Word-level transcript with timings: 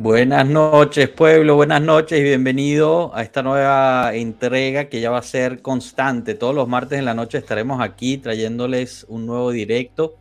Buenas 0.00 0.46
noches, 0.46 1.08
pueblo, 1.08 1.56
buenas 1.56 1.82
noches 1.82 2.20
y 2.20 2.22
bienvenido 2.22 3.12
a 3.16 3.24
esta 3.24 3.42
nueva 3.42 4.14
entrega 4.14 4.88
que 4.88 5.00
ya 5.00 5.10
va 5.10 5.18
a 5.18 5.22
ser 5.22 5.60
constante. 5.60 6.36
Todos 6.36 6.54
los 6.54 6.68
martes 6.68 7.00
en 7.00 7.04
la 7.04 7.14
noche 7.14 7.38
estaremos 7.38 7.80
aquí 7.82 8.16
trayéndoles 8.18 9.04
un 9.08 9.26
nuevo 9.26 9.50
directo. 9.50 10.14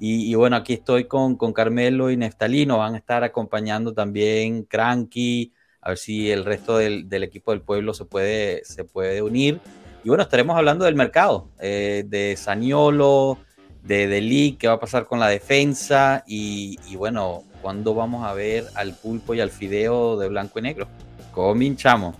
Y, 0.00 0.34
bueno, 0.34 0.56
aquí 0.56 0.72
estoy 0.72 1.04
con, 1.04 1.36
con, 1.36 1.52
Carmelo 1.52 2.10
y 2.10 2.16
Neftalino. 2.16 2.78
Van 2.78 2.96
a 2.96 2.98
estar 2.98 3.22
acompañando 3.22 3.94
también 3.94 4.64
Cranky, 4.64 5.52
a 5.80 5.90
ver 5.90 5.98
si 5.98 6.32
el 6.32 6.44
resto 6.44 6.78
del, 6.78 7.06
equipo 7.22 7.52
del 7.52 7.60
pueblo 7.60 7.94
se 7.94 8.06
puede, 8.06 8.64
se 8.64 8.82
puede 8.82 9.22
unir. 9.22 9.60
Y 10.02 10.08
bueno, 10.08 10.24
estaremos 10.24 10.56
hablando 10.56 10.86
del 10.86 10.96
mercado, 10.96 11.50
eh, 11.60 12.02
de 12.04 12.36
Saniolo, 12.36 13.38
de 13.84 14.08
Deli, 14.08 14.56
qué 14.58 14.66
va 14.66 14.74
a 14.74 14.80
pasar 14.80 15.06
con 15.06 15.20
la 15.20 15.28
defensa 15.28 16.24
y 16.26 16.96
bueno, 16.96 17.44
¿Cuándo 17.64 17.94
vamos 17.94 18.26
a 18.26 18.34
ver 18.34 18.66
al 18.74 18.92
pulpo 18.92 19.32
y 19.32 19.40
al 19.40 19.48
fideo 19.48 20.18
de 20.18 20.28
blanco 20.28 20.58
y 20.58 20.62
negro? 20.62 20.86
Cominchamos. 21.32 22.14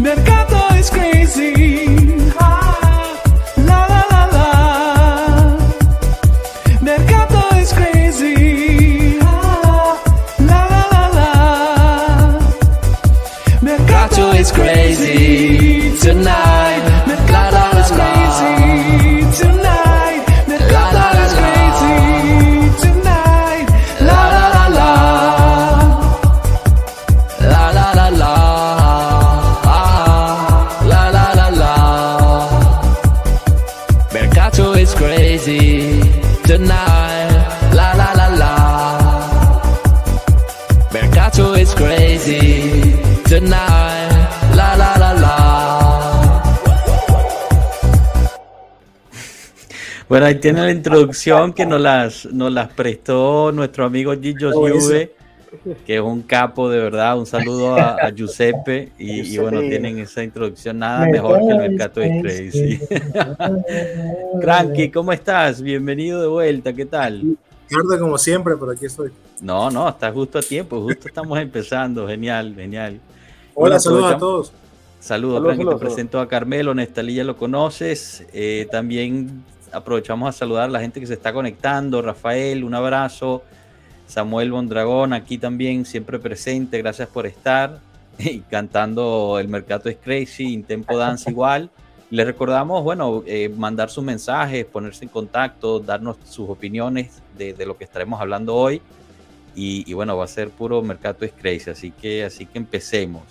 Mercado 0.00 0.58
es 0.74 0.90
crazy. 0.90 2.26
la 3.64 3.86
la 3.88 4.06
la 4.10 4.26
la. 4.32 5.56
Mercado 6.80 7.44
es 7.60 7.72
crazy. 7.74 9.18
la 10.40 10.66
la 10.68 10.88
la 10.90 11.08
la. 11.14 12.38
Mercado 13.60 14.32
es 14.32 14.50
crazy 14.52 15.96
tonight. 16.02 16.71
Bueno, 50.12 50.26
ahí 50.26 50.34
tiene 50.34 50.60
la 50.60 50.70
introducción 50.70 51.54
que 51.54 51.64
nos 51.64 51.80
las, 51.80 52.26
nos 52.26 52.52
las 52.52 52.68
prestó 52.68 53.50
nuestro 53.50 53.86
amigo 53.86 54.12
Gillo 54.12 54.52
Juve, 54.52 55.14
que 55.86 55.94
es 55.96 56.02
un 56.02 56.20
capo 56.20 56.68
de 56.68 56.80
verdad. 56.80 57.18
Un 57.18 57.24
saludo 57.24 57.76
a, 57.76 58.10
Giuseppe. 58.10 58.92
Y, 58.98 59.38
bueno, 59.38 59.60
tienen 59.60 59.98
esa 60.00 60.22
introducción 60.22 60.80
nada 60.80 61.06
mejor 61.06 61.38
que 61.38 61.48
el 61.48 61.56
Mercato 61.56 62.00
de 62.00 62.20
Crazy. 62.20 62.80
Cranky, 64.38 64.90
¿cómo 64.92 65.14
estás? 65.14 65.62
Bienvenido 65.62 66.20
de 66.20 66.28
vuelta, 66.28 66.74
¿qué 66.74 66.84
tal? 66.84 67.38
Tarde 67.70 67.98
como 67.98 68.18
siempre, 68.18 68.54
pero 68.60 68.72
aquí 68.72 68.84
estoy. 68.84 69.12
No, 69.40 69.70
no, 69.70 69.88
está 69.88 70.12
justo 70.12 70.38
a 70.38 70.42
tiempo, 70.42 70.82
justo 70.82 71.08
estamos 71.08 71.38
empezando. 71.38 72.06
Genial, 72.06 72.54
genial. 72.54 73.00
Hola, 73.54 73.80
saludos 73.80 74.12
a 74.12 74.18
todos. 74.18 74.52
Saludos, 75.00 75.42
Cranky, 75.42 75.64
te 75.64 75.76
presento 75.76 76.20
a 76.20 76.28
Carmelo, 76.28 76.74
Nestalí 76.74 77.14
ya 77.14 77.24
lo 77.24 77.38
conoces. 77.38 78.26
Eh, 78.34 78.68
también 78.70 79.42
aprovechamos 79.72 80.28
a 80.28 80.32
saludar 80.32 80.64
a 80.64 80.72
la 80.72 80.80
gente 80.80 81.00
que 81.00 81.06
se 81.06 81.14
está 81.14 81.32
conectando. 81.32 82.02
Rafael, 82.02 82.64
un 82.64 82.74
abrazo. 82.74 83.42
Samuel 84.06 84.52
Bondragón, 84.52 85.12
aquí 85.12 85.38
también, 85.38 85.86
siempre 85.86 86.18
presente. 86.18 86.78
Gracias 86.78 87.08
por 87.08 87.26
estar. 87.26 87.80
Y 88.18 88.40
cantando 88.40 89.38
El 89.40 89.48
Mercado 89.48 89.88
es 89.88 89.96
Crazy, 89.96 90.52
Intempo 90.52 90.98
Dance 90.98 91.30
igual. 91.30 91.70
Les 92.10 92.26
recordamos, 92.26 92.84
bueno, 92.84 93.22
eh, 93.26 93.48
mandar 93.48 93.88
sus 93.88 94.04
mensajes, 94.04 94.66
ponerse 94.66 95.06
en 95.06 95.08
contacto, 95.08 95.80
darnos 95.80 96.18
sus 96.24 96.50
opiniones 96.50 97.22
de, 97.38 97.54
lo 97.64 97.78
que 97.78 97.84
estaremos 97.84 98.20
hablando 98.20 98.54
hoy. 98.54 98.82
Y, 99.54 99.90
y, 99.90 99.94
bueno, 99.94 100.16
va 100.16 100.24
a 100.24 100.28
ser 100.28 100.50
puro 100.50 100.82
Mercado 100.82 101.24
es 101.24 101.32
Crazy, 101.32 101.70
así 101.70 101.90
que, 101.90 102.24
así 102.24 102.44
que 102.44 102.58
empecemos. 102.58 103.22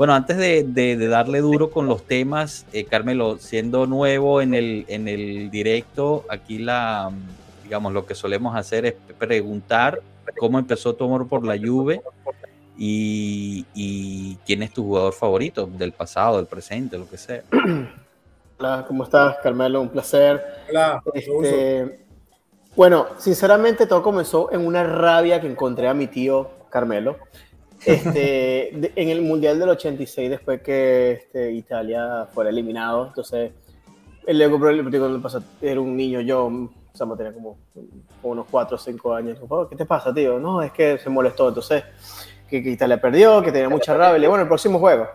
Bueno, 0.00 0.14
antes 0.14 0.38
de, 0.38 0.96
darle 1.08 1.42
duro 1.42 1.70
con 1.70 1.86
los 1.86 2.04
temas, 2.04 2.64
eh, 2.72 2.86
Carmelo, 2.86 3.36
siendo 3.36 3.86
nuevo 3.86 4.40
en 4.40 4.54
el, 4.54 4.86
en 4.88 5.08
el 5.08 5.50
directo, 5.50 6.24
aquí 6.30 6.56
la, 6.56 7.10
digamos, 7.64 7.92
lo 7.92 8.06
que 8.06 8.14
solemos 8.14 8.56
hacer 8.56 8.86
es 8.86 8.94
preguntar 9.18 10.00
cómo 10.38 10.58
empezó 10.58 10.94
tu 10.94 11.04
amor 11.04 11.28
por 11.28 11.44
la 11.44 11.58
Juve 11.58 12.00
y, 12.78 14.38
quién 14.46 14.62
es 14.62 14.72
tu 14.72 14.84
jugador 14.84 15.12
favorito 15.12 15.66
del 15.66 15.92
pasado, 15.92 16.38
del 16.38 16.46
presente, 16.46 16.96
lo 16.96 17.06
que 17.06 17.18
sea. 17.18 17.42
Hola, 18.58 18.86
¿cómo 18.88 19.04
estás, 19.04 19.36
Carmelo? 19.42 19.82
Un 19.82 19.90
placer. 19.90 20.42
Hola. 20.70 21.02
Este, 21.12 22.06
bueno, 22.74 23.06
sinceramente 23.18 23.84
todo 23.84 24.02
comenzó 24.02 24.50
en 24.50 24.66
una 24.66 24.82
rabia 24.82 25.42
que 25.42 25.46
encontré 25.46 25.88
a 25.88 25.92
mi 25.92 26.06
tío 26.06 26.48
Carmelo 26.70 27.18
este, 27.84 29.00
en 29.00 29.08
el 29.08 29.22
Mundial 29.22 29.58
del 29.58 29.70
86, 29.70 30.30
después 30.30 30.62
que 30.62 31.12
este, 31.12 31.52
Italia 31.52 32.26
fuera 32.32 32.50
eliminado, 32.50 33.08
entonces 33.08 33.52
el 34.26 34.38
Lego 34.38 34.58
cuando 34.58 35.22
pasó, 35.22 35.42
era 35.60 35.80
un 35.80 35.96
niño, 35.96 36.20
yo, 36.20 36.46
o 36.46 36.70
sea, 36.92 37.06
tenía 37.16 37.32
como 37.32 37.58
unos 38.22 38.46
4 38.50 38.76
o 38.76 38.78
5 38.78 39.14
años. 39.14 39.38
¿Qué 39.68 39.76
te 39.76 39.86
pasa, 39.86 40.12
tío? 40.12 40.38
No, 40.38 40.62
es 40.62 40.72
que 40.72 40.98
se 40.98 41.10
molestó, 41.10 41.48
entonces, 41.48 41.82
que, 42.48 42.58
Italia 42.58 43.00
perdió, 43.00 43.42
que 43.42 43.52
tenía 43.52 43.68
mucha 43.68 43.96
rabia. 43.96 44.18
Le 44.18 44.28
bueno, 44.28 44.42
el 44.42 44.48
próximo 44.48 44.78
juego. 44.78 45.08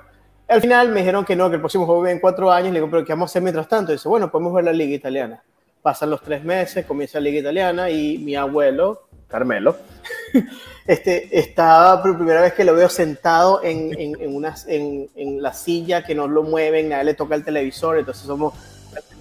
Al 0.48 0.62
final 0.62 0.90
me 0.90 1.00
dijeron 1.00 1.26
que 1.26 1.36
no, 1.36 1.50
que 1.50 1.56
el 1.56 1.62
próximo 1.62 1.86
juego 1.86 2.02
viene 2.02 2.16
en 2.16 2.20
4 2.20 2.52
años. 2.52 2.74
Le 2.74 2.80
digo, 2.80 2.90
pero 2.90 3.06
¿qué 3.06 3.14
vamos 3.14 3.30
a 3.30 3.32
hacer 3.32 3.42
mientras 3.42 3.68
tanto? 3.68 3.92
Y 3.92 3.96
dice, 3.96 4.08
bueno, 4.10 4.32
podemos 4.32 4.54
ver 4.54 4.66
la 4.66 4.74
Liga 4.74 4.96
Italiana. 4.96 5.44
Pasan 5.82 6.10
los 6.10 6.22
3 6.22 6.44
meses, 6.44 6.86
comienza 6.86 7.20
la 7.20 7.26
Liga 7.26 7.40
Italiana 7.40 7.90
y 7.90 8.18
mi 8.18 8.36
abuelo, 8.36 9.05
Carmelo, 9.36 9.76
este, 10.88 11.38
estaba 11.38 12.02
por 12.02 12.16
primera 12.16 12.42
vez 12.42 12.54
que 12.54 12.64
lo 12.64 12.74
veo 12.74 12.88
sentado 12.88 13.62
en, 13.62 13.92
en, 14.00 14.16
en, 14.22 15.10
en, 15.14 15.42
la 15.42 15.52
silla 15.52 16.06
que 16.06 16.16
no 16.16 16.30
lo 16.30 16.44
mueven, 16.44 16.88
nadie 16.88 17.04
le 17.04 17.14
toca 17.16 17.36
el 17.36 17.44
televisor, 17.44 18.00
entonces 18.00 18.24
somos 18.26 18.54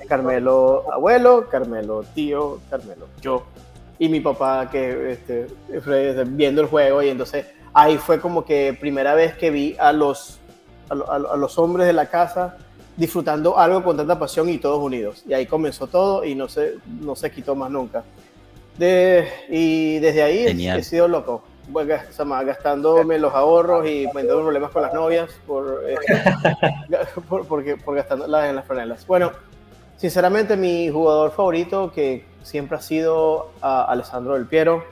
Carmelo 0.08 0.84
abuelo, 0.92 1.48
Carmelo 1.50 2.04
tío, 2.14 2.60
Carmelo 2.70 3.08
yo 3.20 3.44
y 3.98 4.08
mi 4.08 4.20
papá 4.20 4.70
que 4.70 5.10
este, 5.10 5.48
viendo 6.26 6.60
el 6.60 6.68
juego 6.68 7.02
y 7.02 7.08
entonces 7.08 7.46
ahí 7.72 7.98
fue 7.98 8.20
como 8.20 8.44
que 8.44 8.76
primera 8.78 9.14
vez 9.14 9.34
que 9.34 9.50
vi 9.50 9.74
a 9.80 9.92
los, 9.92 10.38
a, 10.88 10.94
los 11.36 11.58
hombres 11.58 11.88
de 11.88 11.92
la 11.92 12.06
casa 12.06 12.56
disfrutando 12.96 13.58
algo 13.58 13.82
con 13.82 13.96
tanta 13.96 14.16
pasión 14.16 14.48
y 14.48 14.58
todos 14.58 14.80
unidos. 14.80 15.24
Y 15.26 15.32
ahí 15.32 15.46
comenzó 15.46 15.88
todo 15.88 16.24
y 16.24 16.34
no 16.34 16.48
se, 16.48 16.74
no 17.00 17.16
se 17.16 17.30
quitó 17.30 17.56
más 17.56 17.70
nunca. 17.70 18.04
De, 18.78 19.28
y 19.48 19.98
desde 20.00 20.22
ahí 20.22 20.46
he, 20.46 20.82
sido 20.82 21.08
loco. 21.08 21.44
gastándome 21.72 23.18
los 23.18 23.32
ahorros 23.34 23.86
y 23.86 24.06
teniendo 24.08 24.42
problemas 24.42 24.70
con 24.70 24.82
las 24.82 24.92
novias 24.92 25.30
por, 25.46 25.84
este, 25.88 26.22
por, 27.28 27.46
porque, 27.46 27.76
por 27.76 27.94
gastándolas 27.94 28.50
en 28.50 28.56
las 28.56 28.64
franelas. 28.64 29.06
Bueno, 29.06 29.32
sinceramente 29.96 30.56
mi 30.56 30.88
jugador 30.88 31.30
favorito, 31.30 31.92
que 31.92 32.24
siempre 32.42 32.78
ha 32.78 32.80
sido 32.80 33.52
Alessandro 33.60 34.34
Del 34.34 34.46
Piero, 34.46 34.84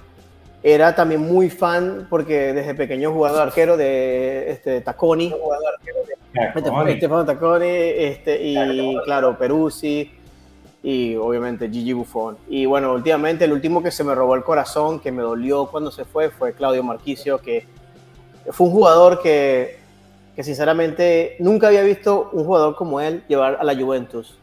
era 0.63 0.95
también 0.95 1.21
muy 1.21 1.51
fan 1.51 2.07
porque 2.09 2.53
desde 2.53 2.75
pequeño 2.75 3.13
jugaba 3.13 3.43
arquero 3.43 3.77
de 3.77 4.51
este, 4.51 4.81
Taconi. 4.81 5.35
Estefano 6.87 7.25
Taconi 7.27 7.67
este, 7.67 8.41
y 8.43 8.97
claro, 9.05 9.37
Peruzzi 9.37 10.22
y 10.83 11.15
obviamente 11.17 11.71
Gigi 11.71 11.93
Buffon. 11.93 12.37
Y 12.49 12.67
bueno, 12.67 12.93
últimamente 12.93 13.45
el 13.45 13.53
último 13.53 13.83
que 13.83 13.91
se 13.91 14.03
me 14.03 14.15
robó 14.15 14.35
el 14.35 14.43
corazón, 14.43 15.01
que 15.01 15.13
me 15.13 15.23
dolió 15.23 15.67
cuando 15.67 15.91
se 15.91 16.05
fue, 16.05 16.31
fue 16.31 16.53
Claudio 16.55 16.83
Marquicio, 16.83 17.39
que 17.39 17.67
fue 18.51 18.67
un 18.67 18.73
jugador 18.73 19.23
que, 19.23 19.79
que 20.35 20.43
sinceramente 20.43 21.37
nunca 21.39 21.69
había 21.69 21.83
visto 21.83 22.31
un 22.33 22.45
jugador 22.45 22.75
como 22.75 23.01
él 23.01 23.23
llevar 23.29 23.59
a 23.61 23.65
la 23.65 23.77
Juventus. 23.77 24.39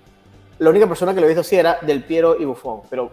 La 0.60 0.70
única 0.70 0.88
persona 0.88 1.14
que 1.14 1.20
lo 1.20 1.26
he 1.26 1.30
visto 1.30 1.42
así 1.42 1.56
era 1.56 1.80
Del 1.82 2.04
Piero 2.04 2.40
y 2.40 2.46
Buffon, 2.46 2.82
pero 2.90 3.12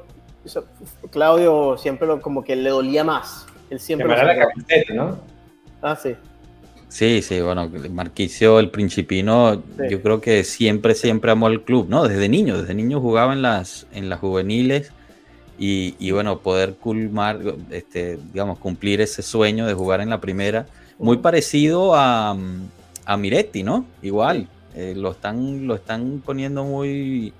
Claudio 1.10 1.76
siempre 1.76 2.06
lo, 2.06 2.20
como 2.20 2.44
que 2.44 2.54
le 2.54 2.70
dolía 2.70 3.02
más. 3.02 3.46
Él 3.70 3.80
siempre... 3.80 4.06
la 4.08 4.36
camiseta, 4.36 4.94
¿no? 4.94 5.18
Ah, 5.82 5.96
sí. 5.96 6.14
Sí, 6.96 7.20
sí, 7.20 7.42
bueno, 7.42 7.70
Marquicio, 7.90 8.58
el 8.58 8.70
principino, 8.70 9.62
yo 9.90 10.00
creo 10.00 10.22
que 10.22 10.44
siempre, 10.44 10.94
siempre 10.94 11.30
amó 11.30 11.48
el 11.48 11.60
club, 11.60 11.90
¿no? 11.90 12.08
Desde 12.08 12.26
niño, 12.26 12.56
desde 12.56 12.72
niño 12.72 13.02
jugaba 13.02 13.34
en 13.34 13.42
las, 13.42 13.86
en 13.92 14.08
las 14.08 14.18
juveniles 14.18 14.92
y, 15.58 16.10
bueno, 16.12 16.38
poder 16.38 16.76
culmar, 16.76 17.38
este, 17.70 18.18
digamos, 18.32 18.58
cumplir 18.60 19.02
ese 19.02 19.20
sueño 19.20 19.66
de 19.66 19.74
jugar 19.74 20.00
en 20.00 20.08
la 20.08 20.22
primera, 20.22 20.68
muy 20.98 21.18
parecido 21.18 21.94
a, 21.94 22.34
a 23.04 23.16
Miretti, 23.18 23.62
¿no? 23.62 23.84
Igual, 24.00 24.48
eh, 24.74 24.94
lo, 24.96 25.10
están, 25.10 25.66
lo 25.66 25.74
están 25.74 26.22
poniendo 26.24 26.64
muy, 26.64 27.34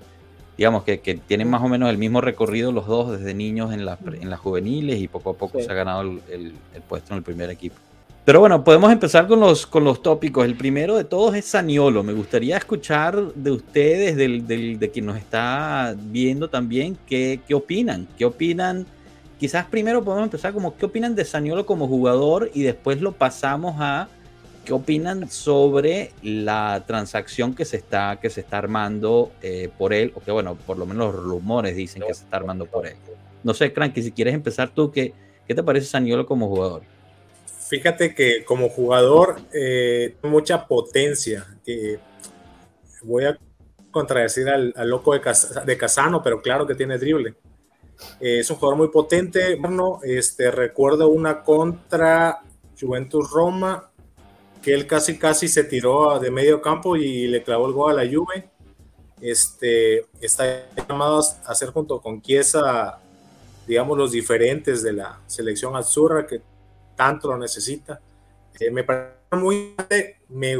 digamos 0.55 0.83
que, 0.83 0.99
tienen 1.25 1.49
más 1.49 1.63
o 1.63 1.67
menos 1.67 1.89
el 1.89 1.97
mismo 1.97 2.21
recorrido 2.21 2.71
los 2.71 2.85
dos 2.85 3.17
desde 3.17 3.33
niños 3.33 3.73
en, 3.73 3.79
en 3.79 4.29
las 4.29 4.39
juveniles 4.39 5.01
y 5.01 5.07
poco 5.07 5.31
a 5.31 5.33
poco 5.33 5.59
se 5.59 5.71
ha 5.71 5.73
ganado 5.73 6.01
el, 6.01 6.53
puesto 6.87 7.13
en 7.13 7.17
el 7.17 7.23
primer 7.23 7.49
equipo. 7.49 7.77
Pero 8.27 8.41
bueno, 8.41 8.61
podemos 8.61 8.91
empezar 8.91 9.25
con 9.25 9.39
los, 9.39 9.65
con 9.65 9.85
los 9.85 10.01
tópicos. 10.01 10.43
El 10.43 10.57
primero 10.57 10.97
de 10.97 11.05
todos 11.05 11.33
es 11.33 11.45
Saniolo. 11.45 12.03
Me 12.03 12.11
gustaría 12.11 12.57
escuchar 12.57 13.33
de 13.33 13.51
ustedes, 13.51 14.17
del, 14.17 14.77
de 14.77 14.91
quien 14.91 15.05
nos 15.05 15.15
está 15.15 15.95
viendo 15.97 16.49
también, 16.49 16.97
qué, 17.07 17.39
qué 17.47 17.53
opinan. 17.53 18.05
¿Qué 18.17 18.25
opinan? 18.25 18.85
Quizás 19.39 19.65
primero 19.67 20.03
podemos 20.03 20.25
empezar 20.25 20.51
como 20.51 20.75
qué 20.75 20.87
opinan 20.87 21.15
de 21.15 21.23
Saniolo 21.23 21.65
como 21.65 21.87
jugador 21.87 22.51
y 22.53 22.63
después 22.63 22.99
lo 22.99 23.13
pasamos 23.13 23.75
a 23.79 24.09
¿Qué 24.65 24.73
opinan 24.73 25.29
sobre 25.29 26.11
la 26.21 26.83
transacción 26.85 27.55
que 27.55 27.63
se 27.63 27.77
está, 27.77 28.19
que 28.21 28.29
se 28.29 28.41
está 28.41 28.57
armando 28.57 29.31
eh, 29.41 29.69
por 29.77 29.93
él? 29.93 30.11
O 30.15 30.19
que, 30.19 30.31
bueno, 30.31 30.57
por 30.65 30.77
lo 30.77 30.85
menos 30.85 31.15
los 31.15 31.23
rumores 31.23 31.77
dicen 31.77 32.03
que 32.05 32.13
se 32.13 32.25
está 32.25 32.35
armando 32.35 32.65
por 32.65 32.87
él. 32.87 32.97
No 33.45 33.53
sé, 33.53 33.71
Cranky, 33.71 34.03
si 34.03 34.11
quieres 34.11 34.33
empezar 34.33 34.69
tú, 34.71 34.91
¿qué, 34.91 35.13
qué 35.47 35.55
te 35.55 35.63
parece 35.63 35.87
Saniolo 35.87 36.25
como 36.25 36.49
jugador? 36.49 36.96
Fíjate 37.67 38.15
que 38.15 38.45
como 38.45 38.69
jugador, 38.69 39.41
eh, 39.53 40.15
mucha 40.23 40.67
potencia. 40.67 41.45
voy 43.03 43.25
a 43.25 43.37
contradecir 43.91 44.47
al, 44.47 44.73
loco 44.85 45.13
de, 45.13 45.21
de, 45.65 45.77
Casano, 45.77 46.23
pero 46.23 46.41
claro 46.41 46.65
que 46.65 46.75
tiene 46.75 46.97
drible. 46.97 47.35
Eh, 48.19 48.39
es 48.39 48.49
un 48.49 48.57
jugador 48.57 48.77
muy 48.77 48.87
potente. 48.87 49.55
Bueno, 49.55 49.99
este, 50.03 50.49
recuerdo 50.49 51.09
una 51.09 51.43
contra 51.43 52.41
Juventus 52.79 53.29
Roma 53.31 53.91
que 54.61 54.73
él 54.73 54.87
casi 54.87 55.17
casi 55.17 55.47
se 55.47 55.63
tiró 55.63 56.19
de 56.19 56.31
medio 56.31 56.61
campo 56.61 56.95
y 56.95 57.27
le 57.27 57.43
clavó 57.43 57.67
el 57.67 57.73
gol 57.73 57.99
a 57.99 58.03
la 58.03 58.11
Juve. 58.11 58.49
Este, 59.21 60.05
está 60.21 60.67
llamado 60.87 61.19
a 61.19 61.51
hacer 61.51 61.69
junto 61.69 61.99
con 61.99 62.21
Chiesa, 62.21 62.99
digamos, 63.67 63.97
los 63.97 64.11
diferentes 64.11 64.83
de 64.83 64.93
la 64.93 65.19
selección 65.27 65.75
azurra 65.75 66.25
que 66.27 66.41
tanto 66.97 67.29
lo 67.29 67.37
necesita. 67.37 68.01
Eh, 68.59 68.71
me 68.71 68.83
parece 68.83 69.15
muy 69.31 69.73
me 70.27 70.57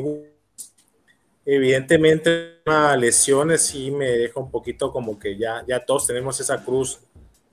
Evidentemente, 1.49 2.59
las 2.65 2.99
lesiones 2.99 3.61
sí 3.61 3.89
me 3.89 4.09
deja 4.09 4.37
un 4.39 4.51
poquito 4.51 4.91
como 4.91 5.17
que 5.17 5.37
ya, 5.37 5.63
ya 5.65 5.85
todos 5.85 6.07
tenemos 6.07 6.39
esa 6.41 6.61
cruz 6.63 6.99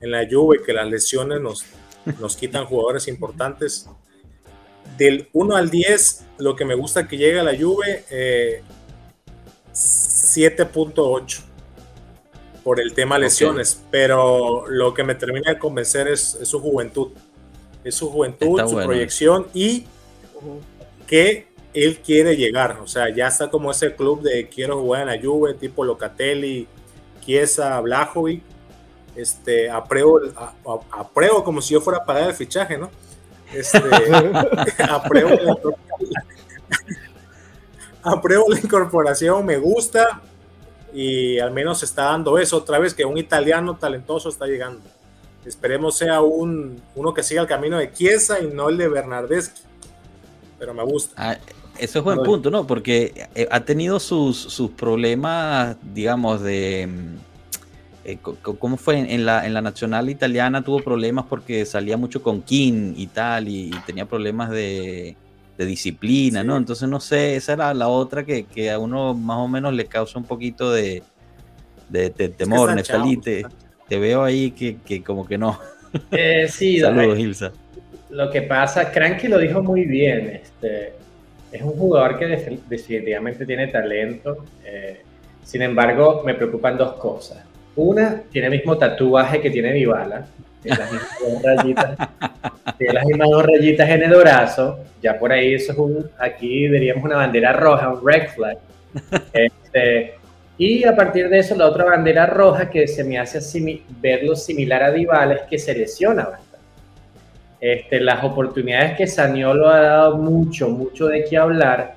en 0.00 0.10
la 0.10 0.26
Juve, 0.28 0.62
que 0.64 0.72
las 0.72 0.88
lesiones 0.88 1.40
nos, 1.40 1.64
nos 2.20 2.36
quitan 2.36 2.66
jugadores 2.66 3.06
importantes. 3.06 3.88
Del 4.98 5.28
1 5.32 5.56
al 5.56 5.70
10, 5.70 6.25
lo 6.38 6.56
que 6.56 6.64
me 6.64 6.75
gusta 6.75 7.06
que 7.06 7.16
llegue 7.16 7.38
a 7.38 7.44
la 7.44 7.52
7.8 7.52 8.04
eh, 8.10 8.62
por 12.64 12.81
el 12.81 12.94
tema 12.94 13.19
lesiones, 13.19 13.82
pero 13.90 14.66
lo 14.69 14.94
que 14.94 15.04
me 15.04 15.14
termina 15.14 15.52
de 15.52 15.58
convencer 15.58 16.08
es, 16.08 16.38
su 16.42 16.60
juventud, 16.60 17.12
es 17.84 17.94
su 17.94 18.10
juventud, 18.10 18.60
su 18.66 18.76
proyección 18.76 19.46
y 19.54 19.86
que 21.06 21.46
él 21.75 21.98
quiere 21.98 22.36
llegar, 22.36 22.78
o 22.82 22.86
sea, 22.86 23.14
ya 23.14 23.26
está 23.26 23.50
como 23.50 23.70
ese 23.70 23.94
club 23.94 24.22
de 24.22 24.48
quiero 24.48 24.81
jugar 24.81 25.02
en 25.02 25.08
la 25.08 25.20
Juve, 25.20 25.54
tipo 25.54 25.84
Locatelli, 25.84 26.66
Chiesa, 27.25 27.81
Blajovic, 27.81 28.42
este, 29.16 29.70
apruebo, 29.70 30.20
apruebo 30.90 31.44
como 31.44 31.60
si 31.60 31.75
yo 31.75 31.81
fuera 31.81 32.00
a 32.00 32.04
pagar 32.04 32.28
el 32.31 32.34
fichaje, 32.34 32.78
¿no? 32.78 32.90
Este, 33.52 33.78
apruebo, 38.02 38.48
la 38.48 38.58
incorporación, 38.60 39.44
me 39.44 39.58
gusta 39.58 40.22
y 40.92 41.38
al 41.40 41.50
menos 41.50 41.81
se 41.81 41.86
está 41.86 42.04
dando 42.04 42.38
eso 42.38 42.56
otra 42.56 42.78
vez, 42.78 42.94
que 42.94 43.04
un 43.04 43.19
italiano 43.19 43.76
talentoso 43.76 44.28
está 44.28 44.46
llegando. 44.46 44.81
Esperemos 45.44 45.96
sea 45.96 46.20
un, 46.23 46.81
uno 46.94 47.12
que 47.12 47.23
siga 47.23 47.43
el 47.43 47.49
camino 47.49 47.79
de 47.79 47.93
Chiesa 47.93 48.41
y 48.41 48.46
no 48.46 48.69
el 48.69 48.79
de 48.79 48.88
Bernardeschi. 48.88 49.62
Pero 50.58 50.73
me 50.73 50.82
gusta. 50.85 51.14
Ah, 51.17 51.37
eso 51.79 51.99
es 51.99 52.05
buen 52.05 52.23
punto, 52.23 52.50
¿no? 52.50 52.67
Porque 52.67 53.29
eh, 53.35 53.49
ha 53.50 53.61
tenido 53.61 54.00
sus, 54.00 54.37
sus 54.38 54.70
problemas, 54.70 55.76
digamos, 55.93 56.41
de 56.41 56.88
eh, 58.05 58.19
¿Cómo 58.19 58.76
fue 58.76 58.99
en 58.99 59.25
la, 59.25 59.46
en 59.46 59.55
la 59.55 59.62
nacional 59.62 60.11
italiana? 60.11 60.62
Tuvo 60.62 60.81
problemas 60.81 61.25
porque 61.26 61.64
salía 61.64 61.96
mucho 61.96 62.23
con 62.23 62.43
King 62.43 62.93
y 62.96 63.06
tal, 63.06 63.49
y, 63.49 63.70
tenía 63.87 64.05
problemas 64.05 64.50
de, 64.50 65.17
disciplina, 65.56 66.44
¿no? 66.44 66.58
Entonces, 66.58 66.87
no 66.88 67.00
sé, 67.00 67.37
esa 67.37 67.55
era 67.55 67.73
la 67.73 67.88
otra 67.88 68.25
que, 68.25 68.70
a 68.70 68.79
uno 68.79 69.14
más 69.14 69.38
o 69.38 69.49
menos 69.49 69.73
le 69.73 69.87
causa 69.87 70.19
un 70.19 70.25
poquito 70.25 70.70
de, 70.70 71.02
de, 71.88 72.11
temor, 72.11 72.75
Neftalí. 72.75 73.19
Te, 73.88 73.98
veo 73.98 74.22
ahí 74.25 74.50
que, 74.50 75.02
como 75.02 75.26
que 75.26 75.38
no. 75.38 75.58
Eh, 76.10 76.46
sí, 76.48 76.81
Saludos, 76.81 77.19
Ilsa. 77.19 77.52
Lo 78.10 78.31
que 78.31 78.42
pasa, 78.42 78.90
Cranky 78.90 79.28
lo 79.28 79.38
dijo 79.38 79.62
muy 79.62 79.84
bien. 79.84 80.40
Este, 80.42 80.92
es 81.52 81.62
un 81.62 81.72
jugador 81.72 82.19
que 82.19 82.26
definitivamente 82.26 83.46
tiene 83.46 83.69
talento. 83.69 84.44
Eh, 84.64 85.02
sin 85.42 85.62
embargo, 85.62 86.22
me 86.25 86.34
preocupan 86.34 86.76
dos 86.76 86.94
cosas. 86.94 87.44
Una 87.76 88.22
tiene 88.31 88.48
el 88.48 88.52
mismo 88.54 88.78
tatuaje 88.78 89.40
que 89.40 89.50
tiene 89.50 89.72
Dybala, 89.72 90.26
tiene 90.62 90.78
las 90.78 90.92
mismas 90.92 91.19
dos 91.20 91.42
rayitas, 91.42 92.08
tiene 92.78 92.92
las 92.94 93.04
mismas 93.04 93.31
dos 93.31 93.46
rayitas 93.46 93.88
en 93.88 94.02
el 94.02 94.14
brazo. 94.14 94.78
Ya 95.02 95.19
por 95.19 95.32
ahí 95.32 95.54
eso 95.54 95.72
es 95.72 95.78
un, 95.78 96.10
aquí 96.19 96.69
diríamos 96.69 97.04
una 97.04 97.16
bandera 97.16 97.52
roja, 97.52 97.90
un 97.90 98.06
red 98.06 98.28
flag. 98.28 98.58
Este, 99.32 100.14
y 100.56 100.84
a 100.84 100.94
partir 100.94 101.28
de 101.28 101.40
eso, 101.40 101.56
la 101.56 101.66
otra 101.66 101.84
bandera 101.84 102.26
roja 102.26 102.70
que 102.70 102.86
se 102.86 103.02
me 103.02 103.18
hace 103.18 103.40
verlo 104.00 104.36
similar 104.36 104.84
a 104.84 104.92
Dybala 104.92 105.34
es 105.34 105.42
que 105.42 105.58
se 105.58 105.74
lesiona 105.74 106.24
bastante. 106.24 106.44
Este, 107.60 107.98
las 108.00 108.22
oportunidades 108.22 108.96
que 108.96 109.06
Saniolo 109.06 109.68
ha 109.68 109.80
dado 109.80 110.16
mucho, 110.16 110.68
mucho 110.68 111.06
de 111.06 111.24
qué 111.24 111.36
hablar, 111.36 111.94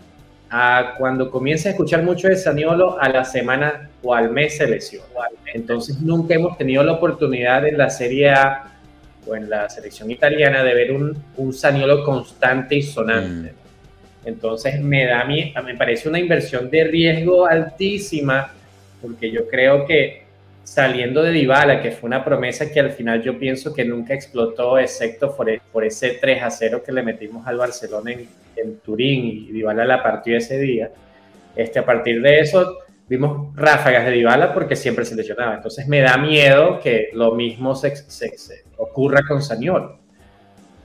a 0.50 0.96
cuando 0.98 1.30
comienza 1.30 1.70
a 1.70 1.72
escuchar 1.74 2.04
mucho 2.04 2.30
de 2.30 2.38
Saniolo, 2.38 3.00
a 3.00 3.10
la 3.10 3.26
semana 3.26 3.90
o 4.02 4.16
al 4.16 4.32
mes 4.32 4.58
se 4.58 4.66
lesiona. 4.66 5.06
Entonces 5.54 6.00
nunca 6.00 6.34
hemos 6.34 6.58
tenido 6.58 6.84
la 6.84 6.94
oportunidad 6.94 7.68
en 7.68 7.78
la 7.78 7.90
Serie 7.90 8.32
A 8.32 8.72
o 9.28 9.36
en 9.36 9.50
la 9.50 9.70
selección 9.70 10.10
italiana 10.10 10.64
de 10.64 10.74
ver 10.74 10.94
un, 10.94 11.22
un 11.36 11.54
Saniolo 11.54 12.04
constante 12.04 12.76
y 12.76 12.82
sonante. 12.82 13.52
Mm. 13.52 13.67
Entonces 14.28 14.82
me 14.82 15.06
da 15.06 15.22
a 15.22 15.26
mí, 15.26 15.54
me 15.64 15.76
parece 15.76 16.10
una 16.10 16.20
inversión 16.20 16.70
de 16.70 16.84
riesgo 16.84 17.48
altísima, 17.48 18.54
porque 19.02 19.32
yo 19.32 19.48
creo 19.48 19.86
que 19.86 20.24
saliendo 20.66 21.24
de 21.24 21.32
Dybala, 21.32 21.82
que 21.82 21.92
fue 21.92 22.08
una 22.08 22.26
promesa 22.26 22.70
que 22.70 22.82
al 22.82 22.92
final 22.92 23.24
yo 23.24 23.40
pienso 23.40 23.74
que 23.74 23.86
nunca 23.86 24.14
explotó, 24.14 24.78
excepto 24.78 25.34
por, 25.34 25.50
e, 25.50 25.62
ese 25.84 26.18
3 26.20 26.44
a 26.44 26.52
0 26.52 26.84
que 26.86 26.92
le 26.92 27.04
metimos 27.04 27.48
al 27.48 27.56
Barcelona 27.56 28.12
en, 28.12 28.80
Turín 28.80 29.48
y 29.48 29.52
Dybala 29.54 29.86
la 29.86 30.04
partió 30.04 30.36
ese 30.36 30.60
día. 30.60 30.92
Este, 31.56 31.80
a 31.80 31.86
partir 31.86 32.22
de 32.22 32.42
eso 32.42 32.80
vimos 33.08 33.56
ráfagas 33.56 34.04
de 34.08 34.12
Dybala 34.12 34.54
porque 34.54 34.76
siempre 34.76 35.06
se 35.06 35.16
lesionaba. 35.16 35.56
Entonces 35.56 35.88
me 35.88 36.02
da 36.02 36.18
miedo 36.18 36.82
que 36.82 37.12
lo 37.14 37.34
mismo 37.34 37.76
se, 37.76 37.94
ocurra 38.76 39.22
con 39.26 39.42
Saniolo. 39.42 40.00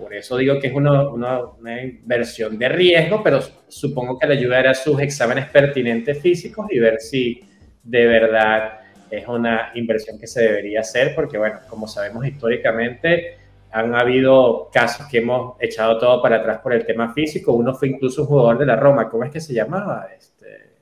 Por 0.03 0.13
eso 0.13 0.37
digo 0.37 0.59
que 0.59 0.67
es 0.67 0.75
una, 0.75 1.09
una, 1.09 1.81
inversión 1.81 2.59
de 2.59 2.69
riesgo, 2.69 3.23
pero 3.23 3.39
supongo 3.69 4.19
que 4.19 4.27
le 4.27 4.35
ayudará 4.35 4.73
a 4.73 4.75
sus 4.75 5.01
exámenes 5.01 5.47
pertinentes 5.49 6.21
físicos 6.21 6.67
y 6.71 6.81
ver 6.81 7.01
si 7.01 7.41
de 7.85 8.07
verdad 8.07 8.81
es 9.09 9.29
una 9.29 9.71
inversión 9.75 10.19
que 10.19 10.27
se 10.27 10.43
debería 10.43 10.81
hacer, 10.81 11.15
porque 11.15 11.39
bueno, 11.39 11.61
como 11.69 11.87
sabemos 11.87 12.27
históricamente, 12.27 13.37
han 13.71 13.95
habido 13.95 14.71
casos 14.73 15.07
que 15.07 15.19
hemos 15.19 15.55
echado 15.61 15.97
todo 15.99 16.21
para 16.21 16.39
atrás 16.39 16.59
por 16.59 16.73
el 16.73 16.85
tema 16.85 17.15
físico. 17.15 17.53
Uno 17.53 17.73
fue 17.73 17.89
incluso 17.89 18.23
un 18.23 18.29
jugador 18.29 18.59
de 18.59 18.67
la 18.67 18.75
Roma, 18.75 19.09
¿cómo 19.09 19.23
es 19.23 19.31
que 19.31 19.41
se 19.41 19.55
llamaba? 19.55 20.09
Este, 20.19 20.73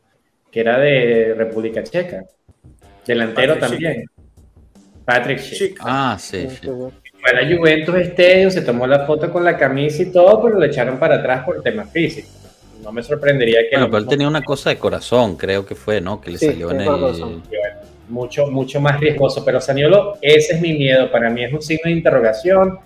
que 0.50 0.60
era 0.60 0.78
de 0.78 1.34
República 1.36 1.82
Checa. 1.82 2.24
Delantero 3.06 3.58
también. 3.58 4.06
Patrick 5.04 5.40
Schick. 5.40 5.78
Ah, 5.82 6.16
sí. 6.18 6.48
sí. 6.48 6.70
Fue 7.20 7.30
a 7.30 7.42
la 7.42 7.56
Juventus 7.56 7.94
este, 7.96 8.50
se 8.50 8.62
tomó 8.62 8.86
la 8.86 9.06
foto 9.06 9.30
con 9.30 9.44
la 9.44 9.56
camisa 9.56 10.02
y 10.02 10.06
todo, 10.12 10.42
pero 10.42 10.58
lo 10.58 10.64
echaron 10.64 10.98
para 10.98 11.16
atrás 11.16 11.44
por 11.44 11.56
el 11.56 11.62
tema 11.62 11.84
físico. 11.84 12.28
No 12.82 12.92
me 12.92 13.02
sorprendería 13.02 13.60
que... 13.68 13.76
Bueno, 13.76 13.86
pero 13.86 13.98
él 13.98 14.06
tenía 14.06 14.26
una 14.26 14.42
cosa 14.42 14.70
de 14.70 14.76
corazón, 14.76 15.36
creo 15.36 15.66
que 15.66 15.74
fue, 15.74 16.00
¿no? 16.00 16.20
Que 16.20 16.30
le 16.30 16.38
salió 16.38 16.70
en 16.70 16.80
el 16.80 16.88
mucho, 18.10 18.46
mucho 18.48 18.80
más 18.80 19.00
riesgoso. 19.00 19.44
Pero 19.44 19.60
Saniolo, 19.60 20.18
ese 20.20 20.54
es 20.54 20.60
mi 20.60 20.74
miedo. 20.74 21.10
Para 21.10 21.30
mí 21.30 21.44
es 21.44 21.52
un 21.52 21.62
signo 21.62 21.82
de 21.84 21.92
interrogación. 21.92 22.78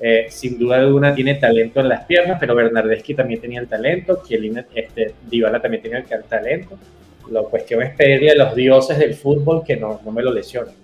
Eh, 0.00 0.26
sin 0.30 0.58
duda 0.58 0.76
alguna 0.76 1.12
tiene 1.12 1.34
talento 1.34 1.80
en 1.80 1.88
las 1.88 2.04
piernas, 2.04 2.38
pero 2.38 2.54
Bernardeschi 2.54 3.14
también 3.14 3.40
tenía 3.40 3.58
el 3.58 3.66
talento, 3.66 4.22
Chiellini, 4.24 4.60
este, 4.72 5.12
Dybala 5.28 5.60
también 5.60 5.82
tenía 5.82 5.98
el 5.98 6.24
talento. 6.24 6.78
La 7.32 7.42
cuestión 7.42 7.82
es 7.82 7.90
pedirle 7.96 8.30
a 8.30 8.36
los 8.36 8.54
dioses 8.54 8.96
del 8.96 9.14
fútbol 9.14 9.64
que 9.66 9.76
no, 9.76 10.00
no 10.04 10.12
me 10.12 10.22
lo 10.22 10.32
lesionen. 10.32 10.74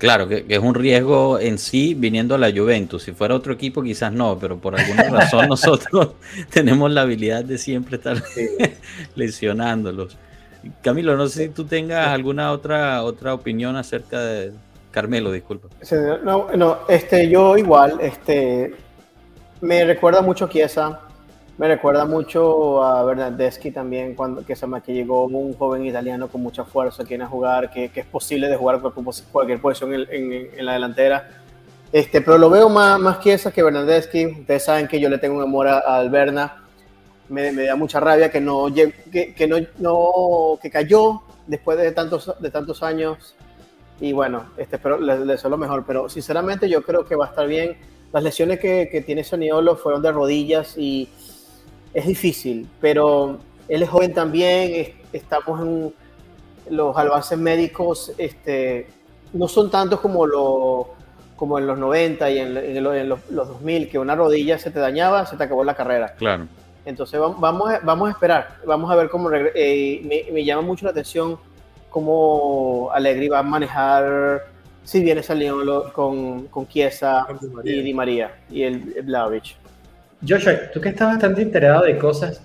Claro, 0.00 0.26
que, 0.26 0.46
es 0.48 0.58
un 0.58 0.74
riesgo 0.74 1.38
en 1.38 1.58
sí 1.58 1.92
viniendo 1.92 2.34
a 2.34 2.38
la 2.38 2.50
Juventus. 2.50 3.02
Si 3.02 3.12
fuera 3.12 3.34
otro 3.34 3.52
equipo, 3.52 3.82
quizás 3.82 4.10
no, 4.10 4.38
pero 4.38 4.56
por 4.56 4.80
alguna 4.80 5.02
razón 5.10 5.46
nosotros 5.46 6.12
tenemos 6.50 6.90
la 6.90 7.02
habilidad 7.02 7.44
de 7.44 7.58
siempre 7.58 7.96
estar 7.98 8.16
lesionándolos. 9.14 10.16
Camilo, 10.82 11.18
no 11.18 11.28
sé 11.28 11.44
si 11.44 11.48
tú 11.50 11.66
tengas 11.66 12.08
alguna 12.08 12.50
otra, 12.52 13.02
otra 13.02 13.34
opinión 13.34 13.76
acerca 13.76 14.20
de 14.20 14.52
Carmelo, 14.90 15.32
disculpa. 15.32 15.68
No, 16.24 16.48
no, 16.56 16.78
este, 16.88 17.28
yo 17.28 17.58
igual, 17.58 17.98
este, 18.00 18.74
me 19.60 19.84
recuerda 19.84 20.22
mucho 20.22 20.46
a 20.46 20.48
Chiesa, 20.48 21.00
me 21.60 21.68
recuerda 21.68 22.06
mucho 22.06 22.82
a 22.82 23.04
Bernardeschi 23.04 23.70
también, 23.70 24.14
cuando, 24.14 24.46
que, 24.46 24.56
se 24.56 24.66
que 24.82 24.94
llegó 24.94 25.26
un 25.26 25.52
joven 25.52 25.84
italiano 25.84 26.26
con 26.28 26.42
mucha 26.42 26.64
fuerza, 26.64 27.02
que 27.02 27.10
viene 27.10 27.24
a 27.24 27.26
jugar, 27.26 27.70
que, 27.70 27.90
que 27.90 28.00
es 28.00 28.06
posible 28.06 28.48
de 28.48 28.56
jugar 28.56 28.80
cualquier 29.30 29.60
posición 29.60 29.92
en, 29.92 30.48
en, 30.56 30.64
la 30.64 30.72
delantera. 30.72 31.42
Este, 31.92 32.22
pero 32.22 32.38
lo 32.38 32.48
veo 32.48 32.70
más, 32.70 32.98
más 32.98 33.20
Chiesa 33.20 33.52
que 33.52 33.62
Bernardeschi. 33.62 34.24
Ustedes 34.40 34.64
saben 34.64 34.88
que 34.88 34.98
yo 34.98 35.10
le 35.10 35.18
tengo 35.18 35.36
un 35.36 35.42
amor 35.42 35.68
a, 35.68 35.80
Alberna. 35.80 36.64
Me, 37.28 37.52
me, 37.52 37.64
da 37.66 37.76
mucha 37.76 38.00
rabia 38.00 38.30
que 38.30 38.40
no, 38.40 38.72
que, 38.72 39.34
que 39.34 39.46
no, 39.46 39.58
no, 39.80 40.58
que 40.62 40.70
cayó 40.70 41.20
después 41.46 41.76
de 41.76 41.92
tantos, 41.92 42.32
de 42.40 42.50
tantos 42.50 42.82
años. 42.82 43.34
Y 44.00 44.14
bueno, 44.14 44.46
este, 44.56 44.76
espero 44.76 44.98
le, 44.98 45.26
le 45.26 45.36
lo 45.36 45.58
mejor. 45.58 45.84
Pero 45.86 46.08
sinceramente 46.08 46.70
yo 46.70 46.80
creo 46.82 47.04
que 47.04 47.16
va 47.16 47.26
a 47.26 47.28
estar 47.28 47.46
bien. 47.46 47.76
Las 48.14 48.22
lesiones 48.22 48.58
que, 48.60 48.88
que 48.90 49.02
tiene 49.02 49.24
Soniolo 49.24 49.76
fueron 49.76 50.00
de 50.00 50.10
rodillas 50.10 50.78
y 50.78 51.10
es 51.92 52.06
difícil, 52.06 52.68
pero 52.80 53.38
él 53.68 53.82
es 53.82 53.88
joven 53.88 54.12
también, 54.12 54.94
estamos 55.12 55.60
en 55.60 55.94
los 56.70 56.96
avances 56.96 57.38
médicos, 57.38 58.12
este, 58.18 58.88
no 59.32 59.48
son 59.48 59.70
tantos 59.70 60.00
como, 60.00 60.26
lo, 60.26 60.90
como 61.36 61.58
en 61.58 61.66
los 61.66 61.78
90 61.78 62.30
y 62.30 62.38
en, 62.38 62.82
los, 62.82 63.20
2000, 63.30 63.88
que 63.88 63.98
una 63.98 64.14
rodilla 64.14 64.58
se 64.58 64.70
te 64.70 64.78
dañaba, 64.78 65.26
se 65.26 65.36
te 65.36 65.44
acabó 65.44 65.64
la 65.64 65.74
carrera. 65.74 66.14
Claro. 66.16 66.46
Entonces 66.84 67.20
vamos, 67.20 67.70
a, 67.70 67.80
vamos 67.80 68.08
a 68.08 68.12
esperar, 68.12 68.56
vamos 68.66 68.90
a 68.90 68.96
ver 68.96 69.10
cómo 69.10 69.30
eh, 69.32 70.26
me, 70.32 70.44
llama 70.44 70.62
mucho 70.62 70.86
la 70.86 70.92
atención 70.92 71.38
cómo 71.90 72.88
Allegri 72.92 73.28
va 73.28 73.40
a 73.40 73.42
manejar 73.42 74.46
si 74.84 75.02
viene 75.02 75.22
saliendo 75.22 75.92
con, 75.92 76.46
con 76.46 76.66
Chiesa 76.68 77.26
y 77.64 77.82
Di 77.82 77.92
María 77.92 78.42
y 78.48 78.62
el, 78.62 78.94
el 78.96 79.06
Joshua, 80.26 80.70
tú 80.72 80.80
que 80.80 80.90
estás 80.90 81.08
bastante 81.08 81.42
enterado 81.42 81.84
de 81.84 81.98
cosas, 81.98 82.40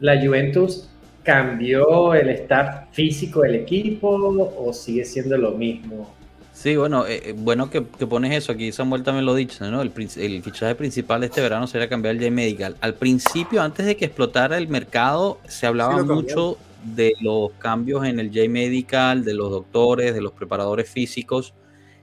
¿la 0.00 0.20
Juventus 0.20 0.88
cambió 1.22 2.14
el 2.14 2.30
staff 2.30 2.86
físico 2.92 3.42
del 3.42 3.56
equipo 3.56 4.08
o 4.56 4.72
sigue 4.72 5.04
siendo 5.04 5.36
lo 5.36 5.52
mismo? 5.52 6.14
Sí, 6.56 6.74
bueno, 6.74 7.06
eh, 7.06 7.20
eh, 7.22 7.34
bueno 7.36 7.68
que, 7.68 7.82
pones 7.82 8.32
eso, 8.32 8.50
aquí 8.50 8.72
Samuel 8.72 9.02
también 9.02 9.26
lo 9.26 9.32
ha 9.32 9.36
dicho, 9.36 9.70
¿no? 9.70 9.82
El, 9.82 9.90
fichaje 9.90 10.74
principal 10.74 11.20
de 11.20 11.26
este 11.26 11.42
verano 11.42 11.66
sería 11.66 11.86
cambiar 11.86 12.14
el 12.14 12.22
J-Medical. 12.22 12.76
Al 12.80 12.94
principio, 12.94 13.60
antes 13.60 13.84
de 13.84 13.94
que 13.94 14.06
explotara 14.06 14.56
el 14.56 14.66
mercado, 14.66 15.38
se 15.46 15.66
hablaba 15.66 16.02
mucho 16.02 16.56
de 16.82 17.12
los 17.20 17.50
cambios 17.58 18.06
en 18.06 18.20
el 18.20 18.28
J-Medical, 18.28 19.22
de 19.22 19.34
los 19.34 19.50
doctores, 19.50 20.14
de 20.14 20.22
los 20.22 20.32
preparadores 20.32 20.88
físicos. 20.88 21.52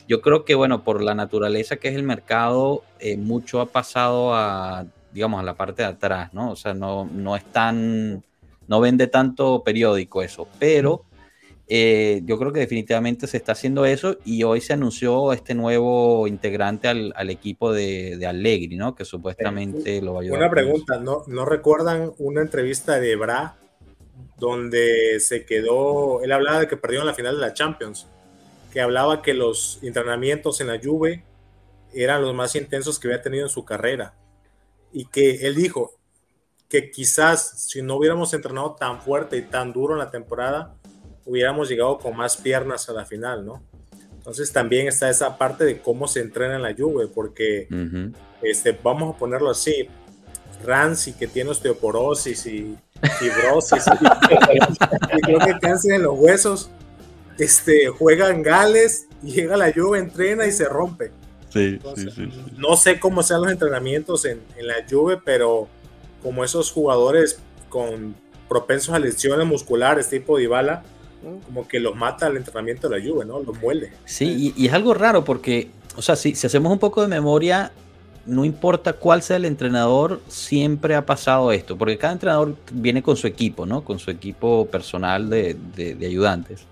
Yo 0.07 0.22
creo 0.22 0.45
que, 0.45 0.55
bueno, 0.55 0.83
por 0.83 1.01
la 1.01 1.15
naturaleza 1.15 1.77
que 1.77 1.88
es 1.88 1.95
el 1.95 2.03
mercado, 2.03 2.83
eh, 3.00 3.17
mucho 3.17 3.62
ha 3.62 3.67
pasado 3.67 4.33
a, 4.36 4.86
digamos, 5.13 5.39
a 5.39 5.43
la 5.43 5.55
parte 5.55 5.83
de 5.83 5.89
atrás, 5.89 6.33
¿no? 6.33 6.51
O 6.51 6.55
sea, 6.55 6.74
no, 6.74 7.05
no 7.05 7.36
es 7.36 7.45
tan, 7.45 8.24
no 8.67 8.81
vende 8.81 9.07
tanto 9.07 9.63
periódico 9.63 10.22
eso, 10.22 10.48
pero 10.60 11.05
eh, 11.67 12.22
yo 12.25 12.38
creo 12.38 12.51
que 12.51 12.60
definitivamente 12.60 13.25
se 13.25 13.38
está 13.38 13.53
haciendo 13.53 13.86
eso 13.86 14.17
y 14.25 14.43
hoy 14.43 14.60
se 14.60 14.74
anunció 14.74 15.31
este 15.31 15.55
nuevo 15.55 16.27
integrante 16.27 16.89
al, 16.89 17.29
equipo 17.29 17.72
de, 17.72 18.17
de, 18.17 18.27
Allegri, 18.27 18.75
¿no? 18.75 18.95
Que 18.95 19.05
supuestamente 19.05 20.01
lo 20.01 20.13
va 20.13 20.19
a 20.19 20.24
ayudar. 20.24 20.39
Una 20.39 20.50
pregunta, 20.50 21.00
¿no, 21.00 21.24
¿no 21.27 21.45
recuerdan 21.45 22.12
una 22.17 22.41
entrevista 22.41 23.00
de 23.00 23.15
Bra 23.15 23.55
donde 24.38 25.19
se 25.22 25.45
quedó, 25.45 26.22
él 26.22 26.33
hablaba 26.33 26.60
de 26.60 26.67
que 26.67 26.75
perdió 26.75 27.00
en 27.00 27.07
la 27.07 27.13
final 27.13 27.36
de 27.36 27.41
la 27.41 27.53
Champions? 27.53 28.07
Que 28.73 28.81
hablaba 28.81 29.21
que 29.21 29.35
los 29.35 29.77
entrenamientos 29.83 30.59
en 30.59 30.65
la 30.65 30.79
Juve 30.83 31.23
eran 31.93 32.23
los 32.23 32.33
más 32.33 32.55
intensos 32.55 32.97
que 32.97 33.07
había 33.07 33.21
tenido 33.21 33.43
en 33.43 33.49
su 33.49 33.63
carrera 33.65 34.15
y 34.91 35.05
que 35.05 35.45
él 35.45 35.53
dijo 35.53 35.91
que 36.67 36.89
quizás 36.89 37.67
si 37.69 37.83
no 37.83 37.97
hubiéramos 37.97 38.33
entrenado 38.33 38.73
tan 38.73 38.99
fuerte 38.99 39.37
y 39.37 39.43
tan 39.43 39.73
duro 39.73 39.93
en 39.93 39.99
la 39.99 40.09
temporada, 40.09 40.75
hubiéramos 41.23 41.69
llegado 41.69 41.99
con 41.99 42.17
más 42.17 42.35
piernas 42.35 42.89
a 42.89 42.93
la 42.93 43.05
final, 43.05 43.45
¿no? 43.45 43.61
Entonces 44.11 44.51
también 44.51 44.87
está 44.87 45.07
esa 45.07 45.37
parte 45.37 45.65
de 45.65 45.79
cómo 45.79 46.07
se 46.07 46.21
entrena 46.21 46.55
en 46.55 46.63
la 46.63 46.73
Juve, 46.73 47.07
porque 47.07 47.67
este, 48.41 48.71
vamos 48.71 49.13
a 49.13 49.19
ponerlo 49.19 49.51
así, 49.51 49.87
Rancy 50.65 51.13
que 51.13 51.27
tiene 51.27 51.51
osteoporosis 51.51 52.47
y 52.47 52.75
fibrosis 53.19 53.85
y, 54.01 55.21
creo 55.21 55.39
que 55.39 55.59
cáncer 55.59 55.93
en 55.93 56.03
los 56.03 56.17
huesos, 56.17 56.71
este, 57.37 57.87
juega 57.87 58.29
en 58.29 58.43
Gales, 58.43 59.07
llega 59.23 59.55
a 59.55 59.57
la 59.57 59.71
Juve, 59.73 59.99
entrena 59.99 60.45
y 60.45 60.51
se 60.51 60.65
rompe. 60.65 61.11
Sí, 61.49 61.79
sí, 61.95 62.09
sí, 62.09 62.29
No 62.57 62.75
sé 62.75 62.99
cómo 62.99 63.21
sean 63.21 63.41
los 63.41 63.51
entrenamientos 63.51 64.25
en, 64.25 64.41
la 64.59 64.75
Juve, 64.89 65.19
pero 65.23 65.67
como 66.21 66.43
esos 66.43 66.71
jugadores 66.71 67.39
con 67.69 68.15
propensos 68.49 68.93
a 68.93 68.99
lesiones 68.99 69.45
musculares 69.45 70.09
tipo 70.09 70.37
Dybala, 70.37 70.83
como 71.45 71.67
que 71.67 71.79
los 71.79 71.95
mata 71.95 72.27
el 72.27 72.37
entrenamiento 72.37 72.89
de 72.89 72.99
la 72.99 73.05
Juve, 73.05 73.25
¿no? 73.25 73.39
Los 73.39 73.59
muele. 73.61 73.91
Sí, 74.05 74.53
y, 74.55 74.65
es 74.65 74.73
algo 74.73 74.93
raro 74.93 75.23
porque, 75.23 75.69
o 75.95 76.01
sea, 76.01 76.15
si, 76.15 76.35
si 76.35 76.47
hacemos 76.47 76.71
un 76.71 76.79
poco 76.79 77.01
de 77.01 77.07
memoria, 77.07 77.71
no 78.25 78.45
importa 78.45 78.93
cuál 78.93 79.21
sea 79.21 79.37
el 79.37 79.45
entrenador, 79.45 80.21
siempre 80.27 80.95
ha 80.95 81.05
pasado 81.05 81.51
esto, 81.51 81.77
porque 81.77 81.97
cada 81.97 82.13
entrenador 82.13 82.55
viene 82.71 83.03
con 83.03 83.15
su 83.15 83.27
equipo, 83.27 83.65
¿no? 83.65 83.83
Con 83.83 83.99
su 83.99 84.11
equipo 84.11 84.65
personal 84.65 85.29
de, 85.29 85.55
de 85.75 86.05
ayudantes 86.05 86.65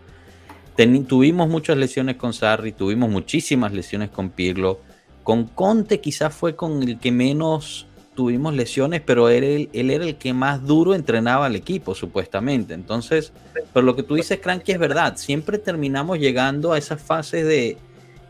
tuvimos 1.08 1.50
muchas 1.50 1.78
lesiones 1.78 2.16
con 2.16 2.34
Sarri, 2.34 2.72
tuvimos 2.72 3.10
muchísimas 3.10 3.74
lesiones 3.74 4.10
con 4.10 4.30
Pirlo. 4.30 4.80
Con 5.24 5.46
Conte 5.46 6.02
quizás 6.02 6.34
fue 6.34 6.56
con 6.56 6.82
el 6.84 6.98
que 7.00 7.12
menos 7.12 7.86
tuvimos 8.16 8.54
lesiones, 8.54 9.02
pero 9.02 9.30
él, 9.30 9.70
él, 9.72 9.90
era 9.90 10.04
el 10.04 10.16
que 10.18 10.34
más 10.34 10.66
duro 10.66 10.94
entrenaba 10.94 11.46
al 11.46 11.56
equipo, 11.56 11.96
supuestamente. 11.96 12.74
Entonces, 12.74 13.32
pero 13.74 13.86
lo 13.86 13.96
que 13.96 14.04
tú 14.04 14.16
dices, 14.16 14.40
Cranky, 14.40 14.72
es 14.72 14.80
verdad. 14.80 15.18
Siempre 15.18 15.58
terminamos 15.58 16.20
llegando 16.20 16.74
a 16.74 16.78
esas 16.78 17.02
fases 17.02 17.46
de, 17.46 17.78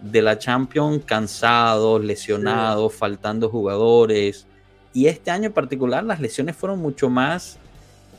de 0.01 0.21
la 0.21 0.37
Champions 0.37 1.03
cansados, 1.05 2.03
lesionados, 2.03 2.93
faltando 2.93 3.49
jugadores. 3.49 4.45
Y 4.93 5.07
este 5.07 5.31
año 5.31 5.47
en 5.47 5.53
particular 5.53 6.03
las 6.03 6.19
lesiones 6.19 6.55
fueron 6.55 6.79
mucho 6.79 7.09
más, 7.09 7.57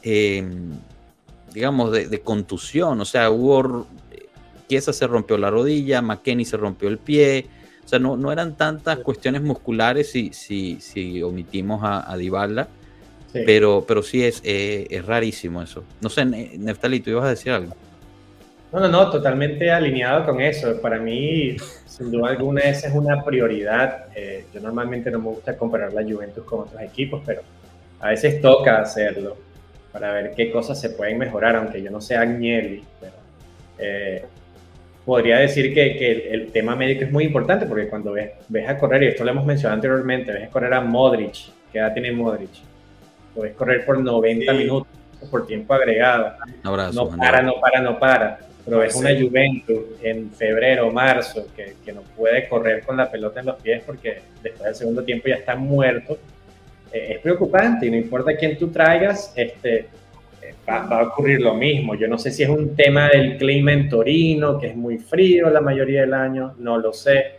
eh, 0.03 0.45
digamos, 1.53 1.93
de, 1.93 2.09
de, 2.09 2.21
contusión. 2.21 3.01
O 3.01 3.05
sea, 3.05 3.31
hubo 3.31 3.87
Chiesa 4.73 4.95
se 4.95 5.07
rompió 5.07 5.37
la 5.37 5.51
rodilla, 5.51 6.01
McKenny 6.01 6.47
se 6.47 6.57
rompió 6.57 6.89
el 6.89 6.97
pie. 6.97 7.45
O 7.85 7.89
sea, 7.89 7.99
no, 7.99 8.17
no 8.17 8.33
eran 8.33 8.57
tantas 8.57 9.01
cuestiones 9.01 9.43
musculares 9.43 10.11
si, 10.11 10.33
si, 10.33 10.81
si 10.81 11.23
omitimos 11.23 11.83
a, 11.85 12.11
a 12.11 12.17
Dybala. 12.17 12.69
Pero, 13.35 13.85
pero 13.87 14.03
sí 14.03 14.25
es, 14.25 14.41
eh, 14.45 14.87
es 14.89 15.05
rarísimo 15.05 15.61
eso. 15.63 15.85
No 16.01 16.09
sé, 16.09 16.25
Neftali, 16.25 17.01
¿tú 17.01 17.11
ibas 17.11 17.25
a 17.25 17.31
decir 17.31 17.53
algo? 17.53 17.75
No, 18.73 18.81
no, 18.81 18.89
no, 18.89 19.11
totalmente 19.11 19.71
alineado 19.71 20.25
con 20.25 20.41
eso. 20.41 20.81
Para 20.81 20.99
mí, 20.99 21.57
sin 21.87 22.11
duda 22.11 22.31
alguna, 22.31 22.63
esa 22.63 22.89
es 22.89 22.95
una 22.95 23.23
prioridad. 23.23 24.07
Eh, 24.15 24.47
yo 24.55 24.61
normalmente 24.61 25.11
no 25.11 25.19
me 25.19 25.29
gusta 25.29 25.57
comparar 25.57 25.93
la 25.93 26.03
Juventus 26.03 26.45
con 26.45 26.61
otros 26.61 26.81
equipos, 26.81 27.23
pero 27.27 27.43
a 28.01 28.09
veces 28.09 28.41
toca 28.41 28.81
hacerlo 28.81 29.37
para 29.93 30.13
ver 30.13 30.33
qué 30.35 30.51
cosas 30.51 30.81
se 30.81 30.91
pueden 30.91 31.19
mejorar, 31.19 31.57
aunque 31.57 31.83
yo 31.83 31.91
no 31.91 32.01
sea 32.01 32.23
Agnelli. 32.23 32.85
Pero, 33.01 33.13
eh, 33.79 34.25
podría 35.05 35.39
decir 35.39 35.75
que, 35.75 35.97
que 35.97 36.31
el, 36.33 36.53
tema 36.53 36.77
médico 36.77 37.05
es 37.05 37.13
muy 37.13 37.25
importante 37.25 37.67
porque 37.67 37.89
cuando 37.89 38.13
ves, 38.13 38.33
ves 38.49 38.69
a 38.69 38.79
correr, 38.79 39.03
y 39.03 39.07
esto 39.09 39.25
lo 39.25 39.31
hemos 39.31 39.45
mencionado 39.45 39.77
anteriormente, 39.77 40.33
ves 40.33 40.45
a 40.45 40.51
correr 40.51 40.75
a 40.75 40.81
Modric, 40.81 41.35
¿qué 41.73 41.79
edad 41.79 41.93
tiene 41.93 42.13
Modric? 42.13 42.51
Lo 43.35 43.43
ves 43.43 43.55
correr 43.55 43.85
por 43.85 43.99
90 43.99 44.53
minutos, 44.53 44.89
por 45.31 45.47
tiempo 45.47 45.75
agregado. 45.75 46.33
no 46.63 46.77
para, 47.17 47.43
no 47.43 47.55
para, 47.61 47.81
no 47.81 47.99
para. 47.99 48.39
Pero 48.65 48.79
ves 48.79 48.95
una 48.95 49.11
Juventus 49.11 49.81
en 50.03 50.31
febrero, 50.31 50.91
marzo, 50.93 51.49
que, 51.57 51.75
que, 51.85 51.93
no 51.93 52.03
puede 52.17 52.49
correr 52.49 52.85
con 52.85 52.97
la 52.97 53.11
pelota 53.11 53.41
en 53.41 53.47
los 53.47 53.57
pies 53.57 53.83
porque 53.85 54.21
después 54.41 54.65
del 54.65 54.75
segundo 54.77 55.03
tiempo 55.03 55.29
ya 55.29 55.35
está 55.35 55.57
muerto. 55.57 56.17
Eh, 56.93 57.15
es 57.15 57.19
preocupante 57.21 57.87
y 57.87 57.91
no 57.91 57.97
importa 57.97 58.37
quién 58.37 58.57
tú 58.59 58.71
traigas, 58.71 59.33
este, 59.35 59.89
va, 60.69 60.99
a 60.99 61.03
ocurrir 61.03 61.41
lo 61.41 61.55
mismo. 61.55 61.95
Yo 61.95 62.09
no 62.09 62.19
sé 62.19 62.31
si 62.31 62.43
es 62.43 62.49
un 62.49 62.75
tema 62.75 63.09
del 63.09 63.37
clima 63.37 63.73
en 63.73 63.89
Torino, 63.89 64.59
que 64.59 64.69
es 64.69 64.77
muy 64.77 64.99
frío 64.99 65.51
la 65.51 65.61
mayoría 65.61 66.03
del 66.03 66.15
año, 66.15 66.55
no 66.59 66.79
lo 66.79 66.93
sé, 66.93 67.37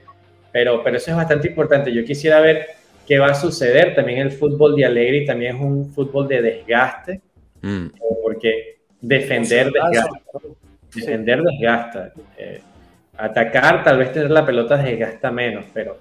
pero, 0.52 0.84
pero 0.84 0.98
eso 0.98 1.12
es 1.12 1.18
bastante 1.18 1.48
importante. 1.48 1.94
Yo 1.94 2.04
quisiera 2.04 2.40
ver 2.40 2.68
qué 3.08 3.20
va 3.20 3.28
a 3.28 3.36
suceder. 3.36 3.96
También 3.96 4.20
el 4.20 4.32
fútbol 4.32 4.76
de 4.76 4.86
Alegri 4.86 5.26
también 5.26 5.56
es 5.56 5.62
un 5.62 5.92
fútbol 5.92 6.28
de 6.28 6.42
desgaste, 6.42 7.22
mm. 7.62 7.88
porque 8.22 8.78
defender 9.02 9.72
desgasta. 9.72 10.20
Defender 10.94 11.42
desgasta. 11.42 12.14
Eh, 12.38 12.62
atacar, 13.18 13.84
tal 13.84 13.98
vez 13.98 14.12
tener 14.12 14.32
la 14.32 14.46
pelota 14.46 14.78
desgasta 14.78 15.32
menos, 15.32 15.66
pero 15.74 15.98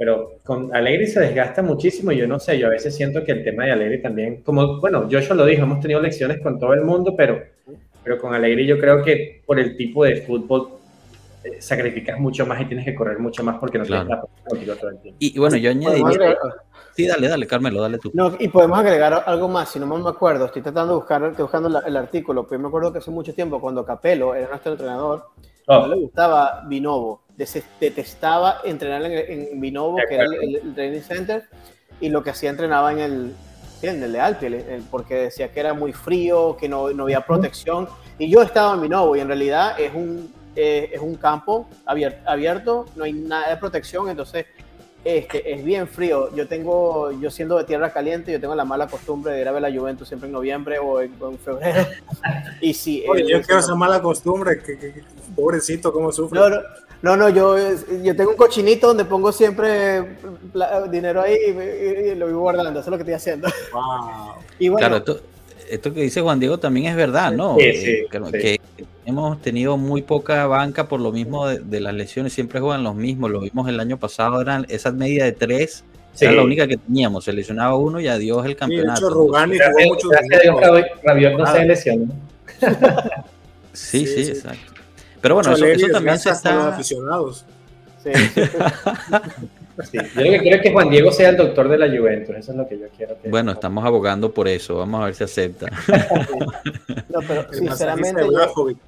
pero 0.00 0.38
con 0.46 0.74
Alegri 0.74 1.06
se 1.06 1.20
desgasta 1.20 1.60
muchísimo. 1.60 2.10
Yo 2.10 2.26
no 2.26 2.40
sé, 2.40 2.58
yo 2.58 2.68
a 2.68 2.70
veces 2.70 2.96
siento 2.96 3.22
que 3.22 3.32
el 3.32 3.44
tema 3.44 3.66
de 3.66 3.72
Alegri 3.72 4.00
también, 4.00 4.40
como, 4.40 4.80
bueno, 4.80 5.06
Joshua 5.12 5.36
lo 5.36 5.44
dijo, 5.44 5.64
hemos 5.64 5.78
tenido 5.78 6.00
lecciones 6.00 6.40
con 6.40 6.58
todo 6.58 6.72
el 6.72 6.80
mundo, 6.80 7.14
pero, 7.14 7.38
pero 8.02 8.16
con 8.16 8.32
Alegre 8.32 8.64
yo 8.64 8.78
creo 8.78 9.04
que 9.04 9.42
por 9.44 9.60
el 9.60 9.76
tipo 9.76 10.06
de 10.06 10.22
fútbol 10.22 10.70
eh, 11.44 11.60
sacrificas 11.60 12.18
mucho 12.18 12.46
más 12.46 12.62
y 12.62 12.64
tienes 12.64 12.86
que 12.86 12.94
correr 12.94 13.18
mucho 13.18 13.44
más 13.44 13.58
porque 13.58 13.76
no 13.76 13.84
tienes 13.84 14.08
la 14.08 14.24
contigo 14.48 14.74
todo 14.76 14.88
el 14.88 15.00
tiempo. 15.02 15.18
Y, 15.20 15.38
bueno, 15.38 15.58
yo 15.58 15.70
añadiría... 15.70 16.38
Sí, 16.96 17.06
dale, 17.06 17.28
dale, 17.28 17.46
Carmelo, 17.46 17.82
dale 17.82 17.98
tú. 17.98 18.10
No, 18.14 18.32
y 18.38 18.48
podemos 18.48 18.78
agregar 18.78 19.22
algo 19.26 19.48
más, 19.48 19.68
si 19.68 19.78
no 19.78 19.84
me 19.84 20.08
acuerdo, 20.08 20.46
estoy 20.46 20.62
tratando 20.62 20.94
de 20.94 20.98
buscar, 21.00 21.22
estoy 21.24 21.42
buscando 21.42 21.82
el 21.86 21.96
artículo, 21.98 22.46
pero 22.48 22.58
me 22.58 22.68
acuerdo 22.68 22.90
que 22.90 23.00
hace 23.00 23.10
mucho 23.10 23.34
tiempo, 23.34 23.60
cuando 23.60 23.84
Capello 23.84 24.34
era 24.34 24.48
nuestro 24.48 24.72
entrenador, 24.72 25.26
no 25.78 25.86
le 25.86 25.96
gustaba 25.96 26.64
Vinovo, 26.66 27.22
detestaba 27.36 28.58
entrenar 28.64 29.04
en, 29.04 29.48
en 29.52 29.60
Vinovo, 29.60 29.96
que 30.08 30.14
era 30.14 30.24
el, 30.24 30.74
training 30.74 31.00
center, 31.00 31.48
y 32.00 32.08
lo 32.08 32.22
que 32.22 32.30
hacía 32.30 32.50
entrenaba 32.50 32.92
en 32.92 32.98
el, 32.98 33.34
en 33.82 34.02
el 34.02 34.12
de 34.12 34.20
Alpie, 34.20 34.82
porque 34.90 35.14
decía 35.14 35.52
que 35.52 35.60
era 35.60 35.74
muy 35.74 35.92
frío, 35.92 36.56
que 36.56 36.68
no, 36.68 36.90
no 36.90 37.04
había 37.04 37.20
protección, 37.22 37.88
y 38.18 38.30
yo 38.30 38.42
estaba 38.42 38.74
en 38.74 38.82
Vinovo, 38.82 39.16
y 39.16 39.20
en 39.20 39.28
realidad 39.28 39.80
es 39.80 39.94
un, 39.94 40.32
eh, 40.56 40.90
es 40.92 41.00
un 41.00 41.14
campo 41.14 41.68
abierto, 41.86 42.28
abierto, 42.28 42.86
no 42.96 43.04
hay 43.04 43.12
nada 43.12 43.50
de 43.50 43.56
protección, 43.56 44.08
entonces 44.08 44.46
este, 45.04 45.54
es 45.54 45.64
bien 45.64 45.88
frío. 45.88 46.34
Yo 46.34 46.46
tengo, 46.46 47.10
yo 47.12 47.30
siendo 47.30 47.56
de 47.56 47.64
tierra 47.64 47.92
caliente, 47.92 48.32
yo 48.32 48.40
tengo 48.40 48.54
la 48.54 48.64
mala 48.66 48.86
costumbre 48.86 49.32
de 49.32 49.40
ir 49.40 49.48
a 49.48 49.52
ver 49.52 49.62
la 49.62 49.72
Juventus 49.72 50.06
siempre 50.06 50.26
en 50.26 50.32
noviembre 50.32 50.78
o 50.78 51.00
en, 51.00 51.12
febrero. 51.38 51.86
y 52.60 52.74
sí, 52.74 53.04
Oye, 53.08 53.26
yo 53.26 53.40
quiero 53.40 53.60
esa 53.60 53.74
mala 53.74 54.02
costumbre, 54.02 54.58
que, 54.58 55.02
pobrecito, 55.34 55.92
cómo 55.92 56.12
sufre. 56.12 56.40
No, 57.02 57.16
no, 57.16 57.30
yo, 57.30 57.56
yo 58.02 58.14
tengo 58.14 58.30
un 58.30 58.36
cochinito 58.36 58.88
donde 58.88 59.06
pongo 59.06 59.32
siempre 59.32 60.16
dinero 60.90 61.22
ahí 61.22 61.34
y, 61.34 62.14
lo 62.14 62.26
voy 62.26 62.34
guardando, 62.34 62.80
eso 62.80 62.88
es 62.88 62.90
lo 62.90 62.96
que 62.96 63.02
estoy 63.02 63.14
haciendo. 63.14 63.48
Y 64.58 64.68
bueno, 64.68 65.02
claro, 65.02 65.20
esto, 65.70 65.94
que 65.94 66.02
dice 66.02 66.20
Juan 66.20 66.38
Diego 66.38 66.58
también 66.58 66.86
es 66.86 66.96
verdad, 66.96 67.32
¿no? 67.32 67.56
Sí, 67.56 67.72
sí, 67.72 68.06
que, 68.10 68.60
hemos 69.06 69.40
tenido 69.40 69.78
muy 69.78 70.02
poca 70.02 70.46
banca 70.46 70.86
por 70.86 71.00
lo 71.00 71.12
mismo 71.12 71.46
de, 71.46 71.80
las 71.80 71.94
lesiones, 71.94 72.34
siempre 72.34 72.60
juegan 72.60 72.84
los 72.84 72.94
mismos, 72.94 73.30
lo 73.30 73.40
vimos 73.40 73.66
el 73.70 73.80
año 73.80 73.96
pasado, 73.96 74.42
eran 74.42 74.66
esas 74.68 74.92
medidas 74.92 75.26
de 75.26 75.32
tres, 75.32 75.84
era 76.20 76.32
la 76.32 76.42
única 76.42 76.66
que 76.68 76.76
teníamos, 76.76 77.24
se 77.24 77.32
lesionaba 77.32 77.76
uno 77.76 78.00
y 78.00 78.08
adiós 78.08 78.44
el 78.44 78.56
campeonato. 78.56 79.08
Sí, 79.08 79.14
Rugani 79.14 79.58
jugó 79.58 79.86
mucho 79.86 80.08
Rabiot 81.02 81.38
no 81.38 81.46
se 81.46 81.64
lesionó. 81.64 82.12
Sí, 83.72 84.06
sí, 84.06 84.22
exacto. 84.28 84.79
Pero 85.20 85.34
bueno, 85.36 85.52
eso, 85.52 85.66
eso, 85.66 85.88
también 85.88 86.18
se 86.18 86.30
está... 86.30 86.68
aficionados. 86.68 87.44
Sí, 89.90 89.96
Yo 89.96 90.24
lo 90.24 90.30
que 90.30 90.40
quiero 90.40 90.56
es 90.56 90.62
que 90.62 90.72
Juan 90.72 90.90
Diego 90.90 91.10
sea 91.10 91.30
el 91.30 91.36
doctor 91.36 91.68
de 91.68 91.78
la 91.78 91.88
Juventus, 91.88 92.36
eso 92.36 92.52
es 92.52 92.58
lo 92.58 92.68
que 92.68 92.78
yo 92.78 92.86
quiero. 92.96 93.16
bueno, 93.28 93.52
estamos 93.52 93.84
abogando 93.84 94.32
por 94.32 94.46
eso, 94.48 94.76
vamos 94.76 95.00
a 95.00 95.04
ver 95.06 95.14
si 95.14 95.24
acepta. 95.24 95.66
no, 97.08 97.20
pero 97.26 97.52
sinceramente, 97.52 98.22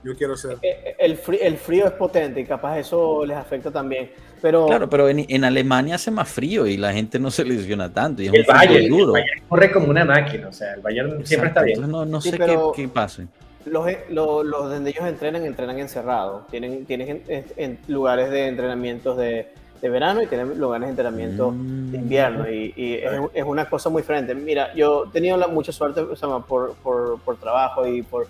yo, 0.05 0.17
quiero 0.17 0.37
ser. 0.37 0.59
Eh, 0.63 0.81
eh, 0.85 0.97
el 0.99 1.17
frío, 1.17 1.41
el 1.43 1.57
frío 1.57 1.87
es 1.87 1.93
potente 1.93 2.41
y 2.41 2.45
capaz 2.45 2.79
eso 2.79 3.25
les 3.25 3.37
afecta 3.37 3.71
también. 3.71 4.11
Pero, 4.43 4.67
claro, 4.67 4.91
pero 4.91 5.09
en, 5.09 5.45
Alemania 5.45 5.95
hace 5.95 6.11
más 6.11 6.29
frío 6.29 6.67
y 6.67 6.77
la 6.77 6.93
gente 6.93 7.19
no 7.19 7.31
se 7.31 7.45
lesiona 7.45 7.93
tanto. 7.93 8.23
Y 8.23 8.27
es 8.27 8.35
el, 8.35 8.45
Bayern, 8.45 8.89
duro. 8.89 9.15
corre 9.49 9.71
como 9.71 9.89
una 9.89 10.05
máquina, 10.05 10.49
o 10.49 10.53
sea, 10.53 10.75
el 10.75 10.81
Bayern 10.81 11.25
siempre 11.25 11.49
está 11.49 11.63
bien. 11.63 11.91
no, 11.91 12.05
no 12.05 12.21
sé 12.21 12.37
qué, 12.37 12.59
qué 12.75 12.89
pasa 12.89 13.23
los, 13.65 13.87
los, 14.11 14.45
los, 14.45 14.71
donde 14.71 14.91
ellos 14.91 15.05
entrenan, 15.05 15.45
entrenan 15.45 15.79
encerrados. 15.79 16.47
Tienen, 16.49 16.85
tienen 16.87 17.23
en, 17.29 17.79
lugares 17.89 18.31
de 18.31 18.49
entrenamientos 18.49 19.17
de, 19.17 19.49
de, 19.81 19.89
verano 19.89 20.23
y 20.23 20.27
tienen 20.27 20.59
lugares 20.59 20.87
de 20.87 20.91
entrenamiento 20.91 21.51
de 21.51 21.57
mm. 21.57 21.95
invierno. 21.95 22.51
Y, 22.51 22.73
y 22.77 22.95
es, 22.95 23.21
es, 23.35 23.45
una 23.45 23.69
cosa 23.69 23.89
muy 23.91 24.03
diferente. 24.03 24.35
Mira, 24.35 24.75
yo 24.75 25.07
he 25.07 25.11
tenido 25.11 25.37
mucha 25.49 25.73
suerte 25.73 26.01
o 26.01 26.17
sea, 26.17 26.29
por, 26.41 26.75
por, 26.77 27.19
por, 27.21 27.37
trabajo 27.37 27.87
y 27.87 28.03
por 28.03 28.27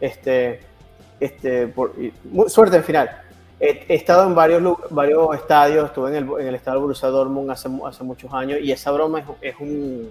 este, 0.00 0.60
este 1.20 1.66
por, 1.68 1.92
suerte 2.48 2.76
en 2.76 2.84
final. 2.84 3.22
He, 3.58 3.94
estado 3.94 4.26
en 4.26 4.34
varios, 4.34 4.62
varios 4.90 5.34
estadios, 5.34 5.86
estuve 5.86 6.10
en 6.10 6.16
el, 6.16 6.40
en 6.40 6.46
el 6.48 6.54
estadio 6.54 6.80
Borussia 6.80 7.08
Dortmund 7.08 7.50
hace, 7.50 7.70
hace 7.86 8.04
muchos 8.04 8.32
años 8.34 8.60
y 8.60 8.70
esa 8.70 8.90
broma 8.90 9.20
es, 9.20 9.26
es, 9.40 9.54
un, 9.58 10.10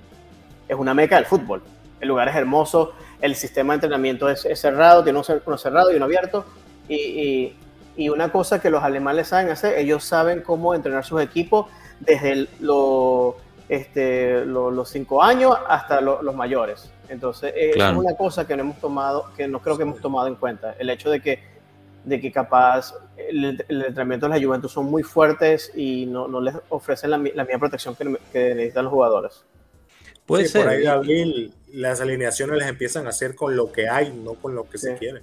es 0.67 0.75
una 0.75 0.93
meca 0.93 1.15
del 1.17 1.25
fútbol. 1.25 1.61
El 2.01 2.09
lugar 2.09 2.27
es 2.27 2.35
hermoso, 2.35 2.93
el 3.25 3.35
sistema 3.35 3.73
de 3.73 3.77
entrenamiento 3.77 4.29
es, 4.29 4.47
cerrado, 4.59 5.03
tiene 5.03 5.19
uno 5.45 5.57
cerrado 5.57 5.91
y 5.91 5.95
uno 5.95 6.05
abierto. 6.05 6.45
Y, 6.87 7.53
y, 7.97 8.09
una 8.09 8.31
cosa 8.31 8.61
que 8.61 8.69
los 8.69 8.83
alemanes 8.83 9.29
saben 9.29 9.49
hacer, 9.49 9.77
ellos 9.79 10.03
saben 10.03 10.41
cómo 10.41 10.75
entrenar 10.75 11.03
sus 11.03 11.21
equipos 11.21 11.67
desde 11.99 12.47
lo, 12.59 13.37
este, 13.67 14.45
los 14.45 14.89
cinco 14.89 15.23
años 15.23 15.57
hasta 15.67 16.01
los 16.01 16.35
mayores. 16.35 16.91
Entonces, 17.09 17.53
es 17.55 17.93
una 17.93 18.15
cosa 18.15 18.45
que 18.45 18.55
no 18.55 18.63
hemos 18.63 18.79
tomado, 18.79 19.31
que 19.35 19.47
no 19.47 19.59
creo 19.59 19.77
que 19.77 19.83
hemos 19.83 20.01
tomado 20.01 20.27
en 20.27 20.35
cuenta. 20.35 20.75
El 20.77 20.89
hecho 20.89 21.09
de 21.09 21.19
que, 21.21 21.39
de 22.03 22.19
que 22.19 22.31
capaz 22.31 22.93
el, 23.17 23.59
entrenamiento 23.69 24.27
de 24.27 24.39
la 24.39 24.45
Juventus 24.45 24.71
son 24.71 24.85
muy 24.85 25.01
fuertes 25.01 25.71
y 25.75 26.05
no, 26.05 26.27
no 26.27 26.41
les 26.41 26.55
ofrecen 26.69 27.09
la, 27.09 27.17
la 27.17 27.43
misma 27.43 27.59
protección 27.59 27.95
que, 27.95 28.17
que 28.31 28.53
necesitan 28.53 28.85
los 28.85 28.93
jugadores. 28.93 29.43
Puede 30.25 30.47
ser. 30.47 30.63
Por 30.63 30.71
ahí, 30.73 30.83
Gabriel, 30.83 31.53
las 31.75 32.01
alineaciones 32.01 32.57
las 32.57 32.69
empiezan 32.69 33.05
a 33.05 33.09
hacer 33.09 33.35
con 33.35 33.55
lo 33.55 33.71
que 33.71 33.89
hay, 33.89 34.11
no 34.11 34.33
con 34.35 34.55
lo 34.55 34.67
que 34.69 34.77
se 34.77 34.95
quiere. 34.95 35.21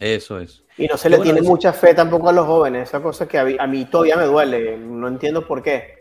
Eso 0.00 0.40
es. 0.40 0.64
Y 0.76 0.86
no 0.86 0.96
se 0.96 1.08
le 1.08 1.18
tiene 1.18 1.42
mucha 1.42 1.72
fe 1.72 1.94
tampoco 1.94 2.28
a 2.28 2.32
los 2.32 2.46
jóvenes, 2.46 2.88
esa 2.88 3.00
cosa 3.00 3.28
que 3.28 3.38
a 3.38 3.66
mí, 3.66 3.84
todavía 3.84 4.16
me 4.16 4.24
duele, 4.24 4.76
no 4.76 5.06
entiendo 5.06 5.46
por 5.46 5.62
qué. 5.62 5.98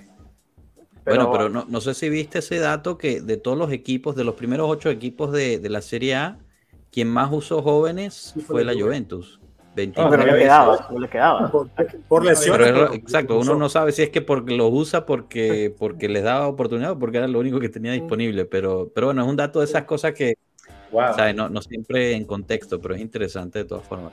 bueno, 1.05 1.31
pero 1.31 1.49
no, 1.49 1.65
no, 1.67 1.81
sé 1.81 1.93
si 1.93 2.09
viste 2.09 2.39
ese 2.39 2.57
dato 2.59 2.97
que 2.97 3.21
de 3.21 3.37
todos 3.37 3.57
los 3.57 3.71
equipos, 3.71 4.15
de 4.15 4.23
los 4.23 4.35
primeros 4.35 4.69
ocho 4.69 4.89
equipos 4.89 5.31
de, 5.31 5.59
de 5.59 5.69
la 5.69 5.81
Serie 5.81 6.15
A, 6.15 6.39
quien 6.91 7.07
más 7.07 7.29
usó 7.31 7.61
jóvenes 7.61 8.33
fue 8.47 8.65
la 8.65 8.73
Juventus. 8.73 9.39
20 9.75 10.01
pero 10.09 10.25
le 10.25 10.39
quedaba, 10.39 10.87
le 10.97 11.09
quedaba. 11.09 11.51
Por, 12.07 12.25
lesión. 12.25 12.61
exacto, 12.93 13.39
uno 13.39 13.55
no 13.55 13.69
sabe 13.69 13.91
si 13.91 14.03
es 14.03 14.09
que 14.09 14.21
porque 14.21 14.55
lo 14.55 14.67
usa 14.67 15.05
porque, 15.05 15.73
porque 15.77 16.09
les 16.09 16.23
daba 16.23 16.47
oportunidad 16.47 16.91
o 16.91 16.99
porque 16.99 17.17
era 17.17 17.27
lo 17.27 17.39
único 17.39 17.59
que 17.59 17.69
tenía 17.69 17.93
disponible. 17.93 18.45
Pero, 18.45 18.91
pero 18.93 19.07
bueno, 19.07 19.23
es 19.23 19.29
un 19.29 19.37
dato 19.37 19.59
de 19.59 19.65
esas 19.65 19.83
cosas 19.85 20.13
que 20.13 20.35
No, 21.35 21.47
no, 21.47 21.61
siempre 21.61 22.13
en 22.13 22.25
contexto, 22.25 22.81
pero 22.81 22.95
es 22.95 23.01
interesante 23.01 23.59
de 23.59 23.65
todas 23.65 23.87
formas. 23.87 24.11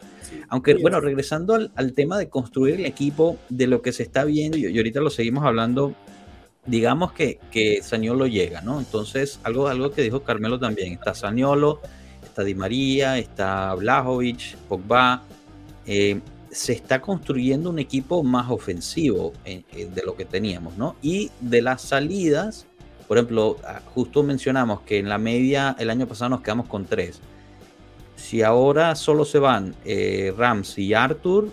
Aunque, 0.48 0.74
bueno, 0.74 1.00
regresando 1.00 1.54
al, 1.54 1.72
al, 1.74 1.92
tema 1.92 2.18
de 2.18 2.28
construir 2.28 2.76
el 2.76 2.86
equipo, 2.86 3.36
de 3.48 3.66
lo 3.66 3.82
que 3.82 3.92
se 3.92 4.04
está 4.04 4.24
viendo, 4.24 4.56
y, 4.56 4.76
ahorita 4.76 5.00
lo 5.00 5.10
seguimos 5.10 5.44
hablando, 5.44 5.92
digamos 6.66 7.12
que, 7.12 7.40
que 7.50 7.82
Saniolo 7.82 8.28
llega, 8.28 8.60
¿no? 8.60 8.78
Entonces, 8.78 9.40
algo, 9.42 9.66
algo 9.66 9.90
que 9.90 10.02
dijo 10.02 10.22
Carmelo 10.22 10.60
también, 10.60 10.92
está 10.92 11.14
Saniolo, 11.14 11.80
está 12.22 12.44
Di 12.44 12.54
María, 12.54 13.18
está 13.18 13.74
Blajovic, 13.74 14.56
Pogba, 14.68 15.24
eh, 15.90 16.20
se 16.50 16.74
está 16.74 17.00
construyendo 17.00 17.70
un 17.70 17.78
equipo 17.78 18.22
más 18.22 18.50
ofensivo 18.50 19.32
eh, 19.46 19.64
eh, 19.72 19.88
de 19.92 20.02
lo 20.02 20.16
que 20.16 20.26
teníamos, 20.26 20.76
¿no? 20.76 20.96
Y 21.00 21.30
de 21.40 21.62
las 21.62 21.80
salidas, 21.80 22.66
por 23.06 23.16
ejemplo, 23.16 23.56
ah, 23.64 23.80
justo 23.94 24.22
mencionamos 24.22 24.82
que 24.82 24.98
en 24.98 25.08
la 25.08 25.16
media 25.16 25.74
el 25.78 25.88
año 25.88 26.06
pasado 26.06 26.28
nos 26.28 26.42
quedamos 26.42 26.68
con 26.68 26.84
tres. 26.84 27.20
Si 28.16 28.42
ahora 28.42 28.94
solo 28.96 29.24
se 29.24 29.38
van 29.38 29.74
Rams 30.36 30.76
y 30.78 30.92
Arthur, 30.92 31.50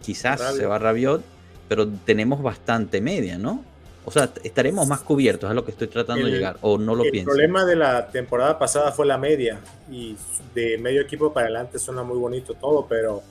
quizás 0.00 0.54
se 0.56 0.64
va 0.64 0.78
Rabiot, 0.78 1.22
pero 1.68 1.88
tenemos 1.88 2.42
bastante 2.42 3.00
media, 3.02 3.36
¿no? 3.36 3.62
O 4.08 4.10
sea, 4.10 4.30
estaremos 4.42 4.88
más 4.88 5.00
cubiertos, 5.00 5.50
es 5.50 5.54
lo 5.54 5.66
que 5.66 5.72
estoy 5.72 5.86
tratando 5.86 6.24
de 6.24 6.32
llegar, 6.32 6.56
o 6.62 6.78
no 6.78 6.94
lo 6.94 7.02
pienso. 7.02 7.18
El 7.18 7.36
problema 7.36 7.66
de 7.66 7.76
la 7.76 8.08
temporada 8.08 8.58
pasada 8.58 8.90
fue 8.90 9.04
la 9.04 9.18
media, 9.18 9.60
y 9.90 10.16
de 10.54 10.78
medio 10.78 11.02
equipo 11.02 11.30
para 11.30 11.48
adelante 11.48 11.78
suena 11.78 12.02
muy 12.02 12.16
bonito 12.16 12.54
todo, 12.54 12.86
pero 12.88 13.22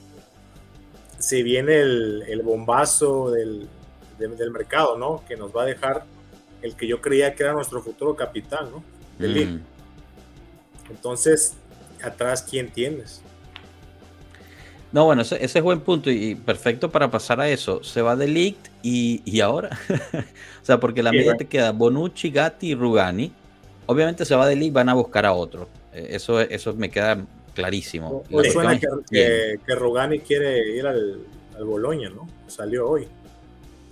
si 1.18 1.42
viene 1.42 1.80
el, 1.80 2.42
bombazo 2.44 3.32
del, 3.32 3.68
mercado, 4.52 4.96
¿no? 4.96 5.24
Que 5.26 5.36
nos 5.36 5.50
va 5.50 5.62
a 5.62 5.66
dejar 5.66 6.04
el 6.62 6.76
que 6.76 6.86
yo 6.86 7.00
creía 7.00 7.34
que 7.34 7.42
era 7.42 7.54
nuestro 7.54 7.82
futuro 7.82 8.14
capitán, 8.14 8.70
¿no? 8.70 8.84
Mm. 9.18 9.58
Entonces, 10.90 11.54
atrás, 12.04 12.46
¿quién 12.48 12.70
tienes? 12.70 13.20
No, 14.90 15.04
bueno, 15.04 15.22
ese, 15.22 15.42
es 15.42 15.62
buen 15.62 15.80
punto 15.80 16.10
y 16.10 16.34
perfecto 16.34 16.90
para 16.90 17.10
pasar 17.10 17.40
a 17.40 17.48
eso. 17.48 17.82
Se 17.84 18.00
va 18.00 18.16
de 18.16 18.26
Ligt 18.26 18.68
y, 18.82 19.20
y 19.24 19.40
ahora. 19.40 19.78
o 20.62 20.64
sea, 20.64 20.80
porque 20.80 21.02
la 21.02 21.12
media 21.12 21.36
te 21.36 21.46
queda 21.46 21.72
Bonucci, 21.72 22.30
Gatti 22.30 22.68
y 22.68 22.74
Rugani. 22.74 23.32
Obviamente 23.86 24.24
se 24.24 24.34
va 24.34 24.46
de 24.46 24.56
Ligt, 24.56 24.72
van 24.72 24.88
a 24.88 24.94
buscar 24.94 25.26
a 25.26 25.32
otro. 25.32 25.68
Eh, 25.92 26.08
eso, 26.10 26.40
eso 26.40 26.74
me 26.74 26.90
queda 26.90 27.22
clarísimo. 27.54 28.22
Pues 28.30 28.52
suena 28.52 28.78
que, 28.78 29.58
Rugani 29.66 30.20
quiere 30.20 30.76
ir 30.76 30.86
al, 30.86 31.18
al 31.56 31.64
Boloña, 31.64 32.08
¿no? 32.08 32.28
Salió 32.46 32.88
hoy 32.88 33.06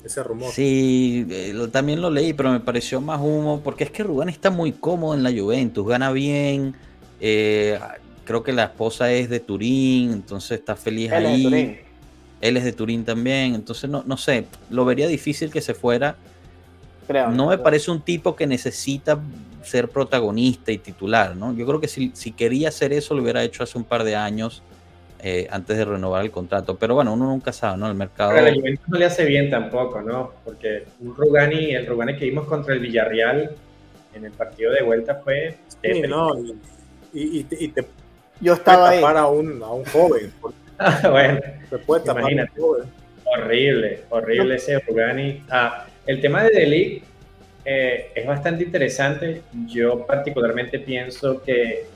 ese 0.06 0.22
rumor. 0.22 0.52
Sí, 0.52 1.26
eh, 1.28 1.68
también 1.70 2.00
lo 2.00 2.10
leí, 2.10 2.32
pero 2.32 2.52
me 2.52 2.60
pareció 2.60 3.00
más 3.00 3.20
humo, 3.20 3.60
porque 3.62 3.84
es 3.84 3.90
que 3.90 4.02
Rugani 4.02 4.32
está 4.32 4.50
muy 4.50 4.72
cómodo 4.72 5.14
en 5.14 5.22
la 5.22 5.30
Juventus, 5.30 5.86
gana 5.86 6.12
bien, 6.12 6.74
eh, 7.20 7.78
creo 8.26 8.42
que 8.42 8.52
la 8.52 8.64
esposa 8.64 9.10
es 9.10 9.30
de 9.30 9.40
Turín, 9.40 10.12
entonces 10.12 10.58
está 10.58 10.76
feliz 10.76 11.10
ahí. 11.12 11.80
Él 12.42 12.56
es 12.58 12.64
de 12.64 12.72
Turín 12.72 13.04
también, 13.04 13.54
entonces 13.54 13.88
no, 13.88 14.02
no 14.06 14.18
sé, 14.18 14.44
lo 14.68 14.84
vería 14.84 15.08
difícil 15.08 15.50
que 15.50 15.62
se 15.62 15.72
fuera. 15.72 16.16
no 17.32 17.48
me 17.48 17.56
parece 17.56 17.90
un 17.90 18.02
tipo 18.02 18.36
que 18.36 18.46
necesita 18.46 19.18
ser 19.62 19.88
protagonista 19.88 20.70
y 20.70 20.78
titular, 20.78 21.34
¿no? 21.34 21.54
Yo 21.54 21.66
creo 21.66 21.80
que 21.80 21.88
si, 21.88 22.12
si 22.14 22.32
quería 22.32 22.68
hacer 22.68 22.92
eso 22.92 23.14
lo 23.14 23.22
hubiera 23.22 23.42
hecho 23.42 23.62
hace 23.62 23.78
un 23.78 23.84
par 23.84 24.04
de 24.04 24.14
años 24.14 24.62
eh, 25.20 25.48
antes 25.50 25.76
de 25.76 25.84
renovar 25.84 26.24
el 26.24 26.30
contrato. 26.30 26.76
Pero 26.76 26.94
bueno, 26.94 27.14
uno 27.14 27.26
nunca 27.26 27.52
sabe, 27.52 27.78
¿no? 27.78 27.88
El 27.88 27.94
mercado. 27.94 28.32
Pero 28.34 28.54
no 28.86 28.98
le 28.98 29.04
hace 29.06 29.24
bien 29.24 29.50
tampoco, 29.50 30.02
¿no? 30.02 30.32
Porque 30.44 30.84
un 31.00 31.16
Rugani, 31.16 31.74
el 31.74 31.86
Rugani 31.86 32.16
que 32.16 32.26
vimos 32.26 32.46
contra 32.46 32.74
el 32.74 32.80
Villarreal 32.80 33.50
en 34.14 34.24
el 34.24 34.32
partido 34.32 34.72
de 34.72 34.82
vuelta 34.82 35.16
fue. 35.16 35.56
Sí, 35.82 36.02
no, 36.02 36.32
y, 37.12 37.44
te, 37.44 37.86
Yo 38.40 38.54
estaba 38.54 38.92
tapar 38.92 39.16
A, 39.16 39.26
un, 39.26 39.62
a 39.62 39.70
un 39.70 39.84
joven. 39.86 40.32
bueno, 41.10 41.40
imagínate. 42.04 42.60
Horrible, 43.24 44.00
horrible 44.10 44.54
ese 44.56 44.78
Rugani. 44.80 45.42
Ah, 45.50 45.86
el 46.06 46.20
tema 46.20 46.44
de 46.44 46.50
Delic 46.50 47.02
eh, 47.64 48.12
es 48.14 48.26
bastante 48.26 48.64
interesante. 48.64 49.42
Yo 49.66 50.06
particularmente 50.06 50.78
pienso 50.78 51.42
que, 51.42 51.86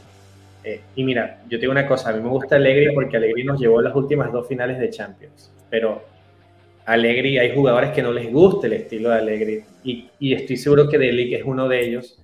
eh, 0.64 0.81
y 0.96 1.05
mira, 1.05 1.42
yo 1.48 1.61
tengo 1.61 1.70
una 1.70 1.87
cosa, 1.87 2.11
a 2.11 2.12
mí 2.12 2.22
me 2.22 2.29
gusta 2.29 2.57
Allegri 2.57 2.92
porque 2.92 3.16
Allegri 3.16 3.44
nos 3.44 3.61
llevó 3.61 3.79
a 3.79 3.83
las 3.83 3.94
últimas 3.94 4.33
dos 4.33 4.48
finales 4.48 4.79
de 4.79 4.90
Champions, 4.90 5.53
pero 5.70 6.03
Allegri 6.87 7.38
hay 7.38 7.55
jugadores 7.55 7.90
que 7.90 8.03
no 8.03 8.12
les 8.12 8.33
gusta 8.33 8.66
el 8.66 8.72
estilo 8.72 9.11
de 9.11 9.16
Allegri 9.16 9.64
y, 9.85 10.09
y 10.18 10.35
estoy 10.35 10.57
seguro 10.57 10.88
que 10.88 10.98
Delic 10.98 11.35
es 11.35 11.44
uno 11.44 11.68
de 11.68 11.81
ellos. 11.81 12.18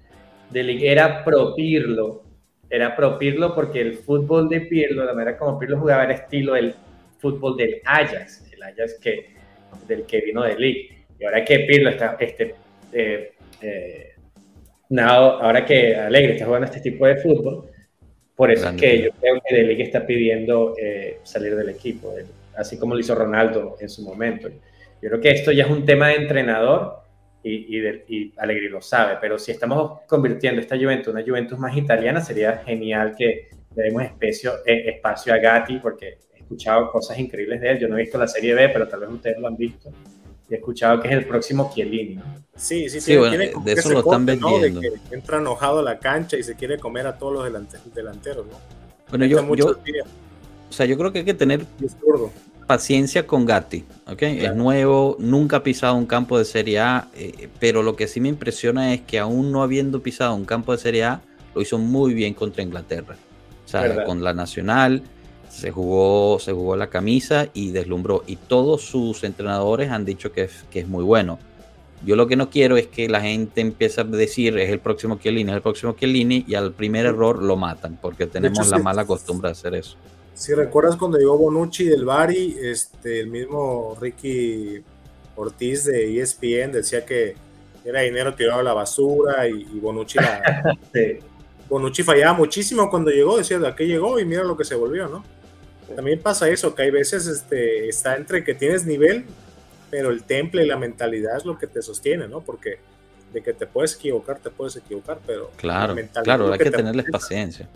Delic 0.51 0.83
era 0.83 1.25
pro 1.25 1.55
Pirlo, 1.55 2.26
era 2.69 2.97
pro 2.97 3.19
Pirlo 3.19 3.55
porque 3.55 3.81
el 3.81 3.95
fútbol 3.95 4.49
de 4.49 4.63
Pirlo, 4.63 5.05
la 5.05 5.13
manera 5.13 5.37
como 5.37 5.59
Pirlo 5.59 5.79
jugaba 5.79 6.05
era 6.05 6.15
estilo 6.15 6.57
el 6.57 6.75
fútbol 7.19 7.57
del 7.57 7.81
Ajax, 7.85 8.51
el 8.53 8.63
Ajax 8.63 8.99
que, 9.01 9.35
del 9.87 10.05
que 10.05 10.21
vino 10.21 10.43
Delic. 10.43 10.93
Y 11.19 11.25
ahora 11.25 11.45
que 11.45 11.61
Pirlo 11.61 11.91
está, 11.91 12.17
este, 12.21 12.55
eh, 12.93 13.33
eh, 13.63 14.13
ahora 15.01 15.65
que 15.65 15.97
Alegre 15.97 16.33
está 16.33 16.47
jugando 16.47 16.67
este 16.67 16.81
tipo 16.81 17.07
de 17.07 17.17
fútbol, 17.17 17.71
por 18.35 18.51
eso 18.51 18.69
es 18.69 18.77
que 18.77 19.03
yo 19.03 19.11
creo 19.13 19.41
que 19.47 19.55
Delic 19.55 19.81
está 19.81 20.07
pidiendo 20.07 20.75
eh, 20.79 21.21
salir 21.23 21.57
del 21.57 21.71
equipo, 21.71 22.15
así 22.57 22.79
como 22.79 22.95
lo 22.95 23.01
hizo 23.01 23.15
Ronaldo 23.15 23.77
en 23.81 23.89
su 23.89 24.03
momento. 24.03 24.49
Yo 25.01 25.09
creo 25.11 25.21
que 25.21 25.31
esto 25.31 25.53
ya 25.53 25.65
es 25.65 25.71
un 25.71 25.85
tema 25.87 26.09
de 26.09 26.17
entrenador 26.17 27.06
y, 27.49 28.07
y, 28.09 28.33
Alegre 28.37 28.69
lo 28.69 28.81
sabe, 28.83 29.19
pero 29.21 29.39
si 29.39 29.53
estamos 29.53 30.01
convirtiendo 30.07 30.61
esta 30.61 30.77
Juventus 30.77 31.09
en 31.09 31.17
una 31.17 31.27
Juventus 31.27 31.59
más 31.59 31.77
italiana, 31.77 32.21
sería 32.21 32.59
genial 32.59 33.15
que 33.17 33.49
le 33.75 33.83
demos 33.83 34.03
espacio, 34.03 34.53
espacio 34.65 35.35
a 35.35 35.39
Gatti, 35.39 35.79
porque 35.79 36.19
he 36.35 36.39
escuchado 36.41 36.91
cosas 36.91 37.19
increíbles 37.19 37.61
de 37.61 37.71
él. 37.71 37.79
Yo 37.79 37.89
no 37.89 37.97
he 37.97 38.03
visto 38.03 38.19
la 38.19 38.29
serie 38.29 38.55
B, 38.55 38.69
pero 38.71 38.89
tal 38.89 39.01
vez 39.01 39.11
ustedes 39.11 39.39
lo 39.39 39.47
han 39.49 39.57
visto 39.57 39.93
he 40.51 40.57
escuchado 40.57 41.01
que 41.01 41.09
es 41.09 41.15
el 41.15 41.25
próximo 41.27 41.71
Chiellini, 41.75 42.21
Sí, 42.55 42.89
sí, 42.89 43.01
sí. 43.01 43.15
de 43.15 43.73
eso 43.73 43.91
lo 43.91 43.99
están 44.01 44.25
vendiendo. 44.25 44.81
que 44.81 44.93
entra 45.11 45.39
enojado 45.39 45.81
a 45.81 45.83
la 45.83 45.99
cancha 45.99 46.39
y 46.39 46.43
se 46.43 46.55
quiere 46.55 46.79
comer 46.79 47.07
a 47.07 47.19
todos 47.19 47.51
los 47.53 47.95
delanteros, 47.95 48.47
¿no? 48.47 48.59
Bueno, 49.11 49.27
yo, 49.27 49.55
yo 49.55 49.77
o 50.69 50.73
sea, 50.73 50.87
yo 50.87 50.97
creo 50.97 51.13
que 51.13 51.21
hay 51.21 51.25
que 51.25 51.35
tener 51.35 51.65
paciencia 52.67 53.27
con 53.27 53.47
Gatti, 53.47 53.85
¿ok? 54.07 54.23
Es 54.23 54.55
nuevo, 54.55 55.17
nunca 55.19 55.59
ha 55.59 55.63
pisado 55.63 55.95
un 55.95 56.07
campo 56.07 56.39
de 56.39 56.45
Serie 56.45 56.81
A, 56.81 57.09
eh, 57.15 57.49
pero 57.61 57.83
lo 57.83 57.97
que 57.97 58.09
sí 58.09 58.21
me 58.21 58.29
impresiona 58.29 58.93
es 58.93 59.03
que 59.03 59.19
aún 59.19 59.53
no 59.53 59.63
habiendo 59.63 60.03
pisado 60.03 60.35
un 60.35 60.45
campo 60.45 60.73
de 60.73 60.79
Serie 60.79 61.05
A, 61.05 61.21
lo 61.55 61.63
hizo 61.63 61.79
muy 61.79 62.13
bien 62.13 62.35
contra 62.35 62.63
Inglaterra. 62.63 63.17
O 63.65 63.69
sea, 63.69 64.05
con 64.05 64.23
la 64.23 64.33
Nacional, 64.33 65.03
se 65.49 65.71
jugó, 65.71 66.39
se 66.39 66.53
jugó 66.53 66.77
la 66.77 66.89
camisa 66.89 67.49
y 67.55 67.71
deslumbró. 67.71 68.23
Y 68.27 68.37
todos 68.37 68.83
sus 68.83 69.25
entrenadores 69.25 69.91
han 69.91 70.05
dicho 70.05 70.31
que 70.33 70.43
es, 70.43 70.65
que 70.71 70.81
es 70.81 70.89
muy 70.89 71.03
bueno. 71.03 71.39
Yo 72.05 72.15
lo 72.15 72.27
que 72.27 72.37
no 72.37 72.51
quiero 72.51 72.77
es 72.77 72.87
que 72.87 73.09
la 73.09 73.23
gente 73.23 73.61
empiece 73.63 74.01
a 74.01 74.05
decir 74.05 74.59
es 74.59 74.71
el 74.71 74.81
próximo 74.81 75.19
Chiellini, 75.19 75.51
es 75.51 75.57
el 75.57 75.63
próximo 75.63 75.97
Chiellini 75.99 76.45
y 76.47 76.55
al 76.55 76.73
primer 76.73 77.07
error 77.07 77.43
lo 77.43 77.57
matan, 77.57 77.99
porque 78.01 78.27
tenemos 78.27 78.69
la 78.69 78.79
mala 78.79 79.07
costumbre 79.07 79.49
de 79.49 79.53
hacer 79.53 79.75
eso. 79.75 79.97
Si 80.37 80.53
recuerdas 80.53 80.97
cuando 80.97 81.17
llegó 81.17 81.39
Bonucci 81.39 81.85
del 81.85 82.05
Bari, 82.05 82.59
este, 82.61 83.21
el 83.21 83.29
mismo 83.29 83.97
Ricky 83.99 84.85
Ortiz 85.35 85.87
de 85.87 86.21
ESPN 86.21 86.73
decía 86.73 87.07
que 87.07 87.35
era 87.83 88.03
dinero 88.03 88.35
tirado 88.35 88.61
a 88.61 88.63
la 88.63 88.75
basura 88.75 89.49
y, 89.49 89.65
Bonucci, 89.81 90.19
Bonucci 91.71 92.03
fallaba 92.03 92.35
muchísimo 92.35 92.91
cuando 92.91 93.11
llegó, 93.11 93.39
decía 93.39 93.59
de 93.59 93.75
qué 93.75 93.87
llegó 93.87 94.21
y 94.21 94.27
mira 94.27 94.45
lo 94.45 94.59
que 94.59 94.65
se 94.65 94.75
volvió, 94.75 95.09
¿no? 95.09 95.25
También 95.95 96.21
pasa 96.21 96.51
eso, 96.51 96.75
que 96.75 96.83
hay 96.83 96.91
veces 96.91 97.27
este, 97.27 97.89
está 97.89 98.17
entre 98.17 98.45
que 98.45 98.55
tienes 98.55 98.85
nivel, 98.85 99.25
pero 99.91 100.11
el 100.11 100.25
temple 100.25 100.65
y 100.65 100.67
la 100.67 100.77
mentalidad 100.77 101.39
es 101.39 101.47
lo 101.47 101.57
que 101.57 101.67
te 101.67 101.81
sostiene, 101.81 102.29
¿no? 102.29 102.43
Porque 102.43 102.79
de 103.33 103.43
que 103.43 103.55
te 103.55 103.67
puedes 103.67 103.95
equivocar, 103.95 104.39
te 104.39 104.51
puedes 104.51 104.77
equivocar, 104.77 105.19
pero... 105.27 105.51
Claro, 105.57 105.97
claro, 106.23 106.53
hay 106.53 106.59
que, 106.59 106.71
tenerles 106.71 107.07
paciencia. 107.11 107.71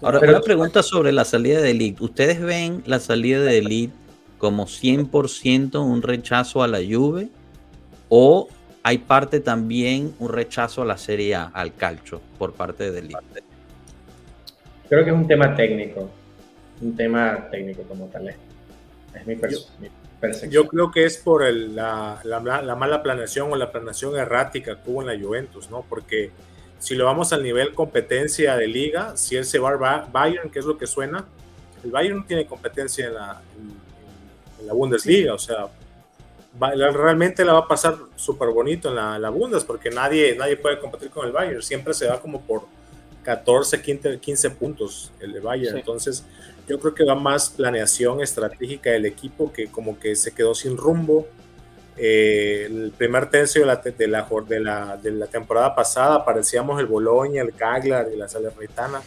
Ahora, 0.00 0.20
una 0.20 0.40
pregunta 0.40 0.82
sobre 0.82 1.12
la 1.12 1.24
salida 1.24 1.60
de 1.60 1.70
Elite. 1.72 2.02
¿Ustedes 2.02 2.40
ven 2.40 2.82
la 2.86 3.00
salida 3.00 3.40
de 3.40 3.58
Elite 3.58 3.94
como 4.38 4.66
100% 4.66 5.84
un 5.84 6.02
rechazo 6.02 6.62
a 6.62 6.68
la 6.68 6.78
Juve 6.78 7.28
o 8.08 8.48
hay 8.82 8.98
parte 8.98 9.40
también 9.40 10.14
un 10.18 10.28
rechazo 10.30 10.82
a 10.82 10.84
la 10.84 10.96
Serie 10.96 11.34
A, 11.34 11.44
al 11.44 11.74
calcio, 11.74 12.20
por 12.38 12.52
parte 12.52 12.90
de 12.90 13.00
Elite? 13.00 13.18
Creo 14.88 15.04
que 15.04 15.10
es 15.10 15.16
un 15.16 15.26
tema 15.26 15.54
técnico 15.54 16.08
un 16.80 16.96
tema 16.96 17.48
técnico 17.50 17.82
como 17.82 18.06
tal. 18.06 18.28
Es 18.28 19.26
mi, 19.26 19.36
percepción. 19.36 20.50
Yo 20.50 20.66
creo 20.68 20.90
que 20.90 21.04
es 21.04 21.18
por 21.18 21.48
la, 21.52 22.20
la, 22.24 22.76
mala 22.76 23.02
planeación 23.02 23.52
o 23.52 23.56
la 23.56 23.70
planeación 23.70 24.16
errática 24.16 24.82
que 24.82 24.90
hubo 24.90 25.02
en 25.02 25.08
la 25.08 25.24
Juventus, 25.24 25.70
¿no? 25.70 25.84
Porque 25.88 26.30
si 26.78 26.94
lo 26.94 27.04
vamos 27.04 27.32
al 27.32 27.42
nivel 27.42 27.74
competencia 27.74 28.56
de 28.56 28.66
liga, 28.66 29.16
si 29.16 29.36
él 29.36 29.44
se 29.44 29.58
va 29.58 29.70
a 29.70 30.08
Bayern, 30.10 30.50
que 30.50 30.58
es 30.58 30.64
lo 30.64 30.78
que 30.78 30.86
suena, 30.86 31.24
el 31.84 31.90
Bayern 31.90 32.18
no 32.18 32.24
tiene 32.24 32.46
competencia 32.46 33.06
en 33.06 33.14
la, 33.14 33.42
en, 34.60 34.66
la 34.66 34.72
Bundesliga, 34.72 35.34
o 35.34 35.38
sea, 35.38 35.68
realmente 36.58 37.44
la 37.44 37.52
va 37.52 37.60
a 37.60 37.68
pasar 37.68 37.96
súper 38.16 38.48
bonito 38.48 38.88
en 38.88 38.96
la, 38.96 39.18
la 39.18 39.30
Bundes, 39.30 39.64
porque 39.64 39.90
nadie, 39.90 40.34
nadie 40.36 40.56
puede 40.56 40.78
competir 40.80 41.10
con 41.10 41.26
el 41.26 41.32
Bayern, 41.32 41.62
siempre 41.62 41.94
se 41.94 42.06
va 42.06 42.20
como 42.20 42.40
por 42.40 42.66
14, 43.22 43.80
15, 43.80 44.18
15 44.18 44.50
puntos 44.50 45.12
el 45.20 45.32
de 45.32 45.40
Bayern, 45.40 45.78
entonces 45.78 46.24
yo 46.68 46.78
creo 46.78 46.94
que 46.94 47.04
va 47.04 47.14
más 47.14 47.48
planeación 47.48 48.20
estratégica 48.20 48.90
del 48.90 49.06
equipo 49.06 49.52
que 49.52 49.68
como 49.68 49.98
que 49.98 50.14
se 50.14 50.32
quedó 50.32 50.54
sin 50.54 50.76
rumbo. 50.76 51.26
Eh, 52.00 52.66
el 52.66 52.92
primer 52.96 53.28
tercio 53.28 53.62
de 53.62 53.66
la, 53.66 53.76
de 53.76 54.06
la, 54.60 54.96
de, 54.96 55.10
la, 55.10 55.26
temporada 55.26 55.74
pasada 55.74 56.24
parecíamos 56.24 56.78
el 56.78 56.86
Boloña, 56.86 57.42
el 57.42 57.52
Caglar 57.54 58.08
y 58.12 58.16
la 58.16 58.28
Salernitana. 58.28 59.02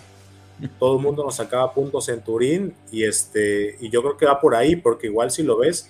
Todo 0.78 0.98
el 0.98 1.02
mundo 1.02 1.24
nos 1.24 1.36
sacaba 1.36 1.74
puntos 1.74 2.10
en 2.10 2.22
Turín 2.22 2.76
y, 2.92 3.04
este, 3.04 3.78
y 3.80 3.90
yo 3.90 4.02
creo 4.02 4.18
que 4.18 4.26
va 4.26 4.40
por 4.40 4.56
ahí, 4.56 4.76
porque 4.76 5.08
igual 5.08 5.32
si 5.32 5.42
lo 5.42 5.58
ves, 5.58 5.90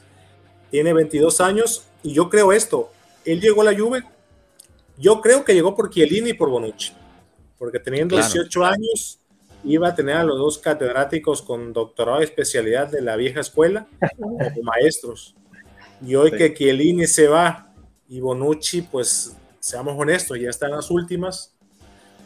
tiene 0.70 0.94
22 0.94 1.42
años 1.42 1.88
y 2.04 2.14
yo 2.14 2.30
creo 2.30 2.54
esto, 2.54 2.92
él 3.26 3.42
llegó 3.42 3.62
a 3.62 3.66
la 3.66 3.78
Juve, 3.78 4.04
yo 4.98 5.20
creo 5.22 5.44
que 5.44 5.54
llegó 5.54 5.76
por 5.76 5.90
Chiellini 5.90 6.30
y 6.30 6.34
por 6.34 6.50
Bonucci, 6.50 6.94
porque 7.58 7.80
teniendo 7.80 8.16
18 8.16 8.64
años 8.64 9.20
iba 9.64 9.90
a 9.90 9.96
tener 9.96 10.18
a 10.18 10.24
los 10.24 10.38
dos 10.38 10.58
catedráticos 10.60 11.42
con 11.42 11.74
doctorado 11.74 12.20
de 12.20 12.26
especialidad 12.26 12.88
de 12.88 13.02
la 13.02 13.16
vieja 13.16 13.42
escuela 13.42 13.88
como 14.18 14.38
maestros. 14.64 15.36
Y 16.06 16.16
hoy 16.16 16.32
que 16.32 16.54
Chiellini 16.54 17.06
se 17.06 17.28
va 17.28 17.72
y 18.10 18.20
Bonucci, 18.20 18.82
pues 18.82 19.36
seamos 19.60 19.94
honestos, 19.98 20.40
ya 20.40 20.50
está 20.50 20.66
en 20.66 20.74
las 20.74 20.90
últimas. 20.90 21.56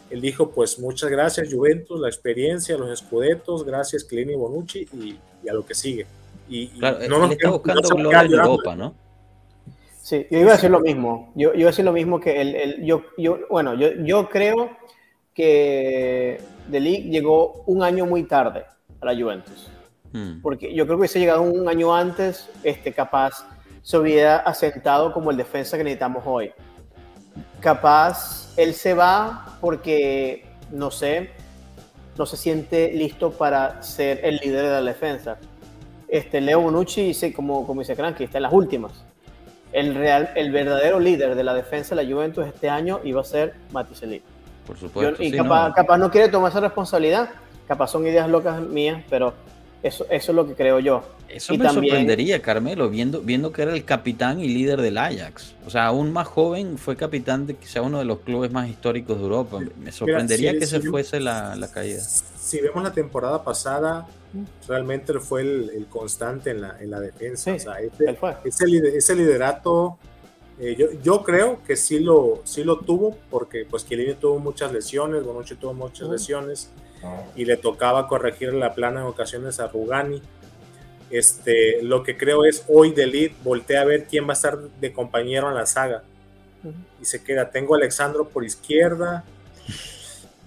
Él 0.09 0.21
dijo, 0.21 0.51
pues 0.51 0.79
muchas 0.79 1.09
gracias 1.09 1.51
Juventus, 1.51 1.99
la 1.99 2.07
experiencia, 2.07 2.77
los 2.77 2.89
escudetos, 2.89 3.65
gracias 3.65 4.07
Chiellini 4.07 4.33
y 4.33 4.35
Bonucci 4.35 4.87
y, 4.93 5.19
a 5.49 5.53
lo 5.53 5.65
que 5.65 5.75
sigue. 5.75 6.07
Y, 6.49 6.71
no 6.79 7.19
nos 7.19 7.31
está 7.31 7.49
buscando 7.49 7.89
gloria 7.89 8.21
en 8.21 8.33
Europa, 8.33 8.75
¿no? 8.75 8.95
Sí, 10.01 10.27
yo 10.29 10.39
iba 10.39 10.51
a 10.51 10.55
decir 10.55 10.69
lo 10.69 10.79
mismo. 10.79 11.33
Yo, 11.35 11.51
yo 11.53 11.61
iba 11.61 11.69
a 11.69 11.71
decir 11.71 11.83
lo 11.83 11.91
mismo 11.91 12.19
que 12.19 12.39
el, 12.39 12.85
yo, 12.85 13.03
yo, 13.17 13.39
bueno, 13.49 13.73
yo, 13.73 13.91
yo 14.03 14.29
creo 14.29 14.69
que 15.33 16.39
De 16.69 16.79
llegó 16.79 17.63
un 17.65 17.81
año 17.81 18.05
muy 18.05 18.23
tarde 18.23 18.65
a 19.01 19.05
la 19.05 19.19
Juventus. 19.19 19.67
Hmm. 20.13 20.41
Porque 20.41 20.73
yo 20.73 20.85
creo 20.85 20.99
que 20.99 21.07
si 21.07 21.19
llegado 21.19 21.41
un 21.41 21.67
año 21.67 21.93
antes, 21.93 22.47
este, 22.63 22.93
capaz 22.93 23.45
se 23.85 23.99
hubiera 23.99 24.37
asentado 24.37 25.13
como 25.13 25.29
el 25.29 25.37
defensa 25.37 25.77
que 25.77 25.83
necesitamos 25.83 26.23
hoy. 26.25 26.51
Capaz 27.59 28.51
él 28.57 28.73
se 28.73 28.95
va 28.95 29.57
porque, 29.61 30.43
no 30.71 30.89
sé, 30.89 31.29
no 32.17 32.25
se 32.25 32.35
siente 32.35 32.91
listo 32.93 33.29
para 33.29 33.83
ser 33.83 34.21
el 34.23 34.37
líder 34.37 34.63
de 34.63 34.69
la 34.71 34.81
defensa. 34.81 35.37
Este, 36.07 36.41
Leo 36.41 36.61
Bonucci 36.61 37.05
dice, 37.05 37.31
como, 37.31 37.67
como 37.67 37.81
dice 37.81 37.95
Cranky, 37.95 38.23
está 38.23 38.39
en 38.39 38.43
las 38.43 38.53
últimas. 38.53 39.05
El, 39.71 39.93
real, 39.93 40.31
el 40.35 40.51
verdadero 40.51 40.99
líder 40.99 41.35
de 41.35 41.43
la 41.43 41.53
defensa 41.53 41.93
de 41.93 42.03
la 42.03 42.11
Juventus 42.11 42.47
este 42.47 42.67
año 42.67 43.01
iba 43.03 43.21
a 43.21 43.23
ser 43.23 43.53
Maticelli. 43.71 44.23
Por 44.65 44.77
supuesto. 44.79 45.21
y 45.21 45.31
capaz, 45.31 45.97
no. 45.99 46.09
quiere 46.09 46.29
tomar 46.29 46.49
esa 46.49 46.59
responsabilidad. 46.59 47.29
Capaz 47.67 47.89
son 47.89 48.07
ideas 48.07 48.27
locas 48.27 48.59
mías, 48.61 49.03
pero 49.11 49.35
Eso, 49.85 50.07
eso 50.09 50.31
es 50.31 50.35
lo 50.35 50.47
que 50.47 50.55
creo 50.55 50.79
yo. 50.79 51.03
Eso 51.29 51.55
me 51.55 51.69
sorprendería, 51.69 52.41
Carmelo, 52.41 52.89
viendo, 52.89 53.21
viendo 53.21 53.51
que 53.51 53.61
era 53.61 53.71
el 53.71 53.85
capitán 53.85 54.39
y 54.39 54.47
líder 54.47 54.81
del 54.81 54.97
Ajax. 54.97 55.53
O 55.63 55.69
sea, 55.69 55.85
aún 55.85 56.11
más 56.11 56.27
joven 56.27 56.79
fue 56.79 56.95
capitán 56.95 57.45
de 57.45 57.53
quizá 57.53 57.83
uno 57.83 57.99
de 57.99 58.05
los 58.05 58.21
clubes 58.21 58.51
más 58.51 58.67
históricos 58.67 59.17
de 59.17 59.23
Europa. 59.23 59.59
Me 59.77 59.91
sorprendería 59.91 60.57
que 60.57 60.65
se 60.65 60.81
fuese 60.81 61.19
la, 61.19 61.69
caída. 61.71 61.99
Si 62.01 62.59
vemos 62.61 62.81
la 62.81 62.93
temporada 62.93 63.43
pasada, 63.43 64.07
realmente 64.67 65.13
fue 65.19 65.41
el, 65.41 65.85
constante 65.87 66.49
en 66.49 66.61
la, 66.61 66.77
en 66.79 66.89
la 66.89 66.99
defensa. 66.99 67.53
o 67.53 67.59
sea, 67.59 67.75
ese, 67.79 68.97
ese, 68.97 69.15
liderato, 69.15 69.99
eh, 70.59 70.75
yo, 70.75 70.87
yo, 71.03 71.21
creo 71.21 71.61
que 71.61 71.75
sí 71.75 71.99
lo, 71.99 72.41
sí 72.43 72.63
lo 72.63 72.79
tuvo, 72.79 73.15
porque 73.29 73.67
pues 73.69 73.85
Chiellini 73.85 74.15
tuvo 74.15 74.39
muchas 74.39 74.73
lesiones, 74.73 75.23
Bonucci 75.23 75.53
tuvo 75.53 75.75
muchas 75.75 76.09
lesiones, 76.09 76.71
y 77.35 77.45
le 77.45 77.57
tocaba 77.57 78.07
corregir 78.07 78.53
la 78.53 78.73
plana 78.73 79.01
en 79.01 79.07
ocasiones 79.07 79.59
a 79.59 79.67
Rugani. 79.67 80.21
Este, 81.09 81.81
lo 81.83 82.03
que 82.03 82.17
creo 82.17 82.45
es 82.45 82.65
hoy 82.67 82.91
de 82.91 83.07
lead, 83.07 83.31
voltea 83.43 83.81
a 83.81 83.85
ver 83.85 84.05
quién 84.05 84.25
va 84.25 84.31
a 84.31 84.33
estar 84.33 84.57
de 84.57 84.93
compañero 84.93 85.49
en 85.49 85.55
la 85.55 85.65
saga. 85.65 86.03
Y 86.99 87.05
se 87.05 87.23
queda, 87.23 87.51
tengo 87.51 87.75
a 87.75 87.77
Alexandro 87.77 88.27
por 88.27 88.43
izquierda, 88.43 89.23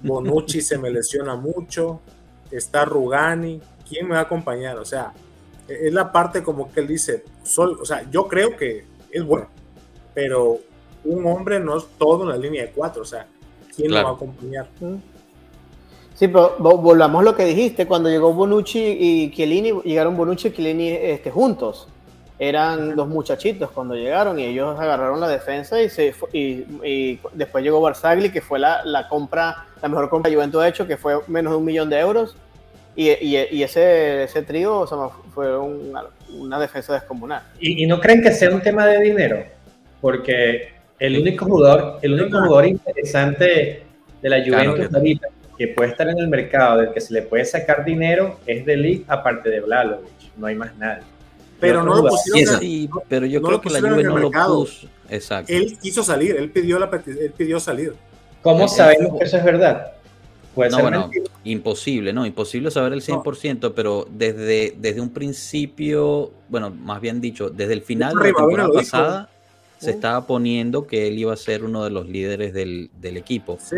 Bonucci 0.03 0.61
se 0.61 0.79
me 0.79 0.91
lesiona 0.91 1.37
mucho, 1.37 2.01
está 2.51 2.85
Rugani, 2.85 3.61
¿quién 3.89 4.07
me 4.07 4.15
va 4.15 4.21
a 4.21 4.23
acompañar? 4.23 4.79
O 4.79 4.85
sea, 4.85 5.13
es 5.69 5.93
la 5.93 6.11
parte 6.11 6.43
como 6.43 6.73
que 6.73 6.81
él 6.81 6.89
dice, 6.89 7.25
o 7.57 7.85
sea, 7.85 8.09
yo 8.11 8.27
creo 8.27 8.57
que 8.57 8.85
es 9.11 9.25
bueno, 9.25 9.49
pero 10.15 10.59
un 11.05 11.27
hombre 11.27 11.61
no 11.61 11.79
es 11.79 11.85
todo 11.99 12.25
en 12.25 12.31
la 12.31 12.37
línea 12.37 12.63
de 12.63 12.71
cuatro, 12.71 13.03
o 13.03 13.07
sea, 13.07 13.27
¿quién 13.75 13.91
me 13.91 14.03
va 14.03 14.11
a 14.11 14.13
acompañar? 14.13 14.69
Sí, 16.19 16.27
pero 16.27 16.57
volvamos 16.59 17.21
a 17.21 17.25
lo 17.27 17.37
que 17.37 17.45
dijiste, 17.45 17.87
cuando 17.87 18.09
llegó 18.09 18.33
Bonucci 18.33 18.81
y 18.81 19.31
Chiellini, 19.31 19.83
llegaron 19.85 20.17
Bonucci 20.17 20.49
y 20.49 20.53
Chiellini 20.53 20.89
este, 20.89 21.31
juntos. 21.31 21.87
Eran 22.41 22.97
dos 22.97 23.07
muchachitos 23.07 23.71
cuando 23.71 23.95
llegaron 23.95 24.37
y 24.37 24.47
ellos 24.47 24.77
agarraron 24.81 25.21
la 25.21 25.29
defensa 25.29 25.81
y, 25.81 25.89
se, 25.89 26.13
y, 26.33 27.21
después 27.35 27.63
llegó 27.63 27.81
Barzagli, 27.81 28.31
que 28.31 28.41
fue 28.41 28.59
la, 28.59 28.85
la, 28.85 29.09
compra, 29.09 29.67
la 29.81 29.89
mejor 29.89 30.09
compra 30.11 30.29
que 30.29 30.35
Juventus 30.35 30.61
ha 30.61 30.67
hecho, 30.67 30.89
que 30.89 30.97
fue 30.97 31.21
menos 31.29 31.53
de 31.53 31.57
un 31.57 31.65
millón 31.65 31.89
de 31.89 32.01
euros. 32.01 32.35
Y, 32.97 33.11
y 33.11 33.63
ese, 33.63 34.25
ese 34.25 34.43
trío 34.43 34.89
fue 35.33 35.57
una, 35.57 36.03
una, 36.37 36.59
defensa 36.59 36.95
descomunal. 36.95 37.45
¿Y, 37.61 37.87
no 37.87 38.01
creen 38.01 38.23
que 38.23 38.33
sea 38.33 38.51
un 38.51 38.61
tema 38.61 38.87
de 38.87 39.01
dinero? 39.01 39.45
Porque 40.01 40.71
el 40.99 41.17
único 41.17 41.45
jugador, 41.45 42.01
el 42.03 42.15
único 42.15 42.41
jugador 42.41 42.67
interesante 42.67 43.85
de 44.21 44.29
la 44.29 44.45
Juventus 44.45 44.93
ahorita 44.93 45.29
que 45.59 45.69
puede 45.69 45.91
estar 45.91 46.09
en 46.09 46.19
el 46.19 46.29
mercado, 46.29 46.79
del 46.79 46.93
que 46.93 47.01
se 47.01 47.13
le 47.13 47.23
puede 47.23 47.45
sacar 47.45 47.85
dinero, 47.85 48.39
es 48.47 48.65
de 48.65 48.77
Lig 48.77 49.05
aparte 49.09 49.51
de 49.51 49.61
Vlalovic. 49.61 50.09
No 50.37 50.47
hay 50.47 50.55
más 50.55 50.77
nada. 50.77 51.01
Pero 51.59 51.83
no 51.83 51.97
lo 51.97 52.09
pusieron. 52.09 52.61
Sí, 52.61 52.89
pero 53.09 53.27
yo 53.27 53.43
creo 53.43 53.61
que 53.61 53.71
la 53.71 53.81
Juve 53.81 54.05
no 54.05 54.17
lo 54.17 54.31
puso. 54.31 54.87
Exacto. 55.11 55.53
Él 55.53 55.77
quiso 55.83 56.05
salir, 56.05 56.37
él 56.37 56.51
pidió, 56.51 56.79
la, 56.79 56.89
él 57.07 57.33
pidió 57.37 57.59
salir. 57.59 57.95
¿Cómo 58.41 58.69
sabemos 58.69 59.19
que 59.19 59.25
eso 59.25 59.37
es 59.37 59.45
verdad? 59.45 59.93
Puede 60.55 60.71
no, 60.71 60.81
bueno, 60.81 61.11
imposible, 61.45 62.13
no, 62.13 62.25
imposible 62.25 62.71
saber 62.71 62.93
el 62.93 63.03
100%, 63.03 63.73
pero 63.75 64.09
desde, 64.11 64.75
desde 64.79 65.01
un 65.01 65.11
principio, 65.11 66.33
bueno, 66.49 66.71
más 66.71 67.01
bien 67.01 67.21
dicho, 67.21 67.51
desde 67.51 67.75
el 67.75 67.83
final 67.83 68.15
de 68.15 68.31
la 68.31 68.37
temporada 68.37 68.71
pasada, 68.73 69.29
se 69.79 69.91
estaba 69.91 70.27
poniendo 70.27 70.87
que 70.87 71.07
él 71.07 71.19
iba 71.19 71.33
a 71.33 71.37
ser 71.37 71.65
uno 71.65 71.85
de 71.85 71.91
los 71.91 72.09
líderes 72.09 72.53
del, 72.53 72.91
del 73.01 73.17
equipo. 73.17 73.59
Sí. 73.61 73.77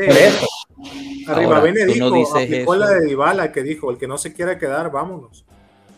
Arriba 1.26 1.60
Bene 1.60 1.86
dijo, 1.86 2.10
no 2.10 2.16
dices 2.16 2.66
la 2.66 2.90
de 2.90 3.06
Dybala 3.06 3.52
que 3.52 3.62
dijo, 3.62 3.90
el 3.90 3.98
que 3.98 4.06
no 4.08 4.18
se 4.18 4.32
quiera 4.32 4.58
quedar, 4.58 4.90
vámonos. 4.90 5.44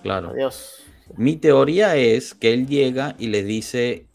Claro. 0.02 0.30
Adiós. 0.30 0.82
Mi 1.16 1.36
teoría 1.36 1.96
es 1.96 2.34
que 2.34 2.52
él 2.52 2.66
llega 2.66 3.14
y 3.18 3.28
le 3.28 3.42
dice 3.42 4.06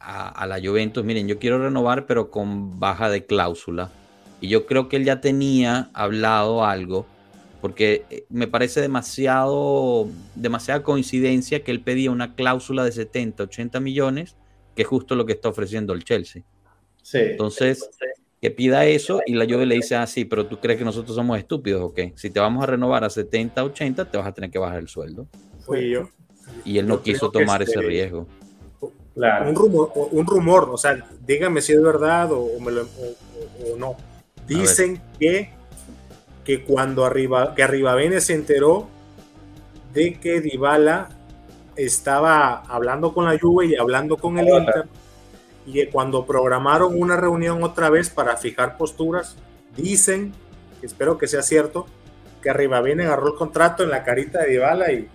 a, 0.00 0.28
a, 0.28 0.46
la 0.46 0.60
Juventus, 0.60 1.04
miren, 1.04 1.28
yo 1.28 1.38
quiero 1.38 1.62
renovar 1.62 2.06
pero 2.06 2.30
con 2.30 2.78
baja 2.78 3.10
de 3.10 3.24
cláusula. 3.26 3.90
Y 4.40 4.48
yo 4.48 4.66
creo 4.66 4.88
que 4.88 4.96
él 4.96 5.04
ya 5.04 5.20
tenía 5.20 5.90
hablado 5.94 6.64
algo, 6.64 7.06
porque 7.60 8.04
eh, 8.10 8.24
me 8.28 8.46
parece 8.46 8.80
demasiado, 8.80 10.08
demasiada 10.34 10.82
coincidencia 10.82 11.62
que 11.62 11.70
él 11.70 11.80
pedía 11.80 12.10
una 12.10 12.34
cláusula 12.34 12.84
de 12.84 12.92
70, 12.92 13.44
80 13.44 13.80
millones 13.80 14.36
que 14.74 14.82
es 14.82 14.88
justo 14.88 15.14
lo 15.14 15.26
que 15.26 15.32
está 15.32 15.48
ofreciendo 15.48 15.92
el 15.92 16.04
Chelsea. 16.04 16.42
Sí. 17.02 17.18
Entonces, 17.18 17.88
que 18.44 18.50
pida 18.50 18.84
eso 18.84 19.22
y 19.24 19.32
la 19.32 19.46
Juve 19.46 19.64
le 19.64 19.76
dice, 19.76 19.96
ah, 19.96 20.06
sí, 20.06 20.26
pero 20.26 20.44
tú 20.44 20.60
crees 20.60 20.78
que 20.78 20.84
nosotros 20.84 21.16
somos 21.16 21.38
estúpidos 21.38 21.80
o 21.80 21.94
qué? 21.94 22.12
Si 22.14 22.28
te 22.28 22.40
vamos 22.40 22.62
a 22.62 22.66
renovar 22.66 23.02
a 23.02 23.08
70, 23.08 23.64
80, 23.64 24.10
te 24.10 24.18
vas 24.18 24.26
a 24.26 24.32
tener 24.32 24.50
que 24.50 24.58
bajar 24.58 24.80
el 24.80 24.88
sueldo. 24.88 25.26
Fui 25.60 25.88
yo. 25.88 26.10
Y 26.62 26.76
él 26.76 26.86
no 26.86 27.00
quiso 27.00 27.30
tomar 27.30 27.62
ese 27.62 27.80
riesgo. 27.80 28.26
Claro. 29.14 29.48
Un 29.48 29.56
rumor, 29.56 29.92
un 29.94 30.26
rumor, 30.26 30.68
o 30.70 30.76
sea, 30.76 31.08
dígame 31.26 31.62
si 31.62 31.72
es 31.72 31.80
verdad 31.80 32.32
o, 32.32 32.50
no. 33.78 33.96
Dicen 34.46 35.00
que, 35.18 35.48
que 36.44 36.64
cuando 36.64 37.06
arriba, 37.06 37.54
que 37.54 37.62
arriba 37.62 37.94
Bene 37.94 38.20
se 38.20 38.34
enteró 38.34 38.88
de 39.94 40.20
que 40.20 40.42
Dybala 40.42 41.08
estaba 41.76 42.56
hablando 42.56 43.14
con 43.14 43.24
la 43.24 43.38
Juve 43.38 43.68
y 43.68 43.76
hablando 43.76 44.18
con 44.18 44.38
el 44.38 44.48
Inter 44.48 44.84
y 45.66 45.72
que 45.72 45.90
cuando 45.90 46.26
programaron 46.26 47.00
una 47.00 47.16
reunión 47.16 47.62
otra 47.62 47.90
vez 47.90 48.10
para 48.10 48.36
fijar 48.36 48.76
posturas, 48.76 49.36
dicen, 49.76 50.32
espero 50.82 51.18
que 51.18 51.26
sea 51.26 51.42
cierto, 51.42 51.86
que 52.42 52.50
arriba 52.50 52.80
viene 52.80 53.04
agarró 53.04 53.28
el 53.28 53.34
contrato 53.34 53.82
en 53.82 53.90
la 53.90 54.04
carita 54.04 54.40
de 54.40 54.50
Dybala 54.50 54.92
y 54.92 55.08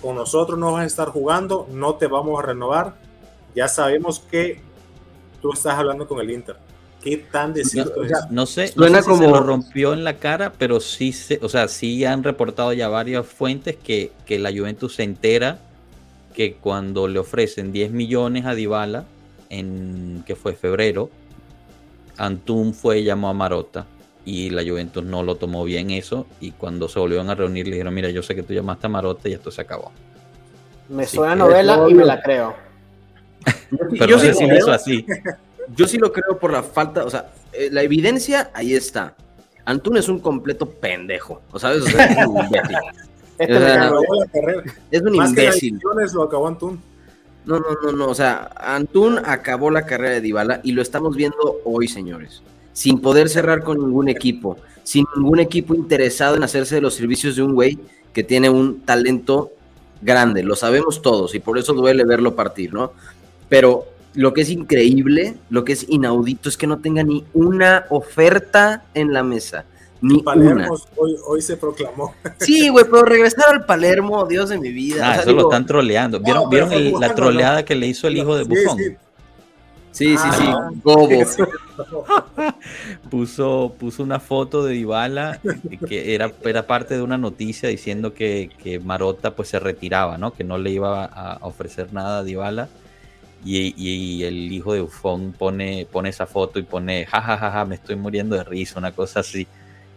con 0.00 0.16
nosotros 0.16 0.58
no 0.58 0.72
vas 0.72 0.84
a 0.84 0.86
estar 0.86 1.08
jugando, 1.08 1.66
no 1.72 1.94
te 1.96 2.06
vamos 2.06 2.38
a 2.38 2.46
renovar, 2.46 2.96
ya 3.54 3.68
sabemos 3.68 4.20
que 4.20 4.60
tú 5.40 5.52
estás 5.52 5.74
hablando 5.74 6.06
con 6.06 6.20
el 6.20 6.30
Inter. 6.30 6.56
¿Qué 7.02 7.16
tan 7.16 7.52
de 7.52 7.64
cierto 7.64 8.04
es? 8.04 8.12
No 8.30 8.46
sé, 8.46 8.68
Suena 8.68 9.02
como... 9.02 9.16
se 9.16 9.26
lo 9.26 9.40
rompió 9.40 9.92
en 9.92 10.04
la 10.04 10.18
cara, 10.18 10.52
pero 10.56 10.78
sí, 10.78 11.12
se, 11.12 11.40
o 11.42 11.48
sea, 11.48 11.66
sí 11.66 12.04
han 12.04 12.22
reportado 12.22 12.72
ya 12.72 12.88
varias 12.88 13.26
fuentes 13.26 13.76
que, 13.76 14.12
que 14.24 14.38
la 14.38 14.52
Juventus 14.52 14.94
se 14.94 15.02
entera 15.02 15.58
que 16.32 16.54
cuando 16.54 17.08
le 17.08 17.18
ofrecen 17.18 17.72
10 17.72 17.92
millones 17.92 18.46
a 18.46 18.54
Dybala, 18.54 19.04
en 19.50 20.24
que 20.26 20.34
fue 20.34 20.54
febrero, 20.54 21.10
Antún 22.16 22.74
fue 22.74 23.00
y 23.00 23.04
llamó 23.04 23.28
a 23.28 23.34
Marota 23.34 23.86
y 24.24 24.50
la 24.50 24.62
Juventus 24.62 25.04
no 25.04 25.22
lo 25.22 25.36
tomó 25.36 25.64
bien 25.64 25.90
eso 25.90 26.26
y 26.40 26.52
cuando 26.52 26.88
se 26.88 26.98
volvieron 26.98 27.30
a 27.30 27.34
reunir 27.34 27.66
le 27.66 27.72
dijeron, 27.72 27.94
mira, 27.94 28.10
yo 28.10 28.22
sé 28.22 28.34
que 28.34 28.42
tú 28.42 28.52
llamaste 28.52 28.86
a 28.86 28.90
Marota 28.90 29.28
y 29.28 29.32
esto 29.32 29.50
se 29.50 29.60
acabó. 29.60 29.92
Me 30.88 31.06
suena 31.06 31.34
novela 31.34 31.86
y 31.88 31.94
me 31.94 32.04
la 32.04 32.20
creo. 32.20 32.54
Pero 33.98 34.06
yo 34.06 34.18
sí 34.18 34.46
lo 34.46 34.48
creo 34.48 34.72
así. 34.72 35.06
Yo 35.76 35.86
sí 35.86 35.96
lo 35.96 36.12
creo 36.12 36.38
por 36.38 36.52
la 36.52 36.62
falta, 36.62 37.04
o 37.04 37.08
sea, 37.08 37.30
eh, 37.52 37.68
la 37.70 37.82
evidencia 37.82 38.50
ahí 38.52 38.74
está. 38.74 39.14
Antún 39.64 39.96
es 39.96 40.08
un 40.08 40.18
completo 40.18 40.68
pendejo, 40.68 41.40
o 41.52 41.58
sabes, 41.58 41.86
es 41.86 42.26
un 42.26 42.36
imbécil. 43.48 44.72
es 44.90 45.02
un 45.02 45.14
imbécil. 45.14 45.80
lo 46.14 46.22
acabó 46.22 46.48
Antún. 46.48 46.80
No, 47.44 47.58
no, 47.58 47.66
no, 47.82 47.92
no, 47.92 48.08
o 48.08 48.14
sea, 48.14 48.50
Antún 48.56 49.18
acabó 49.24 49.70
la 49.70 49.84
carrera 49.84 50.14
de 50.14 50.20
Dybala 50.20 50.60
y 50.62 50.72
lo 50.72 50.82
estamos 50.82 51.16
viendo 51.16 51.60
hoy, 51.64 51.88
señores, 51.88 52.42
sin 52.72 53.00
poder 53.00 53.28
cerrar 53.28 53.64
con 53.64 53.78
ningún 53.78 54.08
equipo, 54.08 54.58
sin 54.84 55.04
ningún 55.16 55.40
equipo 55.40 55.74
interesado 55.74 56.36
en 56.36 56.44
hacerse 56.44 56.76
de 56.76 56.80
los 56.80 56.94
servicios 56.94 57.34
de 57.34 57.42
un 57.42 57.54
güey 57.54 57.78
que 58.12 58.22
tiene 58.22 58.48
un 58.48 58.82
talento 58.82 59.50
grande, 60.02 60.42
lo 60.42 60.56
sabemos 60.56 61.02
todos 61.02 61.34
y 61.34 61.40
por 61.40 61.58
eso 61.58 61.72
duele 61.72 62.04
verlo 62.04 62.36
partir, 62.36 62.74
¿no? 62.74 62.92
Pero 63.48 63.86
lo 64.14 64.34
que 64.34 64.42
es 64.42 64.50
increíble, 64.50 65.36
lo 65.48 65.64
que 65.64 65.72
es 65.72 65.86
inaudito 65.88 66.48
es 66.48 66.56
que 66.56 66.66
no 66.66 66.78
tenga 66.78 67.02
ni 67.02 67.24
una 67.32 67.86
oferta 67.88 68.84
en 68.94 69.12
la 69.12 69.22
mesa. 69.22 69.64
Ni 70.02 70.20
Palermo 70.22 70.76
Hoy, 70.96 71.16
hoy, 71.26 71.40
se 71.40 71.56
proclamó. 71.56 72.14
Sí, 72.40 72.68
güey, 72.68 72.84
pero 72.84 73.04
regresar 73.04 73.46
al 73.50 73.64
Palermo, 73.64 74.26
Dios 74.26 74.50
de 74.50 74.58
mi 74.58 74.70
vida. 74.70 75.12
Ah, 75.12 75.16
eso 75.16 75.32
lo 75.32 75.42
están 75.42 75.64
troleando. 75.64 76.20
¿Vieron, 76.20 76.50
¿vieron 76.50 77.00
la 77.00 77.14
troleada 77.14 77.64
que 77.64 77.74
le 77.74 77.86
hizo 77.86 78.08
el 78.08 78.16
hijo 78.16 78.36
de 78.36 78.44
Buffon? 78.44 78.78
Sí, 79.92 80.16
sí, 80.16 80.28
sí. 80.38 80.44
Ah, 80.46 80.70
puso, 83.10 83.74
puso 83.78 84.02
una 84.02 84.20
foto 84.20 84.64
de 84.64 84.74
Dybala 84.74 85.40
que 85.86 86.14
era, 86.14 86.32
era 86.44 86.66
parte 86.66 86.94
de 86.94 87.02
una 87.02 87.18
noticia 87.18 87.68
diciendo 87.68 88.14
que, 88.14 88.50
que 88.62 88.80
Marota 88.80 89.36
pues 89.36 89.48
se 89.48 89.58
retiraba, 89.58 90.18
¿no? 90.18 90.32
Que 90.32 90.44
no 90.44 90.58
le 90.58 90.70
iba 90.70 91.04
a 91.04 91.38
ofrecer 91.42 91.92
nada 91.92 92.20
a 92.20 92.24
Dybala 92.24 92.68
y, 93.44 94.22
el 94.24 94.52
hijo 94.52 94.72
de 94.72 94.80
Buffon 94.82 95.32
pone, 95.32 95.86
pone 95.90 96.08
esa 96.08 96.26
foto 96.26 96.58
y 96.58 96.62
pone, 96.62 97.06
jajajaja, 97.06 97.50
ja, 97.50 97.58
ja, 97.58 97.64
me 97.64 97.74
estoy 97.74 97.96
muriendo 97.96 98.36
de 98.36 98.44
risa, 98.44 98.78
una 98.78 98.92
cosa 98.92 99.20
así. 99.20 99.46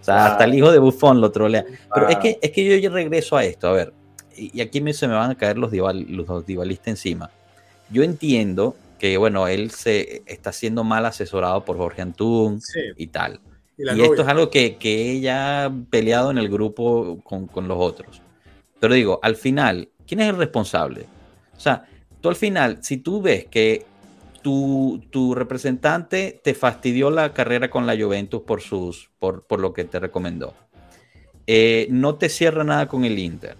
Sea, 0.05 0.27
hasta 0.27 0.43
el 0.43 0.53
hijo 0.53 0.71
de 0.71 0.77
Buffon 0.77 1.19
lo 1.19 1.31
trolea. 1.31 1.65
Pero 1.93 2.09
es, 2.09 2.17
que, 2.17 2.37
es 2.39 2.51
que 2.51 2.63
yo 2.63 2.75
ya 2.75 2.89
regreso 2.89 3.35
a 3.37 3.43
esto, 3.43 3.67
a 3.67 3.71
ver, 3.71 3.93
y 4.37 4.61
aquí 4.61 4.79
me, 4.81 4.93
se 4.93 5.07
me 5.07 5.15
van 5.15 5.31
a 5.31 5.35
caer 5.35 5.57
los, 5.57 5.71
dival, 5.71 6.05
los 6.09 6.45
divalistas 6.45 6.89
encima. 6.89 7.31
Yo 7.89 8.03
entiendo 8.03 8.75
que, 8.99 9.17
bueno, 9.17 9.47
él 9.47 9.71
se 9.71 10.21
está 10.27 10.51
siendo 10.51 10.83
mal 10.83 11.05
asesorado 11.07 11.65
por 11.65 11.77
Jorge 11.77 12.03
Antún 12.03 12.61
y 12.97 13.07
tal. 13.07 13.39
Y, 13.77 14.01
esto 14.01 14.21
es 14.21 14.27
algo 14.27 14.51
que, 14.51 14.77
que, 14.77 15.11
ella 15.11 15.65
ha 15.65 15.73
peleado 15.89 16.29
en 16.29 16.37
el 16.37 16.49
grupo 16.49 17.19
con, 17.23 17.47
con, 17.47 17.67
los 17.67 17.77
otros. 17.79 18.21
Pero 18.79 18.93
digo, 18.93 19.19
al 19.23 19.35
final, 19.35 19.89
¿quién 20.07 20.21
es 20.21 20.29
el 20.29 20.37
responsable? 20.37 21.07
O 21.57 21.59
sea, 21.59 21.85
tú 22.21 22.29
al 22.29 22.35
final, 22.35 22.77
si 22.81 22.97
tú 22.97 23.21
ves 23.21 23.45
que 23.45 23.85
tu, 24.45 25.01
tu 25.09 25.33
representante 25.33 26.39
te 26.43 26.53
fastidió 26.53 27.09
la 27.09 27.33
carrera 27.33 27.71
con 27.71 27.87
la 27.87 27.97
Juventus 27.97 28.43
por, 28.43 28.61
sus, 28.61 29.09
por, 29.17 29.47
por 29.47 29.59
lo 29.59 29.73
que 29.73 29.85
te 29.85 29.99
recomendó, 29.99 30.53
eh, 31.47 31.87
no 31.89 32.13
te 32.13 32.29
cierra 32.29 32.63
nada 32.63 32.87
con 32.87 33.05
el 33.05 33.17
Inter, 33.17 33.55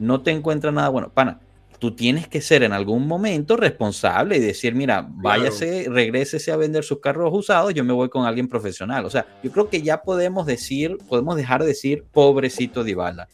no 0.00 0.22
te 0.22 0.32
encuentra 0.32 0.72
nada 0.72 0.88
bueno, 0.88 1.12
pana, 1.14 1.38
tú 1.78 1.94
tienes 1.94 2.26
que 2.26 2.40
ser 2.40 2.64
en 2.64 2.72
algún 2.72 3.06
momento 3.06 3.56
responsable 3.56 4.38
y 4.38 4.40
decir, 4.40 4.74
mira, 4.74 5.06
váyase, 5.08 5.86
regrésese 5.88 6.50
a 6.50 6.56
vender 6.56 6.82
sus 6.82 6.98
carros 6.98 7.30
usados, 7.32 7.72
yo 7.72 7.84
me 7.84 7.92
voy 7.92 8.08
con 8.08 8.26
alguien 8.26 8.48
profesional. 8.48 9.04
O 9.04 9.10
sea, 9.10 9.24
yo 9.40 9.52
creo 9.52 9.68
que 9.68 9.82
ya 9.82 10.02
podemos 10.02 10.46
decir, 10.46 10.98
podemos 11.08 11.36
dejar 11.36 11.60
de 11.60 11.68
decir 11.68 12.02
pobrecito 12.10 12.82
Dybala. 12.82 13.28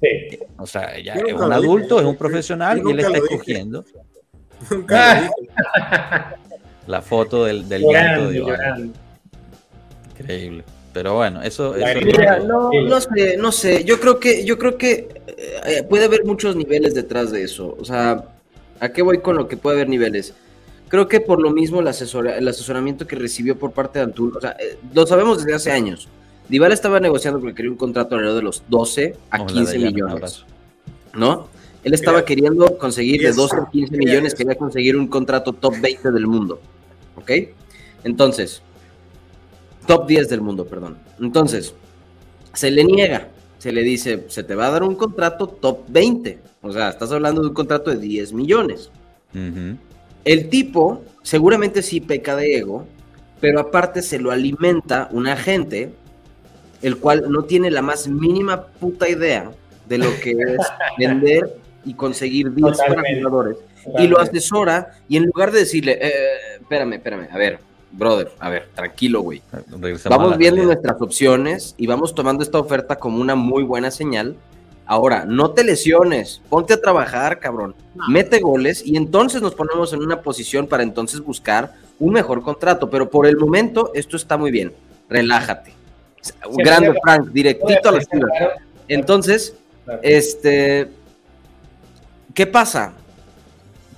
Sí. 0.00 0.38
O 0.56 0.66
sea, 0.66 0.98
ya 1.00 1.16
es 1.16 1.34
un 1.34 1.52
adulto, 1.52 2.00
es 2.00 2.06
un 2.06 2.16
profesional 2.16 2.80
y 2.82 2.92
él 2.92 3.00
está 3.00 3.18
escogiendo. 3.18 3.84
La 6.86 7.02
foto 7.02 7.44
del, 7.44 7.68
del 7.68 7.82
llanto 7.82 8.28
de 8.28 8.32
Dybala. 8.34 8.78
Increíble. 10.10 10.64
Pero 10.92 11.14
bueno, 11.14 11.42
eso, 11.42 11.74
no, 12.46 12.70
no, 12.72 13.00
sé, 13.02 13.36
no 13.36 13.52
sé. 13.52 13.84
Yo 13.84 14.00
creo 14.00 14.18
que, 14.18 14.46
yo 14.46 14.58
creo 14.58 14.78
que 14.78 15.08
eh, 15.66 15.82
puede 15.86 16.06
haber 16.06 16.24
muchos 16.24 16.56
niveles 16.56 16.94
detrás 16.94 17.30
de 17.30 17.42
eso. 17.42 17.76
O 17.78 17.84
sea, 17.84 18.24
¿a 18.80 18.88
qué 18.88 19.02
voy 19.02 19.18
con 19.18 19.36
lo 19.36 19.46
que 19.46 19.58
puede 19.58 19.76
haber 19.76 19.90
niveles? 19.90 20.32
Creo 20.88 21.06
que 21.06 21.20
por 21.20 21.42
lo 21.42 21.50
mismo 21.50 21.80
el, 21.80 21.86
el 21.86 22.48
asesoramiento 22.48 23.06
que 23.06 23.16
recibió 23.16 23.58
por 23.58 23.72
parte 23.72 23.98
de 23.98 24.06
Antún, 24.06 24.32
o 24.34 24.40
sea, 24.40 24.56
eh, 24.58 24.78
lo 24.94 25.06
sabemos 25.06 25.38
desde 25.38 25.54
hace 25.54 25.70
años. 25.70 26.08
Dybala 26.48 26.72
estaba 26.72 26.98
negociando 26.98 27.40
porque 27.40 27.56
quería 27.56 27.72
un 27.72 27.76
contrato 27.76 28.14
alrededor 28.14 28.38
de 28.38 28.44
los 28.44 28.62
12 28.68 29.16
a 29.30 29.44
15 29.44 29.78
millones. 29.78 30.46
¿No? 31.14 31.48
Él 31.84 31.92
estaba 31.92 32.24
queriendo 32.24 32.78
conseguir 32.78 33.20
de 33.20 33.32
12 33.32 33.56
a 33.56 33.70
15 33.70 33.96
millones, 33.98 34.34
quería 34.34 34.54
conseguir 34.54 34.96
un 34.96 35.08
contrato 35.08 35.52
top 35.52 35.74
20 35.80 36.10
del 36.10 36.26
mundo. 36.26 36.58
¿Ok? 37.16 37.30
Entonces, 38.04 38.62
Top 39.86 40.06
10 40.06 40.28
del 40.28 40.40
mundo, 40.40 40.66
perdón. 40.66 40.98
Entonces, 41.20 41.74
se 42.52 42.70
le 42.70 42.84
niega, 42.84 43.28
se 43.58 43.72
le 43.72 43.82
dice, 43.82 44.24
se 44.28 44.42
te 44.42 44.54
va 44.54 44.66
a 44.66 44.70
dar 44.70 44.82
un 44.82 44.96
contrato 44.96 45.46
top 45.46 45.84
20. 45.88 46.38
O 46.62 46.72
sea, 46.72 46.88
estás 46.90 47.12
hablando 47.12 47.40
de 47.40 47.48
un 47.48 47.54
contrato 47.54 47.90
de 47.90 47.98
10 47.98 48.32
millones. 48.32 48.90
El 50.24 50.48
tipo 50.48 51.04
seguramente 51.22 51.82
sí 51.82 52.00
peca 52.00 52.34
de 52.36 52.56
ego, 52.56 52.86
pero 53.40 53.60
aparte 53.60 54.02
se 54.02 54.18
lo 54.18 54.30
alimenta 54.30 55.08
un 55.12 55.28
agente, 55.28 55.92
el 56.82 56.96
cual 56.96 57.30
no 57.30 57.44
tiene 57.44 57.70
la 57.70 57.82
más 57.82 58.08
mínima 58.08 58.66
puta 58.66 59.08
idea 59.08 59.50
de 59.88 59.98
lo 59.98 60.08
que 60.20 60.30
es 60.30 60.58
vender 60.98 61.58
y 61.84 61.94
conseguir 61.94 62.50
deals 62.50 62.78
para 62.78 63.02
jugadores. 63.14 63.58
Y 63.98 64.08
lo 64.08 64.18
asesora 64.18 64.94
y 65.08 65.16
en 65.16 65.26
lugar 65.26 65.52
de 65.52 65.60
decirle, 65.60 65.98
eh, 66.00 66.55
espérame, 66.66 66.94
espérame, 66.94 67.28
a 67.30 67.38
ver, 67.38 67.60
brother, 67.92 68.32
a 68.40 68.50
ver, 68.50 68.68
tranquilo, 68.74 69.20
güey. 69.20 69.40
Vamos 70.08 70.36
viendo 70.36 70.64
nuestras 70.64 71.00
opciones 71.00 71.74
y 71.78 71.86
vamos 71.86 72.14
tomando 72.14 72.42
esta 72.42 72.58
oferta 72.58 72.96
como 72.96 73.20
una 73.20 73.36
muy 73.36 73.62
buena 73.62 73.92
señal. 73.92 74.36
Ahora, 74.84 75.24
no 75.24 75.52
te 75.52 75.62
lesiones, 75.62 76.42
ponte 76.48 76.74
a 76.74 76.80
trabajar, 76.80 77.38
cabrón. 77.38 77.74
Mete 78.08 78.40
goles 78.40 78.82
y 78.84 78.96
entonces 78.96 79.42
nos 79.42 79.54
ponemos 79.54 79.92
en 79.92 80.00
una 80.00 80.22
posición 80.22 80.66
para 80.66 80.82
entonces 80.82 81.20
buscar 81.20 81.74
un 81.98 82.12
mejor 82.12 82.42
contrato. 82.42 82.90
Pero 82.90 83.08
por 83.10 83.26
el 83.26 83.36
momento, 83.36 83.90
esto 83.94 84.16
está 84.16 84.36
muy 84.36 84.50
bien. 84.50 84.72
Relájate. 85.08 85.72
Grande 86.56 86.94
Frank, 87.02 87.28
directito 87.28 87.88
a 87.88 87.92
la 87.92 88.00
ciudad. 88.00 88.28
Entonces, 88.88 89.54
este, 90.02 90.88
¿qué 92.34 92.46
pasa? 92.46 92.92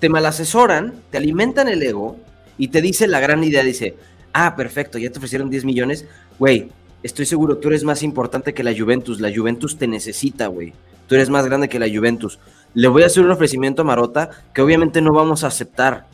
Te 0.00 0.08
malasesoran, 0.08 1.02
te 1.10 1.18
alimentan 1.18 1.68
el 1.68 1.82
ego 1.82 2.16
y 2.58 2.68
te 2.68 2.82
dice 2.82 3.06
la 3.06 3.20
gran 3.20 3.42
idea, 3.42 3.62
dice, 3.62 3.94
ah, 4.32 4.54
perfecto, 4.56 4.98
ya 4.98 5.10
te 5.10 5.18
ofrecieron 5.18 5.48
10 5.48 5.64
millones, 5.64 6.04
güey, 6.38 6.70
estoy 7.02 7.24
seguro, 7.24 7.58
tú 7.58 7.68
eres 7.68 7.84
más 7.84 8.02
importante 8.02 8.52
que 8.52 8.64
la 8.64 8.76
Juventus, 8.76 9.20
la 9.20 9.32
Juventus 9.34 9.78
te 9.78 9.86
necesita, 9.86 10.48
güey, 10.48 10.72
tú 11.06 11.14
eres 11.14 11.30
más 11.30 11.46
grande 11.46 11.68
que 11.68 11.78
la 11.78 11.88
Juventus. 11.88 12.38
Le 12.74 12.88
voy 12.88 13.02
a 13.02 13.06
hacer 13.06 13.24
un 13.24 13.30
ofrecimiento 13.30 13.82
a 13.82 13.84
Marota 13.84 14.30
que 14.52 14.60
obviamente 14.60 15.00
no 15.00 15.12
vamos 15.12 15.42
a 15.42 15.46
aceptar 15.46 16.06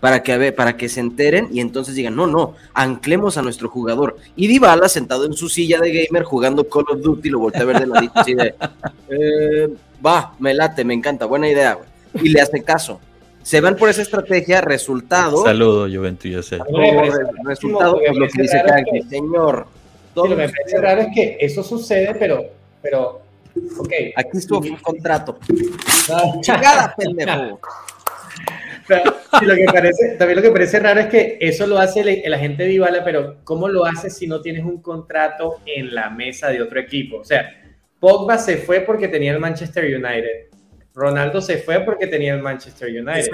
para 0.00 0.22
que, 0.22 0.52
para 0.52 0.76
que 0.76 0.88
se 0.88 1.00
enteren 1.00 1.48
y 1.52 1.60
entonces 1.60 1.94
digan, 1.94 2.16
no, 2.16 2.26
no, 2.26 2.54
anclemos 2.74 3.38
a 3.38 3.42
nuestro 3.42 3.68
jugador. 3.68 4.16
Y 4.36 4.48
Dybala 4.48 4.88
sentado 4.88 5.24
en 5.24 5.32
su 5.32 5.48
silla 5.48 5.78
de 5.80 5.92
gamer 5.92 6.24
jugando 6.24 6.68
Call 6.68 6.84
of 6.90 7.00
Duty, 7.00 7.30
lo 7.30 7.38
voltea 7.38 7.62
a 7.62 7.64
ver 7.64 7.80
de 7.80 7.86
ladito 7.86 8.12
así 8.16 8.34
de, 8.34 8.54
eh, 9.08 9.68
va, 10.04 10.34
me 10.38 10.52
late, 10.54 10.84
me 10.84 10.92
encanta, 10.92 11.24
buena 11.26 11.48
idea, 11.48 11.74
güey. 11.74 11.88
Y 12.22 12.28
le 12.28 12.42
hace 12.42 12.62
caso 12.62 13.00
se 13.42 13.60
van 13.60 13.76
por 13.76 13.88
esa 13.88 14.02
estrategia, 14.02 14.60
resultado. 14.60 15.44
Saludo, 15.44 15.88
Juventus, 15.88 16.30
yo 16.30 16.42
sé. 16.42 16.58
resultado, 17.44 18.00
es 18.00 18.16
lo 18.16 18.28
que 18.28 18.42
dice 18.42 18.62
Kanki, 18.64 19.02
señor. 19.08 19.66
lo 20.14 20.22
que 20.24 20.36
me 20.36 20.48
parece 20.48 20.80
raro 20.80 21.02
es 21.02 21.08
que 21.14 21.36
eso 21.40 21.62
sucede, 21.62 22.14
pero, 22.18 22.44
pero, 22.80 23.22
ok. 23.78 23.92
Aquí 24.16 24.38
estuvo 24.38 24.60
un 24.60 24.76
contrato. 24.76 25.38
Chingada, 26.40 26.94
pendejo. 26.96 27.60
lo 29.42 29.54
que 29.54 29.64
parece, 29.72 30.16
también 30.18 30.36
lo 30.36 30.42
que 30.42 30.50
parece 30.50 30.80
raro 30.80 31.00
es 31.00 31.06
que 31.06 31.38
eso 31.40 31.66
lo 31.66 31.78
hace 31.78 32.00
el, 32.00 32.08
el 32.08 32.34
agente 32.34 32.64
Dybala, 32.64 33.04
pero 33.04 33.36
¿cómo 33.44 33.68
lo 33.68 33.84
hace 33.84 34.10
si 34.10 34.26
no 34.26 34.40
tienes 34.40 34.64
un 34.64 34.82
contrato 34.82 35.60
en 35.64 35.94
la 35.94 36.10
mesa 36.10 36.48
de 36.48 36.60
otro 36.60 36.80
equipo? 36.80 37.18
O 37.18 37.24
sea, 37.24 37.48
Pogba 38.00 38.36
se 38.38 38.56
fue 38.58 38.80
porque 38.80 39.08
tenía 39.08 39.32
el 39.32 39.38
Manchester 39.38 39.84
United. 39.84 40.51
Ronaldo 40.94 41.40
se 41.40 41.58
fue 41.58 41.80
porque 41.80 42.06
tenía 42.06 42.34
el 42.34 42.42
Manchester 42.42 42.88
United. 42.88 43.30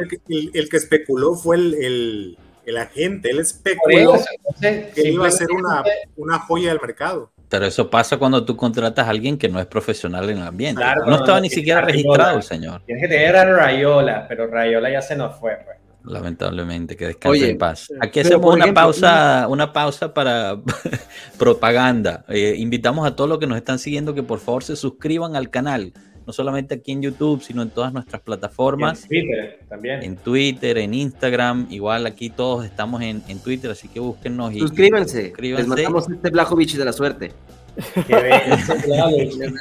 El 0.55 0.69
que, 0.69 0.77
especuló 0.77 1.35
fue 1.35 1.57
el, 1.57 2.39
agente, 2.79 3.31
él 3.31 3.41
especuló 3.41 4.19
que 4.61 5.09
iba 5.09 5.27
a 5.27 5.31
ser 5.31 5.51
una, 5.51 5.83
una, 6.17 6.39
joya 6.41 6.69
del 6.71 6.81
mercado. 6.81 7.33
Pero 7.49 7.65
eso 7.65 7.89
pasa 7.89 8.19
cuando 8.19 8.45
tú 8.45 8.57
contratas 8.57 9.07
a 9.07 9.11
alguien 9.11 9.39
que 9.39 9.49
no 9.49 9.59
es 9.59 9.67
profesional 9.67 10.29
en 10.29 10.39
el 10.39 10.47
ambiente. 10.47 10.83
no, 11.07 11.17
estaba 11.17 11.41
ni 11.41 11.49
siquiera 11.49 11.81
registrado 11.81 12.37
el 12.37 12.43
señor. 12.43 12.83
Tienes 12.85 13.03
que 13.03 13.09
tener 13.09 13.37
a 13.37 13.45
Rayola, 13.45 14.27
pero 14.29 14.47
Rayola 14.47 14.91
ya 14.91 15.01
se 15.01 15.17
nos 15.17 15.37
fue. 15.37 15.57
Pues. 15.65 15.79
Lamentablemente, 16.05 16.97
que 16.97 17.07
descanse 17.07 17.51
en 17.51 17.59
paz. 17.59 17.89
Aquí 18.01 18.21
hacemos 18.21 18.55
una 18.55 18.73
pausa, 18.73 19.47
una 19.49 19.73
pausa 19.73 20.15
para 20.15 20.59
propaganda. 21.39 22.25
Eh, 22.29 22.55
invitamos 22.57 23.07
a 23.07 23.17
todos 23.17 23.29
los 23.29 23.39
que 23.39 23.47
nos 23.47 23.57
están 23.59 23.79
siguiendo 23.79 24.15
que 24.15 24.23
por 24.23 24.39
favor 24.39 24.63
se 24.63 24.77
suscriban 24.77 25.37
al 25.37 25.51
canal 25.51 25.93
no 26.29 26.35
solamente 26.35 26.75
aquí 26.75 26.93
en 26.93 27.01
YouTube, 27.01 27.43
sino 27.43 27.63
en 27.63 27.71
todas 27.71 27.91
nuestras 27.91 28.21
plataformas. 28.21 29.05
En 29.05 29.09
Twitter 29.09 29.61
también. 29.67 30.03
En 30.03 30.17
Twitter, 30.19 30.77
en 30.77 30.93
Instagram, 30.93 31.69
igual 31.71 32.05
aquí 32.05 32.29
todos 32.29 32.67
estamos 32.67 33.01
en, 33.01 33.23
Twitter, 33.39 33.71
así 33.71 33.89
que 33.89 33.99
búsquenos 33.99 34.53
y 34.53 34.61
suscríbanse. 34.61 35.33
Les 35.41 35.67
mandamos 35.67 36.07
este 36.11 36.29
Blajovic 36.29 36.73
de 36.73 36.85
la 36.85 36.93
suerte. 36.93 37.33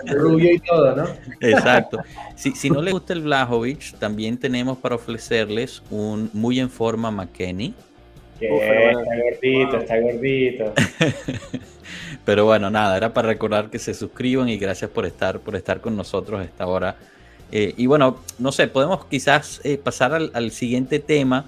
rubio 0.07 0.51
y 0.55 0.59
todo, 0.59 0.93
¿no? 0.93 1.05
Exacto. 1.39 1.99
Si, 2.35 2.51
si 2.51 2.69
no 2.69 2.81
les 2.81 2.93
gusta 2.93 3.13
el 3.13 3.21
Blajovic, 3.21 3.93
también 3.97 4.37
tenemos 4.37 4.77
para 4.77 4.95
ofrecerles 4.95 5.81
un 5.89 6.29
muy 6.33 6.59
en 6.59 6.69
forma 6.69 7.09
McKenny. 7.11 7.73
Que 8.41 8.53
está 8.53 8.93
gordito, 9.23 9.77
está 9.77 9.99
gordito. 10.01 10.73
Pero 12.27 12.43
bueno, 12.43 12.69
nada, 12.69 12.97
era 12.97 13.13
para 13.13 13.29
recordar 13.29 13.69
que 13.69 13.79
se 13.79 13.93
suscriban 13.93 14.49
y 14.49 14.57
gracias 14.57 14.91
por 14.91 15.05
estar, 15.05 15.39
por 15.39 15.55
estar 15.55 15.79
con 15.79 15.95
nosotros 15.95 16.41
a 16.41 16.43
esta 16.43 16.67
hora. 16.67 16.97
Eh, 17.53 17.73
y 17.77 17.85
bueno, 17.85 18.19
no 18.37 18.51
sé, 18.51 18.67
podemos 18.67 19.05
quizás 19.05 19.61
eh, 19.63 19.77
pasar 19.77 20.13
al, 20.13 20.51
siguiente 20.51 20.99
tema, 20.99 21.45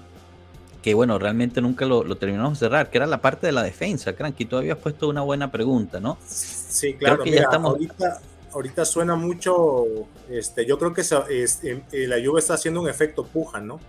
que 0.80 0.94
bueno, 0.94 1.18
realmente 1.18 1.60
nunca 1.60 1.84
lo, 1.84 2.02
terminamos 2.16 2.58
de 2.58 2.64
cerrar, 2.64 2.88
que 2.88 2.96
era 2.96 3.06
la 3.06 3.20
parte 3.20 3.46
de 3.46 3.52
la 3.52 3.62
defensa. 3.62 4.14
Cranky, 4.14 4.46
tú 4.46 4.56
habías 4.56 4.78
puesto 4.78 5.06
una 5.10 5.20
buena 5.20 5.52
pregunta, 5.52 6.00
¿no? 6.00 6.16
Sí, 6.26 6.94
claro, 6.94 7.24
que 7.24 7.32
ya 7.32 7.42
estamos... 7.42 7.76
ahorita, 8.50 8.86
suena 8.86 9.16
mucho, 9.16 9.84
este, 10.30 10.64
yo 10.64 10.78
creo 10.78 10.94
que 10.94 11.02
em, 11.02 11.82
eh, 11.92 12.06
la 12.06 12.16
Juve 12.24 12.40
está 12.40 12.54
haciendo 12.54 12.80
un 12.80 12.88
efecto 12.88 13.26
puja, 13.26 13.60
¿no? 13.60 13.80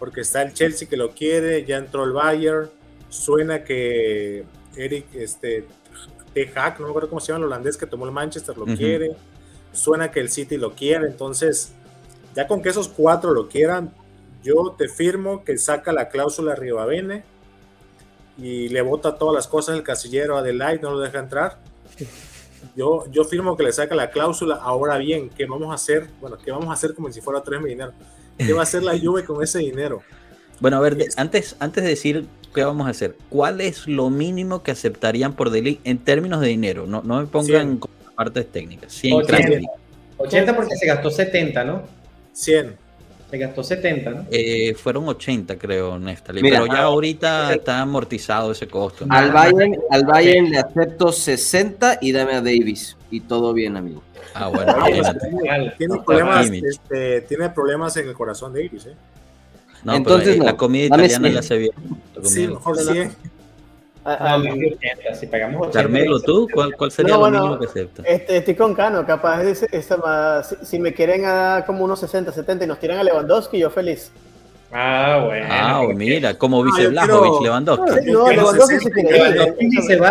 Porque 0.00 0.22
está 0.22 0.42
el 0.42 0.52
Chelsea 0.52 0.88
que 0.88 0.96
lo 0.96 1.12
quiere, 1.12 1.64
ya 1.64 1.76
entró 1.76 2.02
el 2.02 2.10
Bayern, 2.10 2.70
suena 3.08 3.62
que 3.62 4.44
Eric, 4.76 5.14
este, 5.14 5.68
Hack, 6.54 6.78
no 6.80 6.86
me 6.86 6.90
acuerdo 6.90 7.08
cómo 7.08 7.20
se 7.20 7.28
llama 7.28 7.38
el 7.38 7.44
holandés 7.46 7.76
que 7.76 7.86
tomó 7.86 8.04
el 8.04 8.12
Manchester, 8.12 8.56
lo 8.56 8.64
quiere. 8.66 9.16
Suena 9.72 10.10
que 10.10 10.20
el 10.20 10.30
City 10.30 10.56
lo 10.56 10.74
quiere. 10.74 11.06
Entonces, 11.06 11.72
ya 12.34 12.46
con 12.46 12.62
que 12.62 12.68
esos 12.68 12.88
cuatro 12.88 13.32
lo 13.32 13.48
quieran, 13.48 13.92
yo 14.42 14.74
te 14.76 14.88
firmo 14.88 15.44
que 15.44 15.56
saca 15.56 15.92
la 15.92 16.08
cláusula 16.08 16.54
Rivavene 16.54 17.24
y 18.36 18.68
le 18.68 18.82
bota 18.82 19.16
todas 19.16 19.34
las 19.34 19.46
cosas 19.46 19.76
el 19.76 19.82
casillero 19.82 20.36
a 20.36 20.40
Adelaide, 20.40 20.82
no 20.82 20.90
lo 20.90 21.00
deja 21.00 21.18
entrar. 21.20 21.58
Yo, 22.76 23.04
yo 23.10 23.24
firmo 23.24 23.56
que 23.56 23.62
le 23.62 23.72
saca 23.72 23.94
la 23.94 24.10
cláusula. 24.10 24.56
Ahora 24.56 24.98
bien, 24.98 25.30
¿qué 25.30 25.46
vamos 25.46 25.70
a 25.70 25.74
hacer? 25.74 26.08
Bueno, 26.20 26.36
¿qué 26.36 26.50
vamos 26.50 26.68
a 26.68 26.72
hacer 26.72 26.94
como 26.94 27.10
si 27.12 27.20
fuera 27.20 27.42
tres 27.42 27.62
dinero? 27.62 27.92
¿Qué 28.36 28.52
va 28.52 28.60
a 28.60 28.62
hacer 28.64 28.82
la 28.82 28.98
Juve 28.98 29.24
con 29.24 29.42
ese 29.42 29.60
dinero? 29.60 30.02
Bueno, 30.60 30.76
a 30.76 30.80
ver, 30.80 30.96
antes, 31.16 31.56
antes 31.58 31.82
de 31.82 31.90
decir 31.90 32.28
¿qué 32.54 32.64
vamos 32.64 32.86
a 32.86 32.90
hacer? 32.90 33.16
¿Cuál 33.28 33.60
es 33.60 33.86
lo 33.86 34.08
mínimo 34.08 34.62
que 34.62 34.70
aceptarían 34.70 35.34
por 35.34 35.50
Delic 35.50 35.80
en 35.84 35.98
términos 35.98 36.40
de 36.40 36.48
dinero? 36.48 36.86
No, 36.86 37.02
no 37.02 37.20
me 37.20 37.26
pongan 37.26 37.80
partes 38.14 38.50
técnicas. 38.50 38.92
100 38.92 39.14
80, 39.14 39.68
80 40.16 40.56
porque 40.56 40.76
se 40.76 40.86
gastó 40.86 41.10
70, 41.10 41.64
¿no? 41.64 41.82
100. 42.32 42.76
Se 43.30 43.38
gastó 43.38 43.64
70, 43.64 44.10
¿no? 44.10 44.26
Eh, 44.30 44.74
fueron 44.74 45.08
80, 45.08 45.58
creo, 45.58 45.98
Néstor. 45.98 46.36
Pero 46.40 46.66
ya 46.66 46.82
ahorita 46.82 47.52
está 47.52 47.80
amortizado 47.80 48.52
ese 48.52 48.68
costo. 48.68 49.06
Al 49.08 49.32
Bayern, 49.32 49.76
al 49.90 50.04
Bayern 50.04 50.50
le 50.50 50.58
acepto 50.58 51.10
60 51.10 51.98
y 52.00 52.12
dame 52.12 52.34
a 52.34 52.40
Davis. 52.40 52.96
Y 53.10 53.20
todo 53.20 53.52
bien, 53.52 53.76
amigo. 53.76 54.02
Ah, 54.34 54.48
bueno, 54.48 54.74
tiene, 55.78 56.00
problemas, 56.04 56.50
este, 56.50 57.20
tiene 57.22 57.50
problemas 57.50 57.96
en 57.96 58.08
el 58.08 58.14
corazón 58.14 58.52
de 58.52 58.64
Davis, 58.64 58.86
¿eh? 58.86 58.94
No, 59.84 59.94
Entonces, 59.94 60.38
la 60.38 60.56
comida 60.56 60.86
italiana 60.86 61.28
le 61.28 61.38
hace 61.38 61.56
bien. 61.58 61.72
Sí, 62.22 62.48
mejor 62.48 62.78
100. 62.78 63.12
Ah, 64.06 64.36
ah, 64.36 65.14
si 65.14 65.26
pagamos 65.26 65.68
Carmelo, 65.68 66.20
¿tú? 66.20 66.46
¿Cuál, 66.52 66.76
cuál 66.76 66.90
sería 66.90 67.16
lo 67.16 67.30
mínimo 67.30 67.58
que 67.58 67.64
acepta? 67.64 68.02
Este, 68.04 68.36
estoy 68.36 68.54
con 68.54 68.74
Cano, 68.74 69.06
capaz 69.06 69.42
de 69.42 69.54
si, 69.54 69.66
si, 70.62 70.78
me 70.78 70.92
quieren 70.92 71.24
a 71.24 71.64
como 71.66 71.84
unos 71.84 72.00
60, 72.00 72.30
70 72.30 72.64
y 72.64 72.66
nos 72.68 72.78
tiran 72.78 72.98
a 72.98 73.02
Lewandowski, 73.02 73.58
yo 73.58 73.70
feliz. 73.70 74.12
Ah, 74.76 75.22
bueno. 75.24 75.46
Ah, 75.48 75.82
mira, 75.94 76.36
como 76.36 76.62
vice 76.62 76.88
Blajovic, 76.88 77.42
Lewandowski. 77.44 78.10
No, 78.10 78.30
Lewandowski 78.30 78.80
se 78.80 78.90
quiere 78.90 79.54
ir. 79.58 79.82
¿Se 79.82 79.96
va 79.96 80.10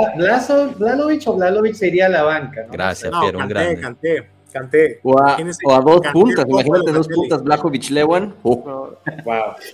Vlalovic 0.78 1.28
o 1.28 1.36
Vlalovic 1.36 1.76
se 1.76 1.88
iría 1.90 2.08
a 2.08 2.10
la 2.10 2.24
banca? 2.24 2.66
Gracias, 2.72 3.14
Piero, 3.22 3.40
un 3.40 3.48
grande. 3.48 3.80
Canté, 3.80 4.28
canté. 4.54 5.00
O 5.04 5.20
a, 5.20 5.38
o 5.66 5.74
a 5.74 5.80
dos 5.82 6.02
puntas, 6.14 6.46
imagínate 6.48 6.92
dos 6.92 7.08
puntas, 7.08 7.44
Blajovic, 7.44 7.90
Lewan. 7.90 8.34
Wow, 8.44 8.98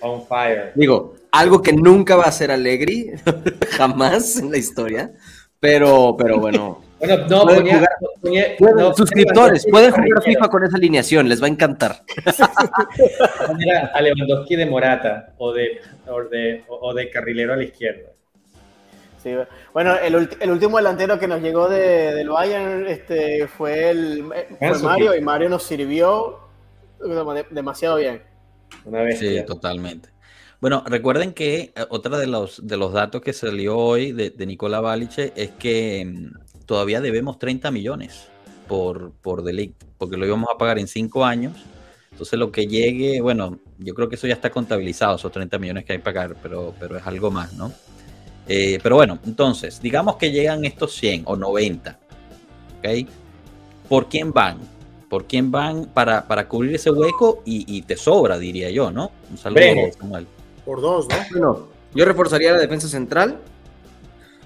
on 0.02 0.26
fire. 0.26 0.72
Digo, 0.74 1.16
algo 1.32 1.62
que 1.62 1.74
nunca 1.74 2.16
va 2.16 2.24
a 2.24 2.32
ser 2.32 2.50
Allegri, 2.52 3.12
jamás 3.72 4.38
en 4.38 4.52
la 4.52 4.58
historia, 4.58 5.12
pero, 5.60 6.16
pero 6.18 6.40
bueno. 6.40 6.82
Bueno, 7.00 7.18
no, 7.30 7.46
ponía, 7.46 8.94
suscriptores, 8.94 9.66
pueden 9.70 9.92
jugar 9.92 10.22
FIFA 10.22 10.50
con 10.50 10.66
esa 10.66 10.76
alineación, 10.76 11.30
les 11.30 11.42
va 11.42 11.48
a 11.48 11.50
encantar. 11.50 12.02
a 13.94 14.02
Lewandowski 14.02 14.58
de 14.58 14.66
Morata 14.66 15.34
o 15.38 15.54
de, 15.54 15.80
o 16.08 16.24
de, 16.24 16.64
o 16.68 16.94
de 16.94 17.10
carrilero 17.10 17.54
a 17.54 17.56
la 17.56 17.64
izquierda. 17.64 18.10
Sí, 19.22 19.32
bueno, 19.74 19.96
el, 19.98 20.30
el, 20.40 20.52
último 20.52 20.78
delantero 20.78 21.20
que 21.20 21.28
nos 21.28 21.42
llegó 21.42 21.68
de, 21.68 22.14
del 22.14 22.30
Bayern 22.30 22.88
este, 22.88 23.48
fue, 23.48 23.90
el, 23.90 24.24
fue 24.58 24.80
Mario 24.80 25.14
y 25.14 25.20
Mario 25.20 25.50
nos 25.50 25.64
sirvió 25.64 26.40
demasiado 27.52 27.98
bien. 27.98 28.24
Una 28.86 29.02
vez 29.02 29.20
sí, 29.20 29.44
totalmente. 29.46 30.10
Bueno, 30.62 30.84
recuerden 30.86 31.34
que 31.34 31.74
eh, 31.76 31.86
otra 31.90 32.18
de 32.18 32.28
los, 32.28 32.66
de 32.66 32.78
los 32.78 32.94
datos 32.94 33.22
que 33.22 33.34
salió 33.34 33.78
hoy 33.78 34.14
de, 34.14 34.30
de 34.30 34.46
Nicola 34.46 34.80
Baliche 34.80 35.34
es 35.36 35.52
que 35.52 36.06
mm, 36.06 36.66
todavía 36.66 37.02
debemos 37.02 37.40
30 37.40 37.72
millones 37.72 38.28
por, 38.68 39.12
por 39.22 39.44
delito, 39.44 39.86
porque 39.98 40.16
lo 40.16 40.26
íbamos 40.26 40.50
a 40.54 40.58
pagar 40.58 40.80
en 40.80 40.88
5 40.88 41.26
años. 41.26 41.58
Entonces 42.12 42.40
lo 42.40 42.52
que 42.52 42.68
llegue, 42.68 43.22
bueno, 43.22 43.60
yo 43.78 43.94
creo 43.94 44.08
que 44.08 44.16
eso 44.16 44.28
ya 44.28 44.34
está 44.34 44.50
contabilizado, 44.50 45.16
esos 45.16 45.32
30 45.32 45.58
millones 45.60 45.86
que 45.86 45.94
hay 45.94 46.00
que 46.00 46.04
pagar, 46.04 46.36
pero, 46.42 46.74
pero 46.80 46.98
es 46.98 47.08
algo 47.08 47.32
más, 47.32 47.54
¿no? 47.54 47.72
Eh, 48.50 48.80
pero 48.84 48.96
bueno, 48.96 49.20
entonces, 49.26 49.80
digamos 49.82 50.18
que 50.18 50.32
llegan 50.32 50.66
estos 50.66 50.94
100 50.96 51.24
o 51.26 51.38
90, 51.38 51.98
¿ok? 52.80 53.08
¿Por 53.88 54.10
quién 54.10 54.34
van? 54.34 54.58
¿Por 55.08 55.26
quién 55.26 55.52
van 55.52 55.86
para, 55.86 56.28
para 56.28 56.48
cubrir 56.48 56.76
ese 56.76 56.92
hueco? 56.92 57.42
Y, 57.46 57.82
te 57.84 57.96
sobra, 57.96 58.38
diría 58.38 58.70
yo, 58.70 58.92
¿no? 58.92 59.12
Un 59.32 59.38
saludo, 59.38 59.62
Samuel 59.98 60.28
por 60.70 60.82
dos, 60.82 61.08
¿no? 61.34 61.68
yo 61.96 62.06
reforzaría 62.06 62.52
la 62.52 62.60
defensa 62.60 62.88
central. 62.88 63.40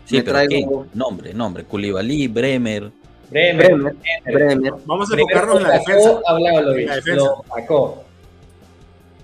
Sí, 0.05 0.21
pero 0.21 0.39
traigo... 0.39 0.87
Nombre, 0.93 1.33
nombre. 1.33 1.65
Culibalí, 1.65 2.29
Bremer. 2.29 2.91
Bremer. 3.29 3.93
Bremer. 4.23 4.73
Vamos 4.85 5.11
a 5.11 5.15
enfocarnos 5.15 5.57
en 5.57 5.63
la 5.63 5.71
defensa. 5.71 6.21
la 6.39 6.95
defensa. 6.95 7.25
Lo 7.25 8.02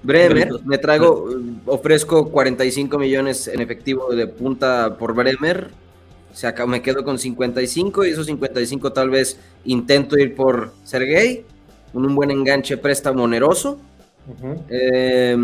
Bremer, 0.02 0.50
me 0.66 0.78
traigo, 0.78 1.30
ofrezco 1.66 2.30
45 2.30 2.97
millones 2.97 3.47
en 3.47 3.62
efectivo 3.62 4.14
de 4.14 4.28
punta 4.28 4.95
por 4.97 5.14
Bremer. 5.14 5.68
Se 6.34 6.47
acá, 6.47 6.66
me 6.66 6.82
quedo 6.82 7.04
con 7.04 7.20
55 7.20 8.06
y 8.06 8.12
esos 8.12 8.28
55 8.28 8.93
tal 8.93 9.10
vez 9.10 9.39
intento 9.66 10.18
ir 10.18 10.36
por 10.36 10.72
Sergey, 10.84 11.43
con 11.91 12.06
un 12.06 12.16
buen 12.16 12.32
enganche 12.32 12.78
préstamo 12.78 13.24
oneroso. 13.24 13.80
eh, 14.70 15.38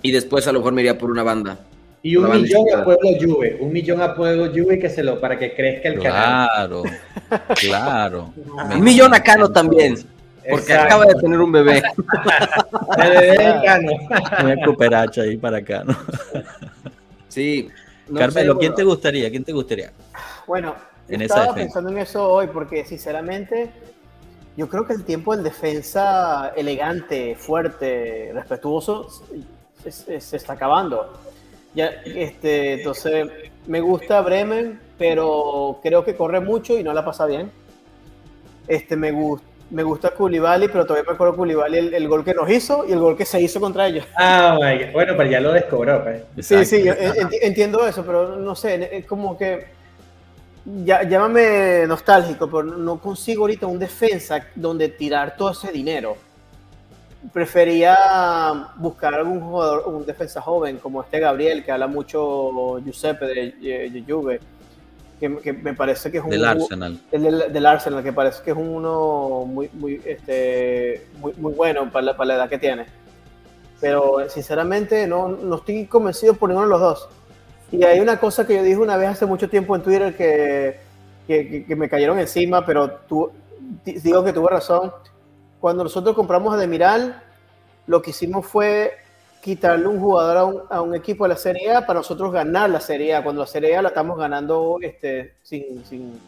y 0.00 0.12
después 0.12 0.46
a 0.46 0.52
lo 0.52 0.60
mejor 0.60 0.72
me 0.72 0.82
iría 0.82 0.96
por 0.96 1.10
una 1.10 1.22
banda. 1.22 1.58
Y 2.02 2.16
un 2.16 2.30
millón 2.30 2.64
a 2.74 2.84
Pueblo 2.84 3.10
Juve, 3.20 3.58
un 3.60 3.72
millón 3.72 4.00
a 4.00 4.14
Pueblo 4.14 4.46
Juve 4.46 4.78
que 4.78 4.88
se 4.88 5.02
lo, 5.02 5.20
para 5.20 5.38
que 5.38 5.54
crezca 5.54 5.88
el 5.88 5.98
canal. 6.00 6.48
Claro, 6.48 6.82
claro. 7.60 8.32
un 8.74 8.84
millón 8.84 9.12
a 9.14 9.22
Cano 9.22 9.50
también, 9.50 9.96
porque 10.50 10.72
acaba 10.72 11.04
de 11.06 11.14
tener 11.14 11.40
un 11.40 11.52
bebé. 11.52 11.82
el 12.98 13.10
bebé 13.20 13.60
Cano. 13.64 13.92
Una 14.44 14.64
cooperacha 14.64 15.22
ahí 15.22 15.36
para 15.36 15.62
Cano. 15.62 15.96
Sí. 17.28 17.68
Carmelo, 18.14 18.58
¿quién 18.58 18.74
te 18.74 18.84
gustaría? 18.84 19.30
¿Quién 19.30 19.44
te 19.44 19.52
gustaría? 19.52 19.92
Bueno, 20.46 20.74
estaba 21.08 21.54
pensando 21.54 21.90
en 21.90 21.98
eso 21.98 22.26
hoy 22.26 22.46
porque 22.46 22.84
sinceramente 22.84 23.70
yo 24.56 24.68
creo 24.68 24.86
que 24.86 24.94
el 24.94 25.04
tiempo 25.04 25.34
en 25.34 25.42
defensa 25.42 26.52
elegante, 26.56 27.36
fuerte, 27.36 28.30
respetuoso 28.32 29.08
se, 29.88 30.16
está 30.16 30.54
acabando. 30.54 31.12
Ya, 31.74 31.86
este, 32.04 32.74
entonces, 32.74 33.28
me 33.66 33.80
gusta 33.80 34.20
Bremen, 34.22 34.80
pero 34.98 35.78
creo 35.82 36.04
que 36.04 36.16
corre 36.16 36.40
mucho 36.40 36.78
y 36.78 36.82
no 36.82 36.92
la 36.92 37.04
pasa 37.04 37.26
bien. 37.26 37.52
Este, 38.66 38.96
me, 38.96 39.12
gusta 39.12 39.46
me 39.70 39.82
gusta 39.82 40.10
Koulibaly, 40.10 40.68
pero 40.68 40.84
todavía 40.84 41.08
me 41.08 41.14
acuerdo 41.14 41.36
Koulibaly 41.36 41.78
el, 41.78 41.94
el, 41.94 42.08
gol 42.08 42.24
que 42.24 42.34
nos 42.34 42.48
hizo 42.50 42.84
y 42.86 42.92
el 42.92 42.98
gol 42.98 43.16
que 43.16 43.24
se 43.24 43.40
hizo 43.40 43.60
contra 43.60 43.86
ellos. 43.86 44.04
Ah, 44.16 44.58
bueno, 44.92 45.14
pero 45.16 45.30
ya 45.30 45.40
lo 45.40 45.52
descobró. 45.52 46.02
Pues. 46.02 46.46
Sí, 46.46 46.64
sí, 46.64 46.84
entiendo 47.42 47.86
eso, 47.86 48.04
pero 48.04 48.36
no 48.36 48.54
sé, 48.54 48.96
es 48.96 49.06
como 49.06 49.36
que 49.36 49.66
ya, 50.84 51.02
llámame 51.02 51.86
nostálgico, 51.86 52.46
pero 52.46 52.62
no 52.64 52.98
consigo 52.98 53.42
ahorita 53.42 53.66
un 53.66 53.78
defensa 53.78 54.46
donde 54.54 54.88
tirar 54.88 55.36
todo 55.36 55.50
ese 55.50 55.70
dinero 55.72 56.16
prefería 57.32 57.96
buscar 58.76 59.14
algún 59.14 59.40
jugador, 59.40 59.84
un 59.88 60.06
defensa 60.06 60.40
joven 60.40 60.78
como 60.78 61.02
este 61.02 61.18
Gabriel, 61.18 61.64
que 61.64 61.72
habla 61.72 61.86
mucho 61.86 62.78
Giuseppe 62.80 63.26
de, 63.26 64.04
Juve, 64.06 64.40
que, 65.18 65.52
me 65.52 65.74
parece 65.74 66.10
que 66.10 66.18
es 66.18 66.24
un... 66.24 66.30
Del 66.30 66.44
Arsenal. 66.44 67.00
del, 67.10 67.66
Arsenal, 67.66 68.02
que 68.02 68.12
parece 68.12 68.42
que 68.42 68.50
es 68.50 68.56
uno 68.56 69.44
muy, 69.46 69.70
muy, 69.74 70.00
este, 70.04 71.06
muy, 71.18 71.32
muy 71.34 71.52
bueno 71.52 71.90
para 71.90 72.06
la, 72.06 72.16
para 72.16 72.28
la, 72.28 72.34
edad 72.34 72.48
que 72.48 72.58
tiene. 72.58 72.86
Pero 73.80 74.28
sinceramente 74.28 75.06
no, 75.06 75.28
no 75.28 75.56
estoy 75.56 75.86
convencido 75.86 76.34
por 76.34 76.48
ninguno 76.48 76.66
de 76.66 76.70
los 76.70 76.80
dos. 76.80 77.08
Y 77.70 77.84
hay 77.84 78.00
una 78.00 78.18
cosa 78.18 78.46
que 78.46 78.56
yo 78.56 78.62
dije 78.62 78.78
una 78.78 78.96
vez 78.96 79.08
hace 79.08 79.26
mucho 79.26 79.48
tiempo 79.48 79.76
en 79.76 79.82
Twitter 79.82 80.16
que, 80.16 80.80
que, 81.26 81.64
que 81.66 81.76
me 81.76 81.88
cayeron 81.88 82.18
encima, 82.18 82.64
pero 82.64 82.90
tú, 83.08 83.30
digo 83.84 84.24
que 84.24 84.32
tuve 84.32 84.48
razón 84.48 84.92
cuando 85.60 85.84
nosotros 85.84 86.14
compramos 86.14 86.54
a 86.54 86.56
Demiral, 86.56 87.22
lo 87.86 88.02
que 88.02 88.10
hicimos 88.10 88.46
fue 88.46 88.92
quitarle 89.48 89.86
un 89.86 89.98
jugador 89.98 90.66
a 90.68 90.82
un, 90.82 90.94
equipo 90.94 91.24
de 91.24 91.30
la 91.30 91.36
Serie 91.36 91.72
A 91.72 91.86
para 91.86 92.00
nosotros 92.00 92.30
ganar 92.30 92.68
la 92.68 92.80
Serie 92.80 93.14
A, 93.14 93.22
cuando 93.22 93.40
la 93.40 93.46
Serie 93.46 93.74
A 93.74 93.80
la 93.80 93.88
estamos 93.88 94.18
ganando 94.18 94.76
este, 94.82 95.36
sin, 95.42 95.82
sin, 95.86 96.20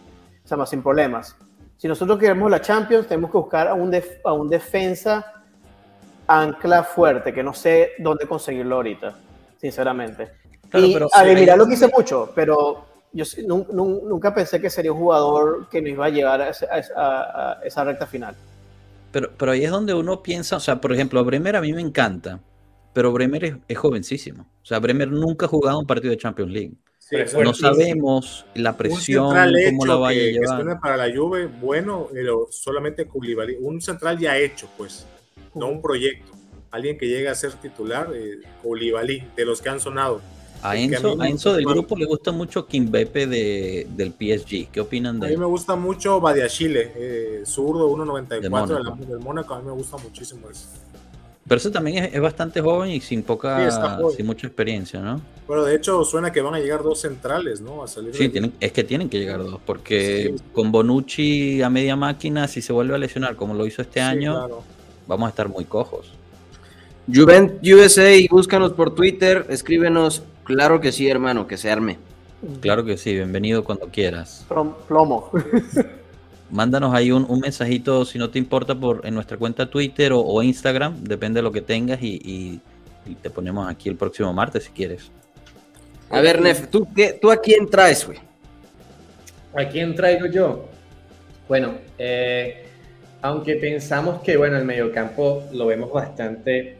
sin 0.67 0.83
problemas. 0.83 1.37
Si 1.77 1.87
nosotros 1.87 2.19
queremos 2.19 2.51
la 2.51 2.63
Champions, 2.63 3.07
tenemos 3.07 3.31
que 3.31 3.37
buscar 3.37 3.69
a 3.69 3.75
un, 3.75 3.95
a 4.25 4.33
un 4.33 4.49
defensa 4.49 5.45
ancla 6.27 6.83
fuerte, 6.83 7.35
que 7.35 7.43
no 7.43 7.53
sé 7.53 7.93
dónde 7.99 8.27
conseguirlo 8.27 8.77
ahorita, 8.77 9.15
sinceramente. 9.61 10.31
y 10.73 10.97
a 11.13 11.23
Demiral 11.23 11.59
lo 11.59 11.67
quise 11.67 11.89
mucho, 11.89 12.33
pero 12.35 12.87
yo 13.13 13.25
nunca 13.45 14.33
pensé 14.33 14.63
que 14.63 14.71
sería 14.71 14.93
un 14.93 14.99
jugador 14.99 15.69
que 15.69 15.83
nos 15.83 15.91
iba 15.91 16.07
a 16.07 16.09
llevar 16.09 16.41
a 16.41 17.59
esa 17.63 17.85
recta 17.85 18.07
final. 18.07 18.35
Pero, 19.13 19.31
pero 19.37 19.53
ahí 19.53 19.65
es 19.65 19.71
donde 19.71 19.93
uno 19.93 20.23
piensa, 20.23 20.57
o 20.57 20.61
sea, 20.61 20.81
por 20.81 20.93
ejemplo, 20.95 21.23
Bremer 21.23 21.57
a 21.57 21.61
mí 21.61 21.73
me 21.75 21.83
encanta, 21.83 22.41
pero 22.93 23.13
Bremer 23.13 23.61
es, 23.67 23.79
jovencísimo. 23.79 24.47
O 24.63 24.67
sea, 24.67 24.79
Bremer 24.79 25.11
nunca 25.11 25.47
ha 25.47 25.49
jugado 25.49 25.79
un 25.79 25.87
partido 25.87 26.11
de 26.11 26.19
Champions 26.19 26.51
League. 26.53 26.75
no 27.43 27.55
sabemos 27.55 28.47
la 28.55 28.77
presión, 28.77 29.29
cómo 29.29 29.87
la 29.87 29.95
vaya 29.97 30.23
a 30.23 30.25
llevar. 30.25 30.67
Que 30.67 30.77
para 30.77 30.97
la 30.97 31.15
Juve, 31.15 31.47
bueno, 31.47 32.09
pero 32.13 32.49
solamente 32.51 33.07
Koulibaly. 33.07 33.57
Un 33.61 33.81
central 33.81 34.19
ya 34.19 34.37
hecho, 34.37 34.69
pues, 34.77 35.07
no 35.55 35.69
un 35.69 35.81
proyecto. 35.81 36.33
Alguien 36.71 36.99
que 36.99 37.09
llegue 37.09 37.29
a 37.29 37.35
ser 37.35 37.53
titular, 37.55 38.11
eh, 38.15 38.39
Koulibaly, 38.63 39.25
de 39.37 39.45
los 39.45 39.61
que 39.61 39.69
han 39.69 39.81
sonado. 39.81 40.21
A 40.63 40.77
Enzo, 40.77 41.55
del 41.55 41.65
grupo 41.65 41.97
le 41.97 42.05
gusta 42.05 42.33
mucho 42.33 42.67
Kimbepe 42.67 43.27
de, 43.27 43.87
del 43.97 44.11
PSG. 44.11 44.71
¿Qué 44.71 44.81
opinan 44.81 45.19
de 45.19 45.29
él? 45.29 45.33
A 45.33 45.37
mí 45.37 45.41
me 45.41 45.47
gusta 45.47 45.75
mucho 45.75 46.21
Badiachile, 46.21 46.93
eh, 46.95 47.43
zurdo 47.47 47.91
1.94 47.91 49.07
del, 49.07 49.21
Mónaco. 49.21 49.55
A 49.55 49.61
mí 49.61 49.67
me 49.67 49.73
gusta 49.73 49.97
muchísimo 49.97 50.51
eso. 50.51 50.67
Pero 51.51 51.59
eso 51.59 51.73
también 51.73 52.05
es, 52.05 52.21
bastante 52.21 52.61
joven 52.61 52.93
y 52.93 53.01
sin 53.01 53.25
poca, 53.25 53.69
sin 54.17 54.25
mucha 54.25 54.47
experiencia, 54.47 55.01
¿no? 55.01 55.21
Bueno, 55.49 55.65
de 55.65 55.75
hecho 55.75 56.05
suena 56.05 56.31
que 56.31 56.41
van 56.43 56.55
a 56.55 56.61
llegar 56.61 56.85
dos 56.85 57.01
centrales, 57.01 57.61
¿no? 57.61 57.83
A 57.83 57.89
salir 57.89 58.15
sí, 58.15 58.29
tienen, 58.29 58.53
es 58.61 58.71
que 58.71 58.85
tienen 58.85 59.09
que 59.09 59.19
llegar 59.19 59.43
dos, 59.43 59.59
porque 59.67 60.37
con 60.53 60.71
Bonucci 60.71 61.61
a 61.61 61.69
media 61.69 61.97
máquina, 61.97 62.47
si 62.47 62.63
se 62.63 62.73
vuelve 62.73 62.95
a 62.95 62.99
lesionar 62.99 63.35
como 63.35 63.55
lo 63.55 63.67
hizo 63.67 63.83
este 63.83 64.01
año, 64.01 64.63
vamos 65.09 65.27
a 65.27 65.31
estar 65.31 65.49
muy 65.49 65.65
cojos. 65.65 66.13
Juvent 67.13 67.61
USA, 67.67 68.13
búscanos 68.31 68.73
por 68.75 68.95
Twitter, 68.95 69.45
escríbenos, 69.49 70.23
claro 70.45 70.81
que 70.81 70.93
sí, 70.93 71.09
hermano, 71.09 71.49
que 71.49 71.57
se 71.57 71.69
arme. 71.69 71.99
Claro 72.61 72.85
que 72.85 72.97
sí, 72.97 73.13
bienvenido 73.13 73.65
cuando 73.65 73.89
quieras. 73.89 74.47
Plomo. 74.87 75.33
mándanos 76.51 76.95
ahí 76.95 77.11
un, 77.11 77.41
mensajito 77.41 78.05
si 78.05 78.19
no 78.19 78.31
te 78.31 78.39
importa 78.39 78.75
por 78.75 79.07
en 79.07 79.15
nuestra 79.15 79.37
cuenta 79.37 79.71
Twitter 79.71 80.13
o, 80.15 80.43
Instagram, 80.43 81.03
depende 81.03 81.39
de 81.39 81.43
lo 81.43 81.53
que 81.53 81.61
tengas 81.61 82.01
y, 82.03 82.61
te 83.23 83.31
ponemos 83.31 83.69
aquí 83.69 83.89
el 83.89 83.97
próximo 83.97 84.33
martes 84.33 84.65
si 84.65 84.71
quieres. 84.71 85.11
A 86.11 86.21
ver, 86.21 86.41
Nef, 86.41 86.69
¿tú, 86.69 86.87
qué, 86.95 87.19
¿tú 87.21 87.31
a 87.31 87.37
quién 87.37 87.69
traes, 87.69 88.07
güey? 88.07 88.19
¿A 89.55 89.65
quién 89.69 89.95
traigo 89.95 90.27
yo? 90.27 90.69
Bueno, 91.49 91.75
eh, 91.99 92.67
aunque 93.23 93.57
pensamos 93.57 94.23
que, 94.23 94.37
bueno, 94.37 94.57
el 94.57 94.65
mediocampo 94.65 95.45
lo 95.53 95.67
vemos 95.67 95.93
bastante, 95.93 96.77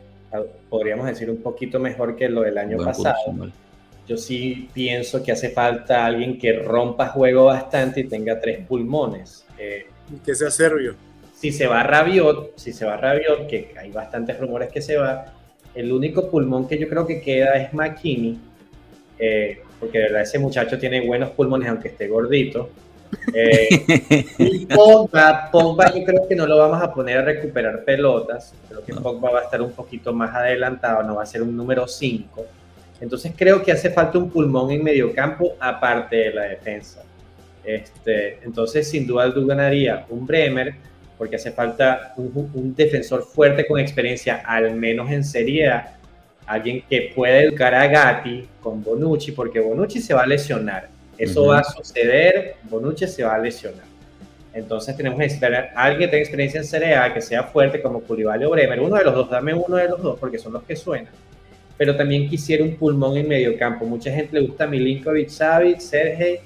podríamos 0.69 1.07
decir, 1.07 1.29
un 1.31 1.43
poquito 1.43 1.81
mejor 1.81 2.15
que 2.17 2.29
lo 2.29 2.43
del 2.43 2.59
año 2.59 2.79
pasado 2.79 3.17
yo 4.11 4.17
sí 4.17 4.69
pienso 4.73 5.23
que 5.23 5.31
hace 5.31 5.51
falta 5.51 6.05
alguien 6.05 6.37
que 6.37 6.53
rompa 6.55 7.11
juego 7.11 7.45
bastante 7.45 8.01
y 8.01 8.09
tenga 8.09 8.41
tres 8.41 8.67
pulmones. 8.67 9.47
Eh, 9.61 9.87
que 10.25 10.35
sea 10.35 10.51
serbio. 10.51 10.95
Si 11.35 11.53
se 11.53 11.67
va 11.67 11.83
Rabiot, 11.83 12.53
si 12.57 12.73
se 12.73 12.87
va 12.87 12.97
Rabiot, 12.97 13.47
que 13.47 13.75
hay 13.79 13.91
bastantes 13.91 14.39
rumores 14.39 14.71
que 14.71 14.81
se 14.81 14.97
va, 14.97 15.27
el 15.75 15.93
único 15.93 16.31
pulmón 16.31 16.67
que 16.67 16.79
yo 16.79 16.89
creo 16.89 17.07
que 17.07 17.21
queda 17.21 17.55
es 17.57 17.73
McKinney, 17.73 18.39
eh, 19.19 19.63
porque 19.79 19.99
de 19.99 20.05
verdad 20.05 20.23
ese 20.23 20.39
muchacho 20.39 20.79
tiene 20.79 21.07
buenos 21.07 21.31
pulmones 21.31 21.69
aunque 21.69 21.89
esté 21.89 22.09
gordito. 22.09 22.71
Eh, 23.35 23.69
y 24.39 24.67
Pogba, 24.67 25.51
Pogba 25.51 25.93
yo 25.95 26.05
creo 26.05 26.27
que 26.27 26.37
no 26.37 26.47
lo 26.47 26.57
vamos 26.57 26.83
a 26.83 26.93
poner 26.93 27.19
a 27.19 27.23
recuperar 27.23 27.85
pelotas, 27.85 28.55
creo 28.69 28.83
que 28.83 28.95
Pogba 28.95 29.31
va 29.31 29.41
a 29.41 29.45
estar 29.45 29.61
un 29.61 29.73
poquito 29.73 30.13
más 30.13 30.35
adelantado, 30.35 31.03
no 31.03 31.17
va 31.17 31.23
a 31.25 31.27
ser 31.27 31.43
un 31.43 31.57
número 31.57 31.87
5 31.87 32.47
entonces 33.01 33.33
creo 33.37 33.63
que 33.63 33.73
hace 33.73 33.91
falta 33.91 34.19
un 34.19 34.31
pulmón 34.31 34.71
en 34.71 34.85
medio 34.85 35.15
campo 35.15 35.55
aparte 35.59 36.17
de 36.17 36.35
la 36.35 36.43
defensa. 36.43 37.03
Este, 37.65 38.39
entonces 38.43 38.89
sin 38.89 39.07
duda 39.07 39.33
tú 39.33 39.47
ganaría 39.47 40.07
un 40.09 40.27
Bremer 40.27 40.75
porque 41.19 41.37
hace 41.37 41.53
falta 41.53 42.15
un, 42.17 42.75
defensor 42.75 43.23
fuerte 43.25 43.67
con 43.67 43.79
experiencia, 43.79 44.43
al 44.47 44.75
menos 44.75 45.11
en 45.11 45.23
Serie 45.23 45.69
A, 45.69 45.99
alguien 46.47 46.83
que 46.89 47.13
pueda 47.15 47.43
educar 47.43 47.75
a 47.75 47.87
Gatti 47.87 48.49
con 48.63 48.83
Bonucci, 48.83 49.33
porque 49.33 49.61
Bonucci 49.61 50.01
se 50.01 50.15
va 50.15 50.23
a 50.23 50.27
lesionar. 50.27 50.89
Eso 51.19 51.49
va 51.49 51.59
a 51.59 51.65
suceder, 51.65 52.55
Bonucci 52.63 53.07
se 53.07 53.23
va 53.23 53.35
a 53.35 53.39
lesionar. 53.39 53.85
Entonces 54.55 54.97
tenemos 54.97 55.19
que 55.19 55.25
necesitar 55.25 55.55
a 55.55 55.83
alguien 55.83 56.09
que 56.09 56.09
tenga 56.09 56.23
experiencia 56.23 56.59
en 56.59 56.67
Serie 56.67 56.95
A, 56.95 57.13
que 57.13 57.21
sea 57.21 57.43
fuerte 57.43 57.83
como 57.83 58.01
Koulibaly 58.01 58.47
o 58.47 58.51
Bremer, 58.51 58.81
uno 58.81 58.97
de 58.97 59.05
los 59.05 59.15
dos, 59.15 59.29
dame 59.29 59.53
uno 59.53 59.77
de 59.77 59.89
los 59.89 60.03
dos, 60.03 60.19
porque 60.19 60.39
son 60.39 60.55
los 60.55 60.63
que 60.63 60.75
suenan 60.75 61.13
pero 61.81 61.97
también 61.97 62.29
quisiera 62.29 62.63
un 62.63 62.77
pulmón 62.77 63.17
en 63.17 63.27
medio 63.27 63.57
campo. 63.57 63.87
Mucha 63.87 64.13
gente 64.13 64.39
le 64.39 64.47
gusta 64.47 64.67
Milinkovic, 64.67 65.31
Savic, 65.31 65.79
Sergei. 65.79 66.39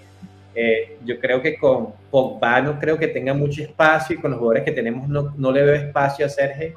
Eh, 0.55 0.99
yo 1.05 1.19
creo 1.19 1.43
que 1.43 1.57
con 1.59 1.93
Pogba 2.11 2.61
no 2.61 2.79
creo 2.79 2.97
que 2.97 3.09
tenga 3.09 3.35
mucho 3.35 3.63
espacio 3.63 4.17
y 4.17 4.21
con 4.21 4.31
los 4.31 4.39
jugadores 4.39 4.65
que 4.65 4.73
tenemos 4.73 5.09
no, 5.09 5.35
no 5.37 5.53
le 5.53 5.65
veo 5.65 5.75
espacio 5.75 6.25
a 6.25 6.29
Sergei, 6.29 6.73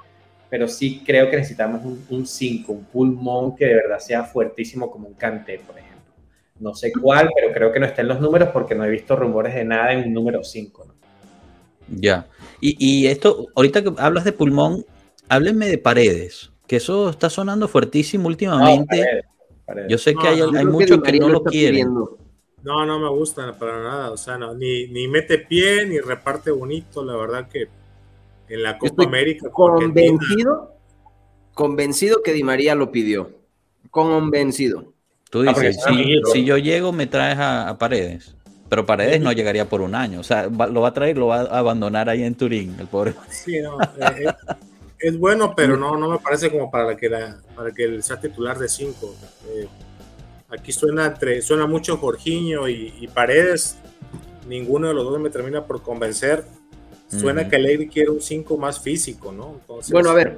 pero 0.49 0.67
sí 0.67 1.03
creo 1.05 1.29
que 1.29 1.37
necesitamos 1.37 1.81
un 2.09 2.25
5, 2.25 2.71
un, 2.71 2.85
pulmón 2.85 3.55
que 3.55 3.65
de 3.65 3.75
verdad 3.75 3.99
sea 3.99 4.23
fuertísimo 4.23 4.89
como 4.89 5.07
un 5.07 5.13
Kanté, 5.13 5.59
por 5.59 5.77
ejemplo. 5.77 5.97
No 6.59 6.73
sé 6.73 6.91
cuál, 6.91 7.29
pero 7.35 7.53
creo 7.53 7.71
que 7.71 7.79
no 7.79 7.85
está 7.85 8.01
en 8.01 8.07
los 8.07 8.19
números 8.19 8.49
porque 8.51 8.73
no 8.73 8.83
he 8.83 8.89
visto 8.89 9.15
rumores 9.15 9.53
de 9.53 9.63
nada 9.63 9.93
en 9.93 10.07
un 10.07 10.13
número 10.13 10.43
5. 10.43 10.87
Ya. 11.89 12.25
Y, 12.59 12.75
y 12.79 13.07
esto, 13.07 13.47
ahorita 13.55 13.83
que 13.83 13.93
hablas 13.97 14.23
de 14.23 14.31
pulmón, 14.31 14.83
háblenme 15.29 15.67
de 15.67 15.77
paredes 15.77 16.51
que 16.67 16.75
eso 16.75 17.09
está 17.09 17.29
sonando 17.29 17.67
fuertísimo 17.67 18.27
últimamente. 18.27 19.23
Yo 19.89 19.97
sé 19.97 20.13
que 20.13 20.27
hay, 20.27 20.41
hay 20.41 20.65
muchos 20.65 21.01
que, 21.01 21.19
no 21.19 21.29
lo 21.29 21.43
quieren. 21.43 21.87
No, 22.63 22.85
no 22.85 22.99
me 22.99 23.09
gusta 23.09 23.57
para 23.57 23.81
nada. 23.81 24.11
O 24.11 24.17
sea, 24.17 24.37
ni, 24.37 24.87
ni 24.87 25.07
mete 25.07 25.37
pie, 25.37 25.85
ni 25.85 25.99
reparte 25.99 26.51
bonito. 26.51 27.03
La 27.03 27.15
verdad 27.15 27.47
que 27.47 27.67
en 28.49 28.63
la 28.63 28.77
Copa 28.77 29.03
América. 29.03 29.49
Convencido, 29.51 30.73
convencido 31.53 32.21
que 32.23 32.33
Di 32.33 32.43
María 32.43 32.75
lo 32.75 32.91
pidió. 32.91 33.31
Convencido. 33.91 34.93
Tú 35.29 35.41
ah, 35.41 35.53
dices, 35.53 35.77
si, 36.31 36.45
yo 36.45 36.57
llego, 36.57 36.91
me 36.91 37.07
traes 37.07 37.37
a, 37.39 37.77
Paredes. 37.77 38.35
Pero 38.69 38.85
Paredes 38.85 39.21
no 39.21 39.31
llegaría 39.31 39.67
por 39.67 39.81
un 39.81 39.95
año. 39.95 40.19
O 40.19 40.23
sea, 40.23 40.47
lo 40.47 40.81
va 40.81 40.89
a 40.89 40.93
traer, 40.93 41.17
lo 41.17 41.27
va 41.27 41.41
a 41.41 41.59
abandonar 41.59 42.09
ahí 42.09 42.23
en 42.23 42.35
Turín, 42.35 42.75
el 42.79 42.87
pobre. 42.87 43.13
Sí, 43.29 43.59
no. 43.61 43.79
Eh, 43.81 44.25
eh, 44.25 44.33
es 44.99 45.17
bueno, 45.17 45.53
pero 45.55 45.77
no, 45.77 45.97
no 45.97 46.09
me 46.09 46.19
parece 46.19 46.49
como 46.49 46.69
para 46.71 46.95
que, 46.95 47.09
la, 47.09 47.37
para 47.55 47.71
que 47.71 47.83
él 47.83 48.03
sea 48.03 48.19
titular 48.19 48.57
de 48.57 48.67
5. 48.67 49.15
Eh, 49.47 49.67
aquí 50.49 50.71
suena, 50.71 51.05
entre, 51.05 51.41
suena 51.41 51.67
mucho 51.67 51.97
Jorginho 51.97 52.67
y, 52.67 53.07
Paredes. 53.13 53.77
Ninguno 54.47 54.87
de 54.87 54.93
los 54.93 55.03
dos 55.03 55.19
me 55.19 55.29
termina 55.29 55.65
por 55.65 55.81
convencer. 55.81 56.45
Suena 57.07 57.47
que 57.47 57.55
Alegre 57.55 57.87
quiere 57.87 58.09
un 58.09 58.21
5 58.21 58.57
más 58.57 58.79
físico, 58.81 59.31
¿no? 59.31 59.61
bueno, 59.91 60.09
a 60.09 60.13
ver, 60.13 60.37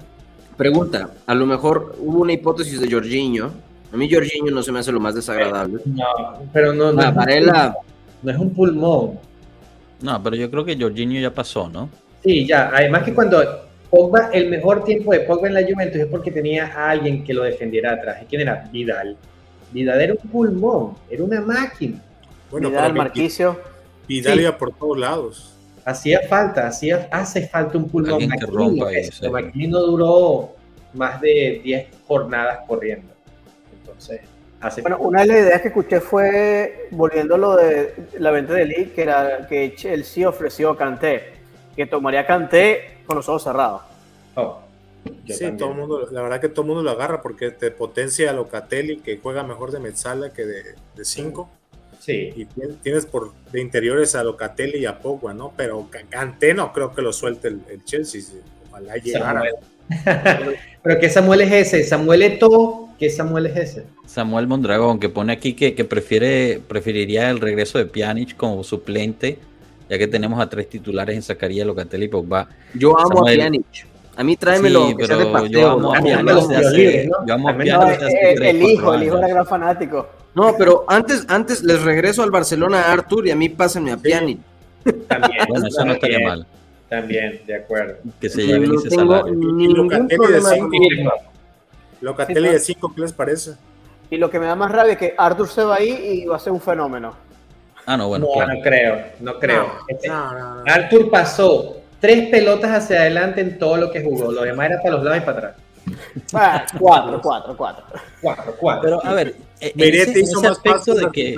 pregunta. 0.55 1.11
A 1.25 1.33
lo 1.33 1.47
mejor 1.47 1.95
hubo 1.99 2.19
una 2.19 2.33
hipótesis 2.33 2.79
de 2.79 2.91
Jorginho. 2.91 3.51
A 3.91 3.97
mí 3.97 4.11
Jorginho 4.11 4.51
no 4.51 4.61
se 4.61 4.71
me 4.71 4.79
hace 4.79 4.91
lo 4.91 4.99
más 4.99 5.15
desagradable. 5.15 5.81
No, 5.85 6.05
pero 6.53 6.73
no, 6.73 6.91
no, 6.91 7.01
ah, 7.01 7.75
no 8.21 8.31
es 8.31 8.37
un 8.37 8.53
pulmón. 8.53 9.19
No, 10.01 10.21
pero 10.21 10.35
yo 10.35 10.49
creo 10.51 10.63
que 10.63 10.77
Jorginho 10.79 11.19
ya 11.19 11.33
pasó, 11.33 11.69
¿no? 11.69 11.89
Sí, 12.23 12.45
ya. 12.45 12.69
Además 12.73 13.03
que 13.03 13.13
cuando 13.13 13.41
Pogba, 13.89 14.29
el 14.31 14.49
mejor 14.49 14.83
tiempo 14.83 15.11
de 15.11 15.21
Pogba 15.21 15.47
en 15.47 15.55
la 15.55 15.63
Juventus 15.63 16.01
es 16.01 16.07
porque 16.07 16.31
tenía 16.31 16.67
a 16.67 16.91
alguien 16.91 17.23
que 17.23 17.33
lo 17.33 17.43
defendiera 17.43 17.93
atrás. 17.93 18.21
¿Y 18.21 18.25
quién 18.25 18.41
era? 18.41 18.69
Vidal. 18.71 19.17
Vidal 19.71 20.01
era 20.01 20.13
un 20.13 20.29
pulmón, 20.29 20.95
era 21.09 21.23
una 21.23 21.41
máquina. 21.41 22.01
Bueno, 22.49 22.69
Vidal, 22.69 22.93
Marquicio. 22.93 23.59
Vidal 24.07 24.39
iba 24.39 24.57
por 24.57 24.73
todos 24.73 24.97
lados. 24.97 25.53
Hacía 25.85 26.21
falta, 26.27 26.67
hacía, 26.67 27.07
hace 27.11 27.47
falta 27.47 27.77
un 27.77 27.87
pulmón. 27.87 28.27
Maquini 29.31 29.67
no 29.67 29.79
duró 29.79 30.55
más 30.93 31.21
de 31.21 31.61
10 31.63 31.87
jornadas 32.07 32.59
corriendo. 32.67 33.13
Entonces, 33.79 34.21
hace 34.59 34.81
Bueno, 34.81 34.97
una 34.99 35.21
de 35.21 35.27
las 35.27 35.37
ideas 35.37 35.61
que 35.61 35.67
escuché 35.69 36.01
fue, 36.01 36.87
volviendo 36.91 37.35
a 37.35 37.37
lo 37.37 37.55
de 37.55 37.95
la 38.17 38.31
venta 38.31 38.53
de 38.53 38.65
Lee, 38.65 38.91
que 38.95 39.03
era 39.03 39.47
que 39.47 39.75
Chelsea 39.75 40.27
ofreció 40.27 40.71
a 40.71 40.77
Kanté, 40.77 41.33
que 41.75 41.85
tomaría 41.85 42.25
Kanté 42.25 42.99
con 43.05 43.17
los 43.17 43.29
ojos 43.29 43.43
cerrados. 43.43 43.81
Oh, 44.35 44.59
sí, 45.27 45.45
todo 45.57 45.71
el 45.71 45.77
mundo, 45.77 46.07
la 46.11 46.21
verdad 46.21 46.41
que 46.41 46.49
todo 46.49 46.61
el 46.61 46.67
mundo 46.67 46.83
lo 46.83 46.91
agarra 46.91 47.21
porque 47.21 47.51
te 47.51 47.71
potencia 47.71 48.29
a 48.29 48.33
Locatelli, 48.33 48.97
que 48.97 49.17
juega 49.17 49.43
mejor 49.43 49.71
de 49.71 49.79
Metzala 49.79 50.31
que 50.31 50.45
de 50.45 50.75
5. 51.01 51.49
Sí. 51.99 52.33
Y 52.35 52.45
tienes 52.81 53.05
por 53.05 53.33
de 53.51 53.61
interiores 53.61 54.15
a 54.15 54.23
Locatelli 54.23 54.79
y 54.79 54.85
a 54.85 54.99
Pogba, 54.99 55.33
¿no? 55.33 55.53
Pero 55.55 55.89
Kanté 56.09 56.53
no 56.53 56.71
creo 56.71 56.93
que 56.93 57.01
lo 57.01 57.11
suelte 57.11 57.49
el, 57.49 57.83
Chelsea. 57.83 58.21
Ojalá 58.69 58.95
llegara. 58.95 59.43
Pero 60.83 60.99
que 60.99 61.09
Samuel 61.09 61.41
es 61.41 61.51
ese, 61.51 61.83
Samuel 61.83 62.21
Eto, 62.21 62.89
¿qué 62.97 63.09
Samuel 63.09 63.47
es 63.47 63.57
ese? 63.57 63.85
Samuel 64.05 64.47
Mondragón, 64.47 64.99
que 64.99 65.09
pone 65.09 65.33
aquí 65.33 65.53
que, 65.53 65.75
que 65.75 65.83
prefiere, 65.83 66.61
preferiría 66.65 67.29
el 67.29 67.39
regreso 67.39 67.79
de 67.79 67.85
Pjanic 67.85 68.37
como 68.37 68.63
suplente 68.63 69.39
ya 69.89 69.97
que 69.97 70.07
tenemos 70.07 70.39
a 70.39 70.47
tres 70.47 70.69
titulares 70.69 71.15
en 71.15 71.23
Zacarías, 71.23 71.65
Locatelli 71.65 72.05
y 72.05 72.09
Pogba. 72.09 72.47
Yo 72.75 72.97
amo 72.97 73.27
a 73.27 73.31
Pjanic. 73.31 73.87
A 74.19 74.23
mí 74.23 74.35
tráemelo, 74.35 74.87
sí, 74.87 74.95
pero 74.97 75.45
yo 75.45 75.71
amo 75.71 75.95
a 75.95 76.01
Pjanic 76.01 77.09
yo 77.25 77.33
amo 77.33 77.47
a 77.47 77.57
Pjanic 77.57 78.01
El 78.41 78.61
hijo, 78.63 78.93
el 78.93 79.03
hijo 79.03 79.17
era 79.17 79.29
gran 79.29 79.45
fanático. 79.45 80.09
No, 80.35 80.57
pero 80.57 80.83
antes, 80.89 81.25
antes 81.29 81.63
les 81.63 81.81
regreso 81.83 82.21
al 82.21 82.29
Barcelona 82.29 82.81
a 82.81 82.91
Artur 82.91 83.27
y 83.27 83.31
a 83.31 83.37
mí 83.37 83.47
pásenme 83.47 83.93
a 83.93 83.97
Pjanic. 83.97 84.39
También, 85.07 85.45
bueno, 85.47 85.67
eso 85.67 85.85
no 85.85 85.93
estaría 85.93 86.19
mal. 86.19 86.45
También, 86.89 87.43
de 87.47 87.55
acuerdo. 87.55 87.95
Que 88.19 88.27
se 88.27 88.45
lleven 88.45 88.73
ese 88.75 88.89
salario. 88.89 89.33
Locatelli 92.01 92.49
de 92.49 92.59
5, 92.59 92.93
¿qué 92.93 93.01
les 93.01 93.13
parece? 93.13 93.53
Y 94.09 94.17
lo 94.17 94.29
que 94.29 94.37
me 94.37 94.47
da 94.47 94.55
más 94.57 94.69
rabia 94.69 94.93
es 94.93 94.99
que 94.99 95.15
Artur 95.17 95.47
se 95.47 95.63
va 95.63 95.75
ahí 95.75 95.91
y 96.23 96.25
va 96.25 96.35
a 96.35 96.39
ser 96.39 96.51
un 96.51 96.59
fenómeno. 96.59 97.15
Ah, 97.85 97.95
no, 97.95 98.09
bueno. 98.09 98.27
No, 98.35 98.53
no 98.53 98.61
creo, 98.61 99.01
no 99.21 99.39
creo. 99.39 99.71
Este, 99.87 100.09
Arthur 100.09 101.09
pasó 101.09 101.77
tres 101.99 102.29
pelotas 102.29 102.71
hacia 102.71 103.01
adelante 103.01 103.41
en 103.41 103.59
todo 103.59 103.77
lo 103.77 103.91
que 103.91 104.03
jugó. 104.03 104.31
Lo 104.31 104.43
demás 104.43 104.69
era 104.71 104.81
para 104.81 104.95
los 104.95 105.03
lados 105.03 105.17
y 105.21 105.25
para 105.25 105.37
atrás. 105.37 105.55
Ah, 106.33 106.65
cuatro, 106.77 107.19
cuatro, 107.21 107.57
cuatro. 107.57 107.85
Cuatro, 108.21 108.55
cuatro. 108.59 108.81
Pero 108.83 109.05
a 109.05 109.13
ver, 109.13 109.35
e-, 109.59 109.73
Miretti 109.75 110.21
hizo 110.21 110.41
más 110.41 110.59
pasos 110.59 110.97
de 110.97 111.09
que... 111.11 111.35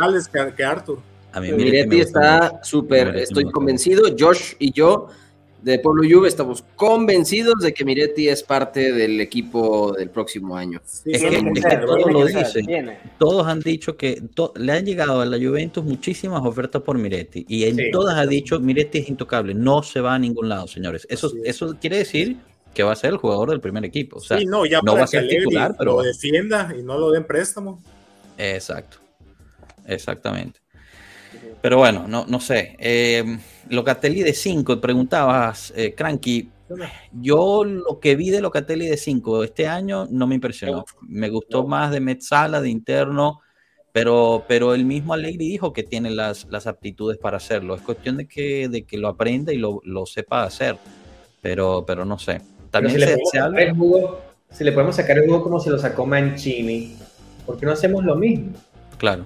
que, 0.55 0.63
Arthur. 0.63 0.99
A 1.33 1.39
mí 1.39 1.51
Miretti 1.51 2.01
está 2.01 2.59
súper, 2.61 3.15
estoy 3.15 3.45
convencido. 3.51 4.03
Josh 4.17 4.53
y 4.59 4.71
yo 4.71 5.07
de 5.61 5.79
Pueblo 5.79 6.03
Juve 6.09 6.27
estamos 6.27 6.63
convencidos 6.75 7.59
de 7.59 7.73
que 7.73 7.85
Miretti 7.85 8.27
es 8.27 8.43
parte 8.43 8.91
del 8.91 9.21
equipo 9.21 9.93
del 9.93 10.09
próximo 10.09 10.55
año. 10.55 10.81
es, 11.05 11.21
que, 11.21 11.77
todos 11.85 12.11
lo 12.11 12.25
dicen. 12.25 12.97
Todos 13.19 13.47
han 13.47 13.59
dicho 13.59 13.95
que 13.95 14.21
le 14.55 14.71
han 14.71 14.85
llegado 14.85 15.21
a 15.21 15.25
la 15.25 15.37
Juventus 15.37 15.83
muchísimas 15.83 16.43
ofertas 16.43 16.81
por 16.81 16.97
Miretti 16.97 17.45
y 17.47 17.65
en 17.65 17.91
todas 17.91 18.17
ha 18.17 18.25
dicho 18.25 18.59
Miretti 18.59 18.99
es 18.99 19.09
intocable, 19.09 19.53
no 19.53 19.83
se 19.83 20.01
va 20.01 20.15
a 20.15 20.19
ningún 20.19 20.49
lado, 20.49 20.67
señores. 20.67 21.05
Eso, 21.09 21.31
eso 21.43 21.75
quiere 21.79 21.97
decir 21.97 22.37
que 22.73 22.83
va 22.83 22.93
a 22.93 22.95
ser 22.95 23.11
el 23.11 23.17
jugador 23.17 23.49
del 23.51 23.61
primer 23.61 23.85
equipo. 23.85 24.17
O 24.17 24.21
sea, 24.21 24.39
no, 24.45 24.65
ya 24.65 24.81
va 24.81 25.03
a 25.03 25.07
ser 25.07 25.27
titular, 25.27 25.75
pero 25.77 25.97
lo 25.97 26.01
defienda 26.01 26.73
y 26.77 26.81
no 26.81 26.97
lo 26.97 27.11
den 27.11 27.25
préstamo. 27.25 27.81
Exacto, 28.37 28.97
exactamente. 29.85 30.59
Pero 31.61 31.77
bueno, 31.77 32.07
no, 32.07 32.25
no 32.27 32.39
sé. 32.39 32.75
Eh, 32.79 33.37
Locatelli 33.69 34.23
de 34.23 34.33
5, 34.33 34.81
preguntabas, 34.81 35.73
eh, 35.75 35.93
Cranky. 35.93 36.49
Yo 37.11 37.65
lo 37.65 37.99
que 37.99 38.15
vi 38.15 38.29
de 38.29 38.41
Locatelli 38.41 38.87
de 38.87 38.97
5 38.97 39.43
este 39.43 39.67
año 39.67 40.07
no 40.09 40.25
me 40.25 40.35
impresionó. 40.35 40.85
Me 41.01 41.29
gustó 41.29 41.67
más 41.67 41.91
de 41.91 41.99
Metzala, 41.99 42.61
de 42.61 42.69
interno, 42.69 43.41
pero, 43.91 44.45
pero 44.47 44.73
el 44.73 44.85
mismo 44.85 45.13
Allegri 45.13 45.49
dijo 45.49 45.73
que 45.73 45.83
tiene 45.83 46.11
las, 46.11 46.47
las 46.49 46.67
aptitudes 46.67 47.17
para 47.17 47.37
hacerlo. 47.37 47.75
Es 47.75 47.81
cuestión 47.81 48.17
de 48.17 48.27
que, 48.27 48.69
de 48.69 48.83
que 48.83 48.97
lo 48.97 49.09
aprenda 49.09 49.51
y 49.51 49.57
lo, 49.57 49.81
lo 49.83 50.05
sepa 50.05 50.43
hacer. 50.43 50.77
Pero, 51.41 51.83
pero 51.85 52.05
no 52.05 52.17
sé. 52.17 52.41
También 52.69 52.93
si, 52.93 52.99
le 52.99 53.17
si 54.51 54.63
le 54.63 54.71
podemos 54.71 54.95
sacar 54.95 55.17
el 55.17 55.25
jugo 55.25 55.43
como 55.43 55.59
se 55.59 55.69
lo 55.69 55.77
sacó 55.77 56.05
Mancini, 56.05 56.95
¿por 57.45 57.57
qué 57.57 57.65
no 57.65 57.73
hacemos 57.73 58.03
lo 58.03 58.15
mismo? 58.15 58.53
Claro. 58.97 59.25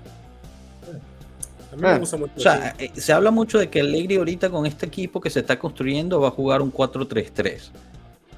Ah, 1.84 2.00
o 2.02 2.40
sea, 2.40 2.76
eh, 2.78 2.92
se 2.94 3.14
habla 3.14 3.32
mucho 3.32 3.58
de 3.60 3.70
que 3.70 3.82
Allegri 3.82 4.16
ahorita 4.16 4.50
con 4.50 4.66
este 4.66 4.86
equipo 4.86 5.20
que 5.20 5.30
se 5.30 5.40
está 5.40 5.58
construyendo 5.60 6.20
va 6.20 6.30
a 6.30 6.32
jugar 6.32 6.62
un 6.62 6.72
4-3-3. 6.72 7.70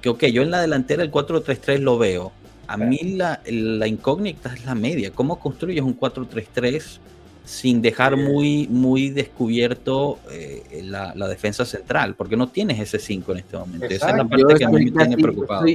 Que 0.02 0.10
ok, 0.10 0.26
yo 0.26 0.42
en 0.42 0.52
la 0.52 0.62
delantera 0.62 1.04
el 1.04 1.12
4-3-3 1.12 1.80
lo 1.80 1.98
veo. 1.98 2.32
A 2.68 2.76
mí 2.76 3.00
la, 3.16 3.42
la, 3.46 3.88
incógnita 3.88 4.54
es 4.54 4.66
la 4.66 4.76
media. 4.76 5.12
¿Cómo 5.12 5.40
construyes 5.40 5.82
un 5.82 5.98
4-3-3 5.98 7.00
sin 7.46 7.82
dejar 7.82 8.18
muy, 8.18 8.68
muy 8.68 9.10
descubierto 9.10 10.20
eh, 10.30 10.82
la, 10.84 11.14
la, 11.16 11.30
defensa 11.30 11.64
central? 11.64 12.16
Porque 12.16 12.36
no 12.36 12.50
tienes 12.50 12.80
ese 12.80 13.00
5 13.00 13.32
en 13.32 13.38
este 13.38 13.58
momento. 13.58 13.86
Esa 13.86 14.10
es 14.10 14.18
la 14.18 14.26
parte 14.26 14.56
que 14.58 14.66
a 14.66 14.70
mí 14.70 14.86
me 14.86 14.92
tiene 14.92 15.18
preocupado. 15.18 15.66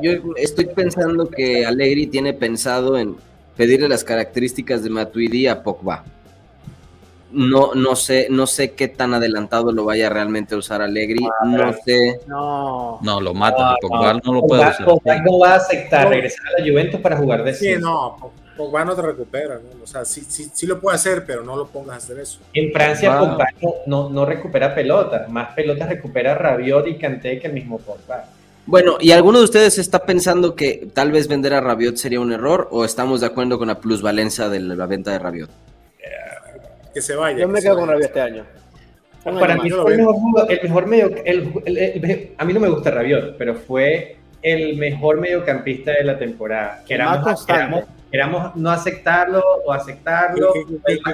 yo 0.00 0.12
estoy 0.36 0.66
pensando 0.74 1.28
que 1.28 1.66
Allegri 1.66 2.06
tiene 2.06 2.32
pensado 2.32 2.96
en 2.98 3.16
pedirle 3.56 3.88
las 3.88 4.04
características 4.04 4.82
de 4.82 4.88
Matuidi 4.88 5.48
a 5.48 5.62
Pogba 5.62 6.04
no, 7.30 7.74
no 7.74 7.94
sé, 7.94 8.28
no 8.30 8.46
sé 8.46 8.72
qué 8.72 8.88
tan 8.88 9.14
adelantado 9.14 9.72
lo 9.72 9.84
vaya 9.84 10.08
realmente 10.08 10.54
a 10.54 10.58
usar 10.58 10.82
Allegri. 10.82 11.26
No 11.44 11.72
sé. 11.84 12.20
No, 12.26 12.98
no 13.02 13.20
lo 13.20 13.34
mata. 13.34 13.76
Pogba 13.80 14.14
no, 14.24 14.32
lo 14.32 14.42
puede 14.42 14.62
usar. 14.62 14.84
Pogba 14.84 15.16
no 15.22 15.38
va 15.38 15.52
a 15.52 15.56
aceptar 15.56 16.08
regresar 16.08 16.46
a 16.46 16.60
la 16.60 16.68
Juventus 16.68 17.00
para 17.00 17.16
jugar 17.16 17.44
de 17.44 17.54
Sí, 17.54 17.74
no, 17.78 18.32
Pogba 18.56 18.84
no 18.84 18.94
te 18.94 19.02
recupera, 19.02 19.56
¿no? 19.56 19.82
O 19.82 19.86
sea, 19.86 20.04
sí, 20.04 20.22
sí, 20.26 20.50
sí, 20.52 20.66
lo 20.66 20.80
puede 20.80 20.96
hacer, 20.96 21.24
pero 21.26 21.42
no 21.42 21.56
lo 21.56 21.66
pongas 21.66 21.94
a 21.94 21.96
hacer 21.98 22.18
eso. 22.18 22.40
En 22.52 22.72
Francia 22.72 23.18
Pogba, 23.18 23.46
no, 23.86 24.08
no, 24.08 24.24
recupera 24.24 24.74
pelotas, 24.74 25.28
más 25.30 25.54
pelotas 25.54 25.88
recupera 25.88 26.34
Rabiot 26.34 26.86
y 26.88 26.98
Kanté 26.98 27.38
que 27.38 27.46
el 27.46 27.52
mismo 27.52 27.78
Pogba. 27.78 28.24
Bueno, 28.66 28.98
¿y 29.00 29.12
alguno 29.12 29.38
de 29.38 29.44
ustedes 29.44 29.78
está 29.78 30.00
pensando 30.04 30.54
que 30.54 30.88
tal 30.92 31.10
vez 31.10 31.26
vender 31.26 31.54
a 31.54 31.60
Rabiot 31.60 31.96
sería 31.96 32.20
un 32.20 32.32
error 32.32 32.68
o 32.70 32.84
estamos 32.84 33.20
de 33.20 33.26
acuerdo 33.26 33.58
con 33.58 33.68
la 33.68 33.78
plusvalencia 33.78 34.48
de 34.48 34.60
la 34.60 34.86
venta 34.86 35.12
de 35.12 35.18
Rabiot? 35.18 35.50
Que 36.98 37.02
se 37.02 37.14
vaya. 37.14 37.38
Yo 37.38 37.48
me 37.48 37.62
quedo 37.62 37.76
con 37.76 37.88
Rabiot 37.88 38.06
este 38.06 38.20
año. 38.20 38.44
Para 39.22 39.56
mí 39.56 39.70
fue 39.70 39.94
el 39.94 39.98
mejor, 40.62 40.86
medio. 40.86 41.10
a 42.38 42.44
mí 42.44 42.52
no 42.52 42.60
me 42.60 42.68
gusta 42.68 42.90
Rabiot, 42.90 43.36
pero 43.36 43.54
fue 43.54 44.16
el 44.42 44.76
mejor 44.76 45.20
mediocampista 45.20 45.92
de 45.92 46.02
la 46.02 46.18
temporada. 46.18 46.82
Que 46.86 46.94
éramos, 48.10 48.56
no 48.56 48.70
aceptarlo 48.70 49.42
o 49.64 49.72
aceptarlo, 49.72 50.52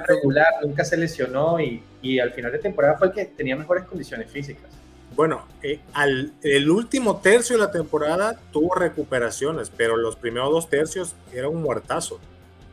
regular, 0.07 0.47
nunca 0.63 0.85
se 0.85 0.97
lesionó 0.97 1.61
y, 1.61 1.83
y, 2.01 2.19
al 2.19 2.33
final 2.33 2.53
de 2.53 2.61
temporada 2.61 2.97
fue 2.97 3.09
el 3.09 3.13
que 3.13 3.25
tenía 3.27 3.57
mejores 3.57 3.85
condiciones 3.85 4.31
físicas. 4.31 4.71
Bueno, 5.15 5.47
eh, 5.63 5.81
al, 5.93 6.33
el 6.43 6.71
último 6.71 7.19
tercio 7.19 7.57
de 7.57 7.65
la 7.65 7.71
temporada 7.71 8.39
tuvo 8.53 8.75
recuperaciones, 8.75 9.71
pero 9.77 9.97
los 9.97 10.17
primeros 10.17 10.51
dos 10.51 10.71
tercios 10.71 11.15
era 11.33 11.49
un 11.49 11.63
muertazo. 11.63 12.21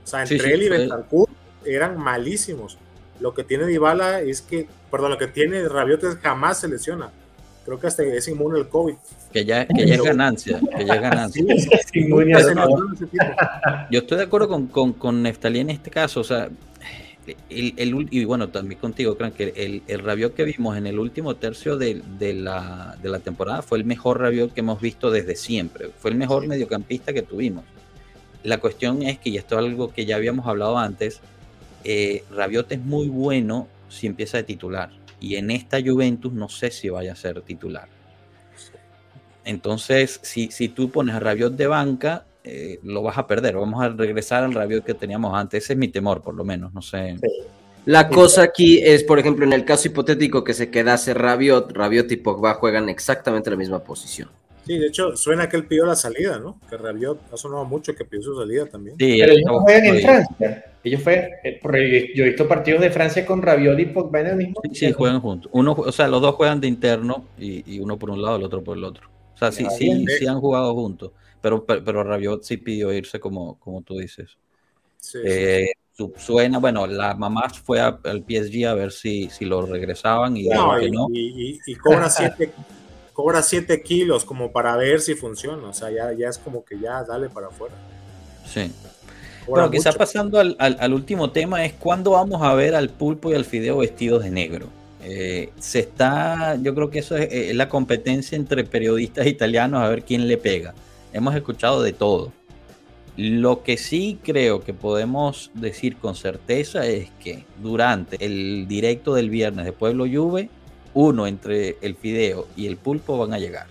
O 0.03 0.07
sea, 0.07 0.21
entre 0.21 0.53
él 0.53 0.63
y 0.63 0.69
Betancourt 0.69 1.31
eran 1.65 1.97
malísimos. 1.97 2.77
Lo 3.21 3.33
que 3.33 3.43
tiene 3.43 3.65
Dybala 3.65 4.21
es 4.21 4.41
que, 4.41 4.67
perdón, 4.89 5.11
lo 5.11 5.17
que 5.17 5.27
tiene 5.27 5.67
Rabiot 5.69 6.03
es 6.03 6.15
jamás 6.17 6.59
se 6.59 6.67
lesiona. 6.67 7.09
Creo 7.63 7.79
que 7.79 7.87
hasta 7.87 8.03
es 8.03 8.27
inmune 8.27 8.57
al 8.57 8.67
COVID. 8.67 8.95
Que 9.31 9.45
ya, 9.45 9.67
que 9.67 9.85
ya 9.85 9.95
es 9.95 10.01
ganancia, 10.01 10.59
que 10.75 10.83
ya 10.83 10.95
es 10.95 11.01
ganancia. 11.01 11.45
Yo 13.91 13.99
estoy 13.99 14.17
de 14.17 14.23
acuerdo 14.23 14.47
con, 14.47 14.67
con, 14.67 14.93
con 14.93 15.21
Neftalí 15.21 15.59
en 15.59 15.69
este 15.69 15.91
caso, 15.91 16.21
o 16.21 16.23
sea, 16.23 16.49
el, 17.49 17.73
el, 17.77 18.07
y 18.09 18.25
bueno, 18.25 18.49
también 18.49 18.81
contigo, 18.81 19.15
creo 19.15 19.31
que 19.33 19.53
el, 19.55 19.83
el 19.87 19.99
Rabiot 19.99 20.33
que 20.33 20.43
vimos 20.43 20.75
en 20.75 20.87
el 20.87 20.97
último 20.97 21.35
tercio 21.35 21.77
de, 21.77 22.01
de, 22.17 22.33
la, 22.33 22.97
de 23.01 23.09
la 23.09 23.19
temporada 23.19 23.61
fue 23.61 23.77
el 23.77 23.85
mejor 23.85 24.19
Rabiot 24.19 24.53
que 24.53 24.61
hemos 24.61 24.81
visto 24.81 25.11
desde 25.11 25.35
siempre. 25.35 25.91
Fue 25.99 26.09
el 26.09 26.17
mejor 26.17 26.47
mediocampista 26.47 27.13
que 27.13 27.21
tuvimos. 27.21 27.63
La 28.43 28.57
cuestión 28.57 29.03
es 29.03 29.19
que, 29.19 29.29
y 29.29 29.37
esto 29.37 29.59
es 29.59 29.65
algo 29.65 29.93
que 29.93 30.05
ya 30.05 30.15
habíamos 30.15 30.47
hablado 30.47 30.79
antes, 30.79 31.21
eh, 31.83 32.23
Rabiot 32.31 32.71
es 32.71 32.79
muy 32.79 33.07
bueno 33.07 33.67
si 33.89 34.07
empieza 34.07 34.37
de 34.37 34.43
titular. 34.43 34.89
Y 35.19 35.35
en 35.35 35.51
esta 35.51 35.81
Juventus 35.81 36.33
no 36.33 36.49
sé 36.49 36.71
si 36.71 36.89
vaya 36.89 37.13
a 37.13 37.15
ser 37.15 37.41
titular. 37.41 37.87
Entonces, 39.43 40.19
si, 40.23 40.51
si 40.51 40.69
tú 40.69 40.89
pones 40.89 41.15
a 41.15 41.19
Rabiot 41.19 41.53
de 41.55 41.67
banca, 41.67 42.25
eh, 42.43 42.79
lo 42.83 43.03
vas 43.03 43.17
a 43.17 43.27
perder. 43.27 43.55
Vamos 43.55 43.83
a 43.83 43.89
regresar 43.89 44.43
al 44.43 44.53
Rabiot 44.53 44.83
que 44.83 44.93
teníamos 44.93 45.33
antes. 45.33 45.63
Ese 45.63 45.73
es 45.73 45.79
mi 45.79 45.87
temor, 45.87 46.21
por 46.21 46.35
lo 46.35 46.43
menos. 46.43 46.73
No 46.73 46.81
sé. 46.81 47.17
La 47.85 48.09
cosa 48.09 48.43
aquí 48.43 48.79
es, 48.79 49.03
por 49.03 49.19
ejemplo, 49.19 49.45
en 49.45 49.53
el 49.53 49.65
caso 49.65 49.87
hipotético 49.87 50.43
que 50.43 50.53
se 50.53 50.69
quedase 50.69 51.13
Rabiot, 51.13 51.71
Rabiot 51.71 52.11
y 52.11 52.17
Pogba 52.17 52.53
juegan 52.55 52.89
exactamente 52.89 53.49
la 53.49 53.55
misma 53.55 53.79
posición. 53.83 54.29
Sí, 54.65 54.77
de 54.77 54.87
hecho, 54.87 55.17
suena 55.17 55.49
que 55.49 55.57
él 55.57 55.65
pidió 55.65 55.85
la 55.85 55.95
salida, 55.95 56.37
¿no? 56.37 56.59
Que 56.69 56.77
Rabiot 56.77 57.33
ha 57.33 57.37
sonado 57.37 57.65
mucho 57.65 57.95
que 57.95 58.05
pidió 58.05 58.23
su 58.23 58.37
salida 58.37 58.67
también. 58.67 58.95
Sí, 58.99 59.17
pero 59.19 59.31
ellos 59.33 59.45
no 59.45 59.59
juegan 59.61 59.85
en 59.85 60.01
Francia. 60.01 60.65
Ellos 60.83 61.03
fue, 61.03 61.29
eh, 61.43 61.59
yo 62.15 62.23
he 62.23 62.29
visto 62.29 62.47
partidos 62.47 62.81
de 62.81 62.89
Francia 62.89 63.25
con 63.25 63.41
Rabiot 63.41 63.79
y 63.79 63.85
Pogba 63.85 64.21
en 64.21 64.27
el 64.27 64.35
mismo. 64.35 64.55
Sí, 64.63 64.87
sí, 64.87 64.91
juegan 64.91 65.21
juntos. 65.21 65.51
Uno, 65.53 65.73
o 65.73 65.91
sea, 65.91 66.07
los 66.07 66.21
dos 66.21 66.35
juegan 66.35 66.59
de 66.59 66.67
interno 66.67 67.25
y, 67.37 67.79
uno 67.79 67.99
por 67.99 68.09
un 68.09 68.21
lado, 68.21 68.37
el 68.37 68.43
otro 68.43 68.63
por 68.63 68.77
el 68.77 68.83
otro. 68.83 69.09
O 69.33 69.37
sea, 69.37 69.51
sí, 69.51 69.65
sí, 69.77 70.05
sí 70.17 70.27
han 70.27 70.39
jugado 70.39 70.73
juntos. 70.73 71.11
Pero, 71.41 71.65
pero, 71.65 72.03
Rabiot 72.03 72.43
sí 72.43 72.57
pidió 72.57 72.93
irse, 72.93 73.19
como, 73.19 73.59
como 73.59 73.81
tú 73.81 73.97
dices. 73.97 74.37
Sí, 74.97 75.19
eh, 75.23 75.71
Suena, 76.17 76.57
bueno, 76.57 76.87
la 76.87 77.13
mamá 77.13 77.49
fue 77.49 77.79
al 77.79 78.25
PSG 78.27 78.65
a 78.65 78.73
ver 78.73 78.91
si, 78.91 79.29
si 79.29 79.45
lo 79.45 79.63
regresaban 79.63 80.35
y 80.35 80.47
no, 80.47 80.81
y, 80.81 80.89
no. 80.89 81.07
y, 81.11 81.59
y 81.63 81.75
cobra 81.75 82.09
siete 82.09 82.51
cobra 83.13 83.43
7 83.43 83.81
kilos 83.83 84.25
como 84.25 84.51
para 84.51 84.75
ver 84.75 84.99
si 85.01 85.15
funciona. 85.15 85.67
O 85.67 85.73
sea, 85.73 85.91
ya, 85.91 86.11
ya 86.13 86.29
es 86.29 86.37
como 86.37 86.63
que 86.63 86.79
ya 86.79 87.03
dale 87.03 87.29
para 87.29 87.47
afuera. 87.47 87.75
Sí. 88.45 88.71
Bueno, 89.51 89.69
quizá 89.69 89.91
pasando 89.91 90.39
al, 90.39 90.55
al, 90.57 90.93
último 90.93 91.31
tema 91.31 91.65
es 91.65 91.73
cuándo 91.73 92.11
vamos 92.11 92.41
a 92.41 92.53
ver 92.53 92.73
al 92.73 92.89
pulpo 92.89 93.31
y 93.31 93.35
al 93.35 93.45
fideo 93.45 93.77
vestidos 93.77 94.23
de 94.23 94.31
negro. 94.31 94.67
Eh, 95.03 95.49
se 95.59 95.79
está, 95.79 96.57
yo 96.61 96.73
creo 96.73 96.89
que 96.89 96.99
eso 96.99 97.17
es, 97.17 97.27
es, 97.31 97.55
la 97.55 97.67
competencia 97.67 98.35
entre 98.35 98.63
periodistas 98.63 99.27
italianos 99.27 99.81
a 99.81 99.89
ver 99.89 100.03
quién 100.03 100.27
le 100.27 100.37
pega. 100.37 100.73
Hemos 101.11 101.35
escuchado 101.35 101.83
de 101.83 101.91
todo. 101.91 102.31
Lo 103.17 103.61
que 103.63 103.75
sí 103.77 104.19
creo 104.23 104.61
que 104.61 104.73
podemos 104.73 105.51
decir 105.53 105.97
con 105.97 106.15
certeza 106.15 106.85
es 106.85 107.09
que 107.21 107.43
durante 107.61 108.23
el 108.23 108.67
directo 108.69 109.13
del 109.13 109.29
viernes 109.29 109.65
de 109.65 109.73
Pueblo 109.73 110.05
Juve 110.05 110.49
uno 110.93 111.27
entre 111.27 111.77
el 111.81 111.95
fideo 111.95 112.47
y 112.55 112.67
el 112.67 112.77
pulpo 112.77 113.17
van 113.17 113.33
a 113.33 113.39
llegar. 113.39 113.67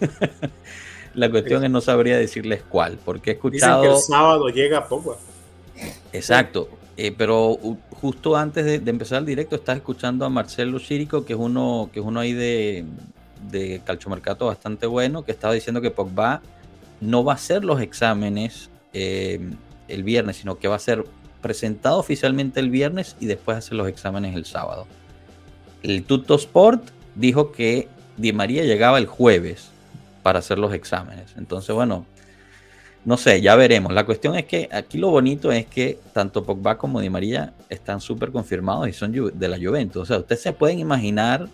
La 1.18 1.28
cuestión 1.28 1.64
es 1.64 1.70
no 1.70 1.80
sabría 1.80 2.16
decirles 2.16 2.62
cuál, 2.68 2.96
porque 3.04 3.30
he 3.30 3.34
escuchado... 3.34 3.82
Dicen 3.82 3.92
que 3.92 3.98
el 3.98 4.02
sábado 4.04 4.48
llega 4.50 4.86
poco. 4.86 5.18
Exacto, 6.12 6.68
eh, 6.96 7.12
pero 7.16 7.58
justo 8.00 8.36
antes 8.36 8.64
de, 8.64 8.90
empezar 8.90 9.18
el 9.18 9.26
directo 9.26 9.56
estás 9.56 9.78
escuchando 9.78 10.24
a 10.24 10.28
Marcelo 10.28 10.78
Chirico, 10.78 11.24
que 11.24 11.32
es 11.32 11.38
uno, 11.38 11.90
que 11.92 11.98
es 11.98 12.06
uno 12.06 12.20
ahí 12.20 12.34
de, 12.34 12.84
de 13.50 13.80
calchomercato 13.84 14.46
bastante 14.46 14.86
bueno, 14.86 15.24
que 15.24 15.32
estaba 15.32 15.54
diciendo 15.54 15.80
que 15.80 15.90
Pogba 15.90 16.40
no 17.00 17.24
va 17.24 17.32
a 17.32 17.36
hacer 17.36 17.64
los 17.64 17.80
exámenes 17.80 18.70
eh, 18.92 19.40
el 19.88 20.04
viernes, 20.04 20.36
sino 20.36 20.58
que 20.58 20.68
va 20.68 20.76
a 20.76 20.80
ser 20.80 21.04
presentado 21.40 21.98
oficialmente 21.98 22.60
el 22.60 22.70
viernes 22.70 23.16
y 23.18 23.26
después 23.26 23.58
hacer 23.58 23.74
los 23.74 23.88
exámenes 23.88 24.36
el 24.36 24.44
sábado. 24.44 24.86
El 25.82 26.04
Tutto 26.04 26.36
Sport 26.36 26.90
dijo 27.16 27.50
que 27.50 27.88
Di 28.16 28.32
María 28.32 28.62
llegaba 28.62 28.98
el 28.98 29.06
jueves 29.06 29.72
para 30.28 30.40
hacer 30.40 30.58
los 30.58 30.74
exámenes. 30.74 31.34
Entonces, 31.38 31.74
bueno, 31.74 32.04
no 33.06 33.16
sé, 33.16 33.40
ya 33.40 33.56
veremos. 33.56 33.94
La 33.94 34.04
cuestión 34.04 34.36
es 34.36 34.44
que 34.44 34.68
aquí 34.70 34.98
lo 34.98 35.08
bonito 35.08 35.50
es 35.50 35.64
que 35.64 35.98
tanto 36.12 36.44
Pogba 36.44 36.76
como 36.76 37.00
Di 37.00 37.08
María 37.08 37.54
están 37.70 38.02
súper 38.02 38.30
confirmados 38.30 38.86
y 38.90 38.92
son 38.92 39.10
de 39.10 39.48
la 39.48 39.56
Juventus. 39.56 40.02
O 40.02 40.04
sea, 40.04 40.18
ustedes 40.18 40.42
se 40.42 40.52
pueden 40.52 40.80
imaginar 40.80 41.48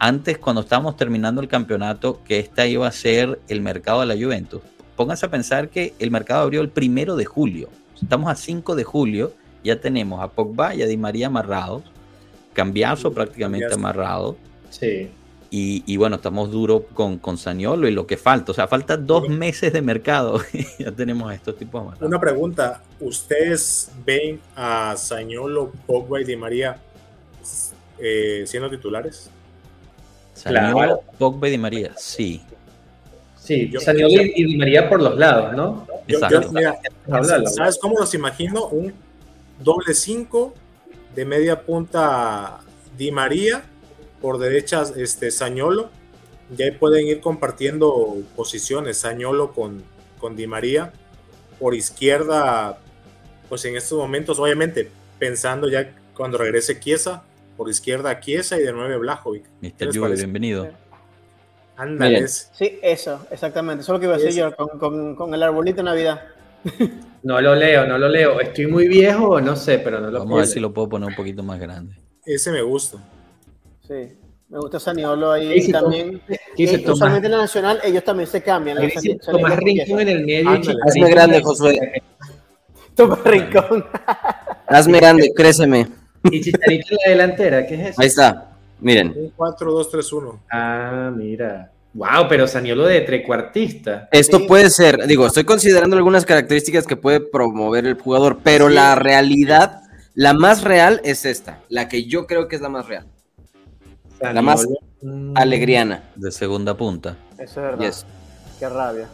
antes 0.00 0.38
cuando 0.38 0.62
estábamos 0.62 0.96
terminando 0.96 1.40
el 1.40 1.46
campeonato 1.46 2.20
que 2.24 2.40
esta 2.40 2.66
iba 2.66 2.88
a 2.88 2.90
ser 2.90 3.38
el 3.46 3.60
mercado 3.60 4.00
de 4.00 4.06
la 4.06 4.16
Juventus. 4.16 4.60
Pónganse 4.96 5.26
a 5.26 5.30
pensar 5.30 5.68
que 5.68 5.94
el 6.00 6.10
mercado 6.10 6.42
abrió 6.42 6.62
el 6.62 6.70
primero 6.70 7.14
de 7.14 7.26
julio. 7.26 7.68
Estamos 8.02 8.28
a 8.28 8.34
5 8.34 8.74
de 8.74 8.82
julio, 8.82 9.34
ya 9.62 9.80
tenemos 9.80 10.20
a 10.20 10.26
Pogba 10.26 10.74
y 10.74 10.82
a 10.82 10.88
Di 10.88 10.96
María 10.96 11.28
amarrados, 11.28 11.84
Cambiazo 12.54 13.12
prácticamente 13.12 13.72
amarrado. 13.72 14.36
Sí. 14.70 15.10
Y, 15.52 15.96
bueno, 15.96 16.16
estamos 16.16 16.52
duros 16.52 16.82
con, 16.94 17.18
con 17.18 17.36
Saniolo 17.36 17.88
y 17.88 17.90
lo 17.90 18.06
que 18.06 18.16
falta. 18.16 18.52
O 18.52 18.54
sea, 18.54 18.68
falta 18.68 18.96
dos 18.96 19.28
meses 19.28 19.72
de 19.72 19.82
mercado. 19.82 20.40
ya 20.78 20.92
tenemos 20.92 21.32
estos 21.32 21.56
tipos 21.56 21.80
amarrados. 21.80 22.06
Una 22.06 22.20
pregunta. 22.20 22.82
¿Ustedes 23.00 23.90
ven 24.06 24.40
a 24.54 24.94
Saniolo, 24.96 25.72
Pogba 25.86 26.20
y 26.20 26.24
Di 26.24 26.36
María 26.36 26.78
eh, 27.98 28.44
siendo 28.46 28.70
titulares? 28.70 29.28
Saniolo, 30.34 31.02
Pogba 31.18 31.48
y 31.48 31.50
Di 31.50 31.58
María, 31.58 31.94
sí. 31.96 32.40
Sí, 33.36 33.72
Saniolo 33.80 34.22
y 34.22 34.44
Di 34.44 34.56
María 34.56 34.88
por 34.88 35.02
los 35.02 35.18
lados, 35.18 35.56
¿no? 35.56 35.84
Exacto. 36.06 36.52
¿Sabes 37.46 37.76
cómo 37.78 37.98
los 37.98 38.14
imagino? 38.14 38.66
Un 38.68 38.94
doble 39.58 39.94
5 39.94 40.54
de 41.14 41.24
media 41.24 41.60
punta 41.60 42.60
Di 42.96 43.10
María, 43.10 43.64
por 44.20 44.38
derechas 44.38 44.94
este 44.96 45.30
Sañolo. 45.30 45.90
Ya 46.56 46.66
ahí 46.66 46.72
pueden 46.72 47.06
ir 47.06 47.20
compartiendo 47.20 48.16
posiciones, 48.36 48.98
Sañolo 48.98 49.52
con, 49.52 49.82
con 50.18 50.36
Di 50.36 50.46
María. 50.46 50.92
Por 51.58 51.74
izquierda, 51.74 52.78
pues 53.48 53.64
en 53.64 53.76
estos 53.76 53.98
momentos, 53.98 54.38
obviamente, 54.38 54.90
pensando 55.18 55.68
ya 55.68 55.92
cuando 56.16 56.38
regrese 56.38 56.80
Chiesa, 56.80 57.22
por 57.56 57.68
izquierda 57.68 58.18
Chiesa 58.20 58.58
y 58.58 58.62
de 58.62 58.72
nueve 58.72 58.96
Blajovic. 58.96 59.44
Mr. 59.60 59.94
Juve, 59.94 60.16
bienvenido. 60.16 60.68
Ándales. 61.76 62.50
Sí, 62.52 62.78
eso, 62.82 63.26
exactamente. 63.30 63.82
Eso 63.82 63.92
es 63.92 63.94
lo 63.94 64.00
que 64.00 64.06
iba 64.06 64.14
a 64.16 64.18
decir 64.18 64.38
yo 64.38 64.54
con, 64.54 65.14
con, 65.14 65.34
el 65.34 65.42
arbolito 65.42 65.78
de 65.78 65.82
Navidad. 65.84 66.22
No 67.22 67.38
lo 67.38 67.54
leo, 67.54 67.86
no 67.86 67.98
lo 67.98 68.08
leo. 68.08 68.40
¿Estoy 68.40 68.66
muy 68.66 68.88
viejo 68.88 69.42
no 69.42 69.54
sé, 69.54 69.78
pero 69.78 70.00
no 70.00 70.10
lo 70.10 70.20
Vamos 70.20 70.32
a 70.32 70.36
ver 70.38 70.46
si 70.46 70.58
lo 70.58 70.72
puedo 70.72 70.88
poner 70.88 71.10
un 71.10 71.14
poquito 71.14 71.42
más 71.42 71.60
grande. 71.60 71.94
Ese 72.24 72.50
me 72.50 72.62
gusta. 72.62 72.96
Sí, 73.90 74.16
me 74.48 74.58
gusta 74.60 74.78
Saniolo 74.78 75.32
ahí 75.32 75.60
sí, 75.62 75.72
también. 75.72 76.22
Sí, 76.56 76.64
eh, 76.64 76.84
usualmente 76.86 77.26
en 77.26 77.32
la 77.32 77.38
Nacional 77.38 77.80
ellos 77.82 78.04
también 78.04 78.28
se 78.28 78.40
cambian. 78.40 78.78
Tomás 79.26 79.56
Rincón 79.56 80.00
en 80.02 80.08
el 80.08 80.24
medio. 80.24 80.50
Hazme 80.86 81.10
grande, 81.10 81.42
Josué. 81.42 82.00
Tomás 82.94 83.24
Rincón. 83.24 83.84
Hazme 84.68 85.00
grande, 85.00 85.32
créceme. 85.34 85.88
Y 86.30 86.40
Chicharito 86.40 86.86
en 86.90 86.98
la 87.04 87.10
delantera, 87.10 87.66
¿qué 87.66 87.74
es 87.74 87.80
eso? 87.88 88.00
Ahí 88.00 88.06
está, 88.06 88.52
miren. 88.78 89.12
Un 89.16 89.32
4-2-3-1. 89.36 90.38
Ah, 90.52 91.10
mira. 91.12 91.72
Wow, 91.92 92.28
pero 92.28 92.46
Saniolo 92.46 92.86
de 92.86 93.00
trecuartista. 93.00 94.08
Esto 94.12 94.46
puede 94.46 94.70
ser, 94.70 95.04
digo, 95.08 95.26
estoy 95.26 95.42
considerando 95.42 95.96
algunas 95.96 96.24
características 96.24 96.86
que 96.86 96.94
puede 96.94 97.18
promover 97.18 97.86
el 97.86 97.94
jugador, 97.94 98.38
pero 98.44 98.68
la 98.68 98.94
realidad, 98.94 99.80
la 100.14 100.32
más 100.32 100.62
real 100.62 101.00
es 101.02 101.24
esta, 101.24 101.58
la 101.68 101.88
que 101.88 102.04
yo 102.04 102.28
creo 102.28 102.46
que 102.46 102.54
es 102.54 102.62
la 102.62 102.68
más 102.68 102.86
real. 102.86 103.08
La 104.20 104.42
más 104.42 104.66
alegriana. 105.34 106.10
De 106.16 106.30
segunda 106.30 106.76
punta. 106.76 107.16
Eso 107.38 107.42
es 107.42 107.78
verdad. 107.78 107.94
Qué 108.58 108.68
rabia. 108.68 109.08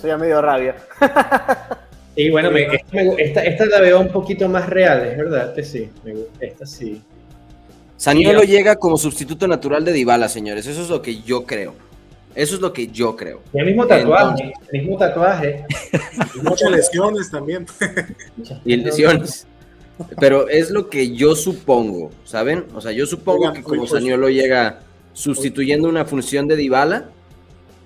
Soy 0.00 0.10
ya 0.10 0.18
medio 0.18 0.40
rabia. 0.42 0.76
Y 2.18 2.30
bueno, 2.30 2.50
esta, 2.50 3.44
esta, 3.44 3.66
la 3.66 3.80
veo 3.80 4.00
un 4.00 4.08
poquito 4.08 4.48
más 4.48 4.68
real, 4.68 5.06
es 5.06 5.16
verdad, 5.16 5.50
este 5.50 5.62
sí, 5.62 5.88
esta 6.40 6.66
sí. 6.66 7.00
Saniolo 7.96 8.42
llega 8.42 8.74
como 8.74 8.96
sustituto 8.96 9.46
natural 9.46 9.84
de 9.84 9.92
Dybala, 9.92 10.28
señores, 10.28 10.66
eso 10.66 10.82
es 10.82 10.88
lo 10.88 11.00
que 11.00 11.22
yo 11.22 11.46
creo. 11.46 11.74
Eso 12.38 12.54
es 12.54 12.60
lo 12.60 12.72
que 12.72 12.86
yo 12.86 13.16
creo. 13.16 13.42
el 13.52 13.66
mismo 13.66 13.84
tatuaje, 13.84 14.52
el 14.72 14.82
mismo 14.82 14.96
tatuaje. 14.96 15.64
Muchas 16.42 16.70
lesiones 16.70 17.30
también. 17.30 17.66
y 18.64 18.76
lesiones. 18.76 19.47
Pero 20.20 20.48
es 20.48 20.70
lo 20.70 20.88
que 20.88 21.14
yo 21.14 21.34
supongo, 21.34 22.10
¿saben? 22.24 22.66
O 22.74 22.80
sea, 22.80 22.92
yo 22.92 23.06
supongo 23.06 23.52
que 23.52 23.62
como 23.62 23.86
Saniolo 23.86 24.28
llega 24.28 24.80
sustituyendo 25.12 25.88
una 25.88 26.04
función 26.04 26.46
de 26.46 26.56
Dybala, 26.56 27.10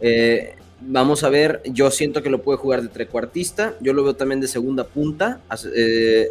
eh, 0.00 0.56
Vamos 0.86 1.22
a 1.22 1.28
ver, 1.28 1.60
yo 1.64 1.90
siento 1.90 2.22
que 2.22 2.30
lo 2.30 2.42
puede 2.42 2.58
jugar 2.58 2.82
de 2.82 2.88
trecuartista, 2.88 3.74
yo 3.80 3.92
lo 3.92 4.02
veo 4.02 4.14
también 4.14 4.40
de 4.40 4.48
segunda 4.48 4.84
punta. 4.84 5.40
Eh, 5.74 6.28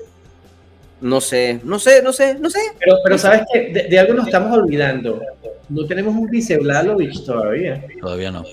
no 0.99 1.21
sé, 1.21 1.59
no 1.63 1.79
sé, 1.79 2.01
no 2.03 2.11
sé, 2.11 2.35
no 2.35 2.49
sé. 2.49 2.59
Pero, 2.79 2.97
pero 3.03 3.17
sabes 3.17 3.43
que 3.51 3.87
de, 3.89 3.99
algo 3.99 4.13
nos 4.13 4.25
estamos 4.25 4.57
olvidando. 4.57 5.21
No 5.69 5.85
tenemos 5.85 6.15
un 6.15 6.29
vice 6.29 6.57
Vlalovic 6.57 7.25
todavía. 7.25 7.83
Todavía 8.01 8.31
no. 8.31 8.43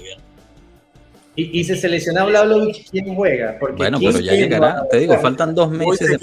Y, 1.34 1.60
y 1.60 1.64
se 1.64 1.76
selecciona 1.76 2.24
Vlalovic, 2.24 2.88
¿quién 2.90 3.14
juega? 3.14 3.56
Porque 3.58 3.76
bueno, 3.76 3.98
pero 3.98 4.20
ya 4.20 4.32
llegará. 4.32 4.86
Te 4.88 4.98
digo, 4.98 5.18
faltan 5.18 5.54
dos 5.54 5.70
meses 5.70 6.10
de 6.10 6.18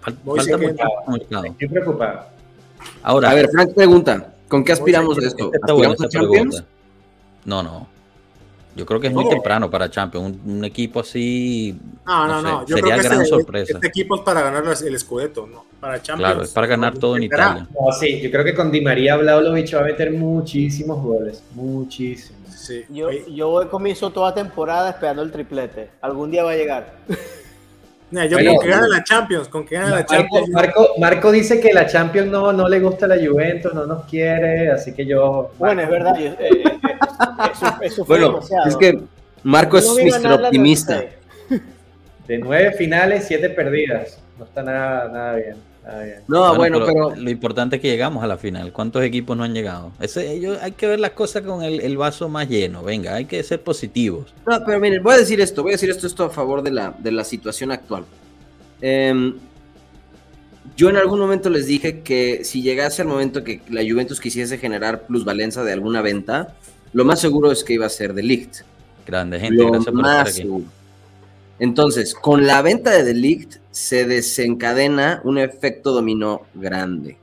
falta 0.00 0.20
mucho 0.24 1.44
Estoy 1.44 1.68
preocupado. 1.68 2.26
Ahora, 3.02 3.30
a 3.30 3.34
ver, 3.34 3.48
Frank 3.50 3.74
pregunta, 3.74 4.34
¿con 4.48 4.64
qué 4.64 4.72
aspiramos 4.72 5.18
a 5.18 5.26
esto? 5.26 5.50
¿Aspiramos 5.62 6.00
a 6.00 6.08
Champions? 6.08 6.64
No, 7.44 7.62
no. 7.62 7.88
Yo 8.76 8.86
creo 8.86 9.00
que 9.00 9.08
es 9.08 9.12
muy 9.12 9.28
temprano 9.28 9.70
para 9.70 9.90
Champions. 9.90 10.38
Un, 10.44 10.64
equipo 10.64 11.00
así. 11.00 11.76
No, 12.06 12.26
no, 12.26 12.40
no. 12.40 12.66
sería 12.66 12.96
gran 12.96 13.26
sorpresa. 13.26 13.74
Este 13.74 13.88
equipo 13.88 14.16
es 14.16 14.22
para 14.22 14.42
ganar 14.42 14.64
el 14.64 14.98
Scudetto, 14.98 15.46
¿no? 15.46 15.66
Para 15.80 16.00
Champions. 16.00 16.30
Claro, 16.30 16.44
es 16.44 16.50
para 16.50 16.66
ganar 16.66 16.96
todo 16.96 17.16
en 17.16 17.24
Italia. 17.24 17.66
sí, 17.98 18.20
yo 18.20 18.30
creo 18.30 18.44
que 18.44 18.54
con 18.54 18.70
Di 18.70 18.80
María 18.80 19.16
Vlaovic 19.16 19.74
va 19.74 19.80
a 19.80 19.84
meter 19.84 20.12
muchísimos 20.12 21.02
goles. 21.02 21.42
Muchísimos. 21.54 22.54
Sí. 22.54 22.84
Yo, 22.90 23.10
yo 23.10 23.48
voy 23.48 23.66
comienzo 23.66 24.10
toda 24.10 24.32
temporada 24.32 24.90
esperando 24.90 25.22
el 25.22 25.32
triplete. 25.32 25.90
Algún 26.00 26.30
día 26.30 26.44
va 26.44 26.52
a 26.52 26.56
llegar. 26.56 26.94
yo 28.10 28.38
con 28.38 28.58
que 28.58 28.68
gane 28.68 28.88
la 28.88 29.04
Champions, 29.04 29.48
con 29.48 29.64
que 29.64 29.74
gane 29.76 29.90
la 29.90 30.04
Champions. 30.06 30.48
Marco, 30.50 30.88
Marco, 30.98 31.30
dice 31.30 31.60
que 31.60 31.72
la 31.72 31.86
Champions 31.86 32.28
no, 32.28 32.52
no 32.52 32.68
le 32.68 32.80
gusta 32.80 33.06
a 33.06 33.08
la 33.08 33.16
Juventus, 33.16 33.72
no 33.72 33.86
nos 33.86 34.04
quiere, 34.04 34.70
así 34.70 34.92
que 34.92 35.06
yo. 35.06 35.52
Bueno, 35.58 35.82
es 35.82 35.88
verdad. 35.88 36.14
Eh, 36.20 36.36
eh, 36.38 37.82
eso, 37.82 38.04
fue 38.04 38.18
bueno, 38.18 38.40
es 38.66 38.76
que 38.76 39.00
Marco 39.42 39.78
es 39.78 39.88
Mr. 39.88 40.32
Optimista. 40.32 41.04
De 42.26 42.38
nueve 42.38 42.72
finales, 42.72 43.24
siete 43.26 43.50
perdidas. 43.50 44.18
No 44.38 44.44
está 44.44 44.62
nada, 44.62 45.08
nada 45.08 45.34
bien. 45.34 45.69
No, 46.28 46.54
bueno, 46.54 46.84
pero, 46.84 47.16
Lo 47.16 47.30
importante 47.30 47.76
es 47.76 47.82
que 47.82 47.88
llegamos 47.88 48.22
a 48.22 48.26
la 48.26 48.36
final. 48.36 48.72
¿Cuántos 48.72 49.02
equipos 49.02 49.36
no 49.36 49.44
han 49.44 49.54
llegado? 49.54 49.92
Ese, 50.00 50.30
ellos, 50.32 50.58
hay 50.60 50.72
que 50.72 50.86
ver 50.86 51.00
las 51.00 51.12
cosas 51.12 51.42
con 51.42 51.62
el, 51.62 51.96
vaso 51.96 52.28
más 52.28 52.48
lleno. 52.48 52.82
Venga, 52.82 53.14
hay 53.14 53.24
que 53.24 53.42
ser 53.42 53.62
positivos. 53.62 54.32
No, 54.46 54.62
pero 54.64 54.78
miren, 54.78 55.02
voy 55.02 55.14
a 55.14 55.18
decir 55.18 55.40
esto. 55.40 55.62
Voy 55.62 55.72
a 55.72 55.74
decir 55.74 55.90
esto, 55.90 56.06
esto 56.06 56.24
a 56.24 56.30
favor 56.30 56.62
de 56.62 56.70
la, 56.70 56.94
de 56.98 57.12
la 57.12 57.24
situación 57.24 57.72
actual. 57.72 58.04
Em, 58.80 59.34
yo 60.76 60.90
en 60.90 60.96
algún 60.96 61.18
momento 61.18 61.50
les 61.50 61.66
dije 61.66 62.00
que 62.00 62.44
si 62.44 62.62
llegase 62.62 63.02
el 63.02 63.08
momento 63.08 63.42
que 63.42 63.62
la 63.68 63.82
Juventus 63.82 64.20
quisiese 64.20 64.58
generar 64.58 65.06
plusvalencia 65.06 65.62
de 65.62 65.72
alguna 65.72 66.02
venta, 66.02 66.54
lo 66.92 67.04
más 67.04 67.20
seguro 67.20 67.50
es 67.50 67.64
que 67.64 67.74
iba 67.74 67.86
a 67.86 67.90
ser 67.90 68.14
de 68.14 68.22
Ligt. 68.22 68.58
Grande 69.06 69.40
gente, 69.40 69.64
gracias 69.64 69.94
por 69.94 70.06
estar 70.06 70.28
aquí. 70.28 70.66
Entonces, 71.60 72.14
con 72.14 72.46
la 72.46 72.62
venta 72.62 72.90
de 72.90 73.04
Delict 73.04 73.56
se 73.70 74.06
desencadena 74.06 75.20
un 75.24 75.36
efecto 75.36 75.92
dominó 75.92 76.46
grande 76.54 77.18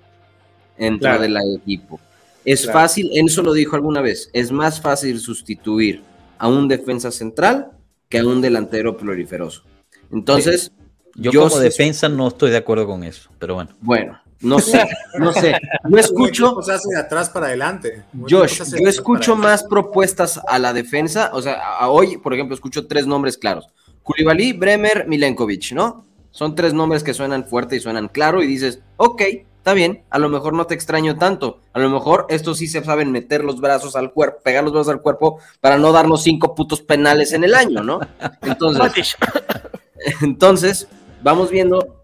dentro 0.78 1.18
del 1.20 1.36
equipo. 1.60 2.00
Es 2.46 2.72
fácil, 2.72 3.10
eso 3.14 3.42
lo 3.42 3.52
dijo 3.52 3.76
alguna 3.76 4.00
vez, 4.00 4.30
es 4.32 4.52
más 4.52 4.80
fácil 4.80 5.20
sustituir 5.20 6.04
a 6.38 6.48
un 6.48 6.68
defensa 6.68 7.12
central 7.12 7.72
que 8.08 8.20
a 8.20 8.26
un 8.26 8.40
delantero 8.40 8.96
proliferoso. 8.96 9.64
Entonces, 10.12 10.72
yo, 11.16 11.32
como 11.32 11.58
defensa 11.58 12.08
no 12.08 12.28
estoy 12.28 12.52
de 12.52 12.58
acuerdo 12.58 12.86
con 12.86 13.04
eso, 13.04 13.32
pero 13.40 13.56
bueno. 13.56 13.72
Bueno, 13.82 14.22
no 14.40 14.60
sé, 14.60 14.88
no 15.18 15.34
sé. 15.34 15.58
Yo 15.90 15.98
escucho. 15.98 16.62
Se 16.62 16.74
hace 16.74 16.90
de 16.90 17.00
atrás 17.00 17.30
para 17.30 17.48
adelante. 17.48 18.04
Josh, 18.30 18.62
yo 18.80 18.88
escucho 18.88 19.36
más 19.36 19.64
propuestas 19.64 20.40
a 20.48 20.60
la 20.60 20.74
defensa. 20.74 21.32
O 21.34 21.42
sea, 21.42 21.88
hoy, 21.88 22.18
por 22.18 22.36
ejemplo, 22.36 22.54
escucho 22.54 22.86
tres 22.86 23.08
nombres 23.08 23.36
claros: 23.38 23.68
Koulibaly, 24.08 24.54
Bremer, 24.54 25.06
Milenkovic, 25.06 25.74
¿no? 25.74 26.06
Son 26.32 26.56
tres 26.56 26.74
nombres 26.74 27.04
que 27.04 27.14
suenan 27.14 27.46
fuerte 27.46 27.76
y 27.76 27.82
suenan 27.82 28.08
claro 28.08 28.42
y 28.42 28.48
dices, 28.48 28.80
ok, 28.96 29.22
está 29.58 29.74
bien, 29.74 30.06
a 30.10 30.18
lo 30.18 30.30
mejor 30.30 30.54
no 30.54 30.66
te 30.66 30.76
extraño 30.76 31.18
tanto, 31.18 31.60
a 31.74 31.80
lo 31.80 31.90
mejor 31.90 32.26
estos 32.30 32.60
sí 32.60 32.68
se 32.68 32.82
saben 32.86 33.12
meter 33.12 33.44
los 33.44 33.60
brazos 33.60 33.98
al 33.98 34.14
cuerpo, 34.14 34.40
pegar 34.44 34.64
los 34.64 34.72
brazos 34.72 34.94
al 34.94 35.02
cuerpo 35.02 35.40
para 35.60 35.78
no 35.78 35.92
darnos 35.92 36.24
cinco 36.24 36.56
putos 36.56 36.82
penales 36.82 37.34
en 37.34 37.44
el 37.44 37.54
año, 37.54 37.84
¿no? 37.84 38.00
Entonces, 38.44 39.18
entonces 40.22 40.88
vamos 41.22 41.52
viendo 41.52 42.02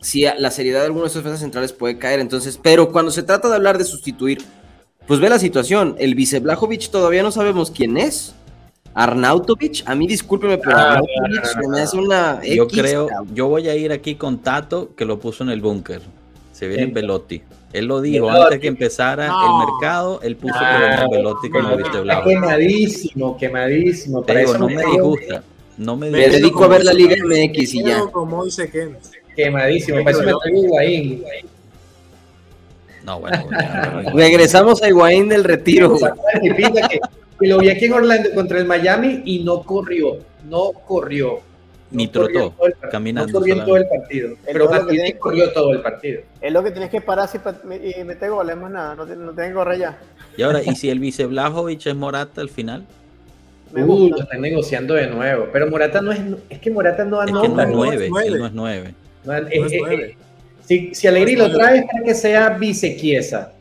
si 0.00 0.22
la 0.22 0.50
seriedad 0.50 0.80
de 0.80 0.86
algunos 0.86 1.04
de 1.04 1.08
estos 1.08 1.24
defensas 1.24 1.42
centrales 1.42 1.74
puede 1.74 1.98
caer, 1.98 2.20
entonces, 2.20 2.58
pero 2.62 2.90
cuando 2.90 3.10
se 3.10 3.22
trata 3.22 3.50
de 3.50 3.56
hablar 3.56 3.76
de 3.76 3.84
sustituir, 3.84 4.42
pues 5.06 5.20
ve 5.20 5.28
la 5.28 5.38
situación, 5.38 5.96
el 5.98 6.14
vice 6.14 6.40
Blajovic 6.40 6.90
todavía 6.90 7.22
no 7.22 7.32
sabemos 7.32 7.70
quién 7.70 7.98
es, 7.98 8.34
Arnautovic, 8.94 9.82
a 9.86 9.94
mí 9.94 10.06
discúlpeme, 10.06 10.58
pero 10.58 10.76
ah, 10.76 10.92
Arnautovic 10.94 11.68
me 11.68 11.80
hace 11.80 11.96
una. 11.96 12.40
yo 12.44 12.68
creo, 12.68 13.08
yo 13.32 13.48
voy 13.48 13.68
a 13.68 13.74
ir 13.74 13.92
aquí 13.92 14.14
con 14.14 14.38
Tato, 14.38 14.94
que 14.94 15.04
lo 15.04 15.18
puso 15.18 15.42
en 15.44 15.50
el 15.50 15.60
búnker. 15.60 16.02
Se 16.52 16.68
viene 16.68 16.86
Velotti. 16.86 17.42
Él 17.72 17.86
lo 17.86 18.00
dijo 18.00 18.30
antes 18.30 18.60
que 18.60 18.68
empezara 18.68 19.26
el 19.26 19.66
mercado, 19.66 20.20
él 20.22 20.36
puso 20.36 20.54
ah, 20.56 21.06
que 21.10 21.16
Velotti 21.16 21.50
como 21.50 21.76
viste 21.76 22.00
blanco. 22.00 22.28
Quemadísimo, 22.28 23.36
quemadísimo. 23.36 24.22
Te 24.22 24.38
digo, 24.38 24.56
no 24.56 24.68
me 24.68 24.84
disgusta. 24.84 25.42
No 25.76 25.96
me, 25.96 26.08
me 26.08 26.28
dedico 26.28 26.62
a 26.62 26.68
ver 26.68 26.84
la 26.84 26.92
Liga 26.92 27.16
MX 27.16 27.74
y 27.74 27.82
ya. 27.82 28.06
Como 28.12 28.44
dice 28.44 28.70
Ken. 28.70 28.96
Quemadísimo. 29.34 30.04
Parece 30.04 30.22
me 30.22 30.32
traigo 30.40 30.64
Higuaín. 30.64 31.24
No, 33.04 33.20
bueno. 33.20 33.44
Regresamos 34.14 34.80
a 34.82 34.88
Higuaín 34.88 35.28
del 35.28 35.42
retiro. 35.42 35.98
Que, 37.44 37.48
que 37.48 37.54
lo 37.54 37.58
vi 37.58 37.68
aquí 37.70 37.84
en 37.84 37.92
Orlando 37.92 38.30
contra 38.34 38.58
el 38.58 38.64
Miami 38.64 39.22
y 39.24 39.44
no 39.44 39.62
corrió. 39.62 40.18
No 40.48 40.72
corrió 40.72 41.40
ni 41.90 42.08
trotó, 42.08 42.54
caminando. 42.90 43.32
No 43.32 43.38
corrió 43.38 43.64
todo 43.64 43.76
el 43.76 43.86
partido, 43.86 44.36
pero 44.44 44.68
Martínez 44.68 45.16
corrió 45.18 45.52
todo 45.52 45.72
el 45.72 45.80
partido. 45.80 46.22
Es 46.40 46.52
lo 46.52 46.62
que 46.62 46.70
tienes 46.70 46.90
que 46.90 47.00
parar 47.00 47.28
y 47.32 48.04
meter 48.04 48.30
goles, 48.30 48.56
más 48.56 48.70
nada, 48.70 48.94
no, 48.94 49.06
no 49.06 49.32
tienen 49.32 49.54
correr 49.54 49.78
ya. 49.78 49.98
Y 50.36 50.42
ahora, 50.42 50.62
¿y 50.62 50.74
si 50.74 50.90
el 50.90 50.98
vice 50.98 51.26
Blajovic 51.26 51.86
es 51.86 51.94
Morata 51.94 52.40
al 52.40 52.48
final? 52.48 52.84
Uh, 53.72 54.08
lo 54.08 54.20
están 54.20 54.40
negociando 54.40 54.94
de 54.94 55.08
nuevo, 55.08 55.48
pero 55.52 55.68
Morata 55.68 56.00
no 56.00 56.12
es, 56.12 56.20
es 56.48 56.58
que 56.58 56.70
Morata 56.70 57.04
no 57.04 57.20
anota. 57.20 57.46
Es 57.46 57.48
que 57.48 57.54
no 57.54 57.62
es 57.62 57.68
nueve, 57.68 58.08
no 58.10 58.46
es 58.46 58.52
nueve. 58.52 60.16
si, 60.64 60.94
si 60.94 61.06
Alegrí 61.06 61.36
lo 61.36 61.52
trae 61.52 61.78
es 61.78 61.84
para 61.84 62.04
que 62.04 62.14
sea 62.14 62.50
vicequiesa. 62.50 63.53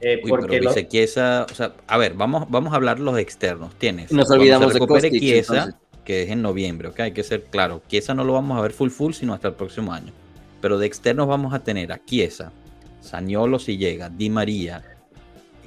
Eh, 0.00 0.22
porque 0.28 0.58
pero 0.58 0.68
vicequiesa, 0.68 1.46
o 1.50 1.54
sea, 1.54 1.74
a 1.86 1.98
ver, 1.98 2.14
vamos, 2.14 2.48
vamos 2.48 2.72
a 2.72 2.76
hablar 2.76 3.00
los 3.00 3.18
externos. 3.18 3.74
Tienes. 3.76 4.12
Nos 4.12 4.30
olvidamos 4.30 4.72
de 4.72 4.80
Kostic, 4.80 5.12
Chiesa, 5.12 5.76
que 6.04 6.22
es 6.22 6.30
en 6.30 6.42
noviembre, 6.42 6.88
¿ok? 6.88 7.00
Hay 7.00 7.12
que 7.12 7.24
ser 7.24 7.44
claro. 7.44 7.82
Chiesa 7.88 8.14
no 8.14 8.24
lo 8.24 8.32
vamos 8.32 8.56
a 8.56 8.60
ver 8.60 8.72
full 8.72 8.90
full, 8.90 9.12
sino 9.12 9.34
hasta 9.34 9.48
el 9.48 9.54
próximo 9.54 9.92
año. 9.92 10.12
Pero 10.60 10.78
de 10.78 10.86
externos 10.86 11.26
vamos 11.26 11.52
a 11.52 11.60
tener 11.60 11.92
a 11.92 12.04
Chiesa, 12.04 12.52
Saniolo 13.00 13.58
si 13.58 13.76
llega, 13.76 14.08
Di 14.08 14.30
María. 14.30 14.84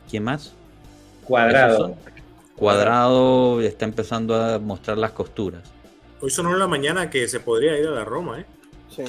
¿Quién 0.09 0.23
más? 0.23 0.53
Cuadrado. 1.25 1.95
Cuadrado 2.55 3.61
está 3.61 3.85
empezando 3.85 4.35
a 4.35 4.59
mostrar 4.59 4.97
las 4.97 5.11
costuras. 5.11 5.63
Hoy 6.21 6.29
sonó 6.29 6.51
en 6.51 6.59
la 6.59 6.67
mañana 6.67 7.09
que 7.09 7.27
se 7.27 7.39
podría 7.39 7.77
ir 7.77 7.87
a 7.87 7.91
la 7.91 8.05
Roma, 8.05 8.41
¿eh? 8.41 8.45
Sí. 8.89 9.03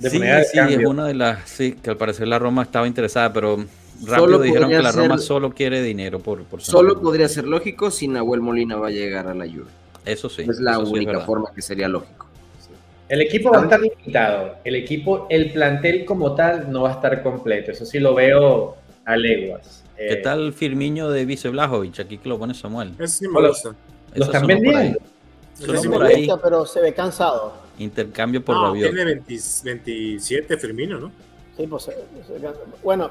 sí, 0.00 0.10
sí 0.10 0.58
es 0.58 0.86
una 0.86 1.06
de 1.06 1.14
las. 1.14 1.48
Sí, 1.48 1.72
que 1.72 1.90
al 1.90 1.96
parecer 1.96 2.26
la 2.26 2.38
Roma 2.38 2.62
estaba 2.62 2.86
interesada, 2.86 3.32
pero 3.32 3.64
rápido 4.04 4.38
dijeron 4.40 4.70
que 4.70 4.82
la 4.82 4.92
Roma 4.92 5.18
solo 5.18 5.52
quiere 5.52 5.82
dinero 5.82 6.20
por, 6.20 6.42
por 6.44 6.60
Solo 6.60 7.00
podría 7.00 7.28
ser 7.28 7.44
lógico 7.46 7.90
si 7.90 8.08
Nahuel 8.08 8.40
Molina 8.40 8.76
va 8.76 8.88
a 8.88 8.90
llegar 8.90 9.26
a 9.26 9.34
la 9.34 9.46
Juve. 9.46 9.70
Eso 10.04 10.28
sí. 10.28 10.42
Es 10.48 10.60
la 10.60 10.78
única 10.78 11.20
forma 11.20 11.52
que 11.54 11.62
sería 11.62 11.88
lógico. 11.88 12.26
El 13.08 13.22
equipo 13.22 13.50
va 13.50 13.60
a 13.60 13.62
estar 13.62 13.80
limitado. 13.80 14.56
El 14.64 14.74
equipo, 14.74 15.26
el 15.30 15.50
plantel 15.52 16.04
como 16.04 16.34
tal 16.34 16.70
no 16.70 16.82
va 16.82 16.90
a 16.90 16.92
estar 16.94 17.22
completo. 17.22 17.72
Eso 17.72 17.86
sí 17.86 17.98
lo 17.98 18.14
veo 18.14 18.76
a 19.04 19.16
leguas. 19.16 19.84
¿Qué 19.96 20.12
eh, 20.12 20.16
tal 20.16 20.52
Firmiño 20.52 21.10
de 21.10 21.24
Vice 21.24 21.48
Blajovic? 21.48 22.00
Aquí 22.00 22.18
que 22.18 22.28
lo 22.28 22.38
pone 22.38 22.54
Samuel. 22.54 22.94
Es 22.98 23.12
sí 23.12 23.26
me 23.26 23.48
gusta. 23.48 23.74
Lo 24.14 24.24
están 24.24 24.46
vendiendo. 24.46 24.98
Sí 25.54 25.88
por 25.88 26.04
ahí. 26.04 26.28
pero 26.42 26.66
se 26.66 26.80
ve 26.80 26.92
cansado. 26.92 27.54
Intercambio 27.78 28.44
por 28.44 28.56
no, 28.56 28.72
Tiene 28.72 29.04
27 29.04 30.56
Firmino, 30.56 30.98
¿no? 30.98 31.12
Sí, 31.56 31.66
pues, 31.66 31.90
bueno, 32.82 33.10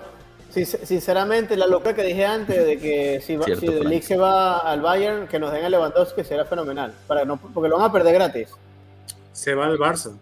sinceramente, 0.52 1.56
la 1.56 1.68
locura 1.68 1.94
que 1.94 2.04
dije 2.04 2.26
antes 2.26 2.66
de 2.66 2.78
que 2.78 3.22
si, 3.22 3.38
si 3.60 4.02
se 4.02 4.18
va 4.18 4.58
al 4.58 4.82
Bayern, 4.82 5.28
que 5.28 5.40
nos 5.40 5.52
den 5.52 5.66
a 5.66 5.70
Lewandowski 5.70 6.24
será 6.24 6.46
fenomenal. 6.46 6.94
Para 7.08 7.26
no, 7.26 7.38
porque 7.38 7.70
lo 7.70 7.78
van 7.78 7.90
a 7.90 7.92
perder 7.92 8.14
gratis. 8.14 8.50
Se 9.34 9.54
va 9.54 9.68
al 9.68 9.78
Barça. 9.78 10.14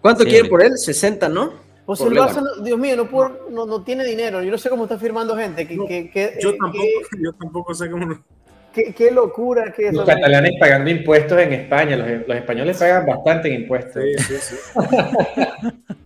¿Cuánto 0.00 0.24
quiere 0.24 0.48
por 0.48 0.62
él? 0.62 0.76
60, 0.76 1.28
¿no? 1.28 1.52
Pues 1.84 2.00
el 2.00 2.12
Barça, 2.12 2.42
Dios 2.62 2.78
mío, 2.78 3.08
no, 3.50 3.66
no, 3.66 3.82
tiene 3.82 4.04
dinero. 4.04 4.42
Yo 4.42 4.50
no 4.50 4.58
sé 4.58 4.70
cómo 4.70 4.84
está 4.84 4.98
firmando 4.98 5.36
gente. 5.36 5.66
Que, 5.66 6.38
yo, 6.40 6.56
tampoco, 6.56 6.84
yo 7.22 7.32
tampoco 7.32 7.74
sé 7.74 7.90
cómo. 7.90 8.18
Qué, 8.72 9.10
locura 9.10 9.70
que 9.70 9.88
es. 9.88 9.94
Los 9.94 10.06
catalanes 10.06 10.52
pagando 10.58 10.88
impuestos 10.88 11.38
en 11.38 11.52
España. 11.52 11.96
Los, 11.96 12.26
los 12.26 12.36
españoles 12.38 12.78
pagan 12.78 13.04
bastante 13.04 13.48
en 13.48 13.62
impuestos. 13.62 14.02
Sí, 14.02 14.38
sí, 14.38 14.56
sí. 14.56 14.56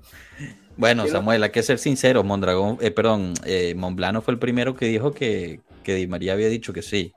Bueno, 0.77 1.07
Samuel, 1.07 1.43
hay 1.43 1.51
que 1.51 1.63
ser 1.63 1.79
sincero, 1.79 2.23
Mondragón, 2.23 2.77
eh, 2.81 2.91
perdón, 2.91 3.33
eh, 3.45 3.75
Monblano 3.75 4.21
fue 4.21 4.35
el 4.35 4.39
primero 4.39 4.75
que 4.75 4.87
dijo 4.87 5.13
que, 5.13 5.61
que 5.83 5.95
Di 5.95 6.07
María 6.07 6.35
había 6.35 6.49
dicho 6.49 6.73
que 6.73 6.83
sí. 6.83 7.13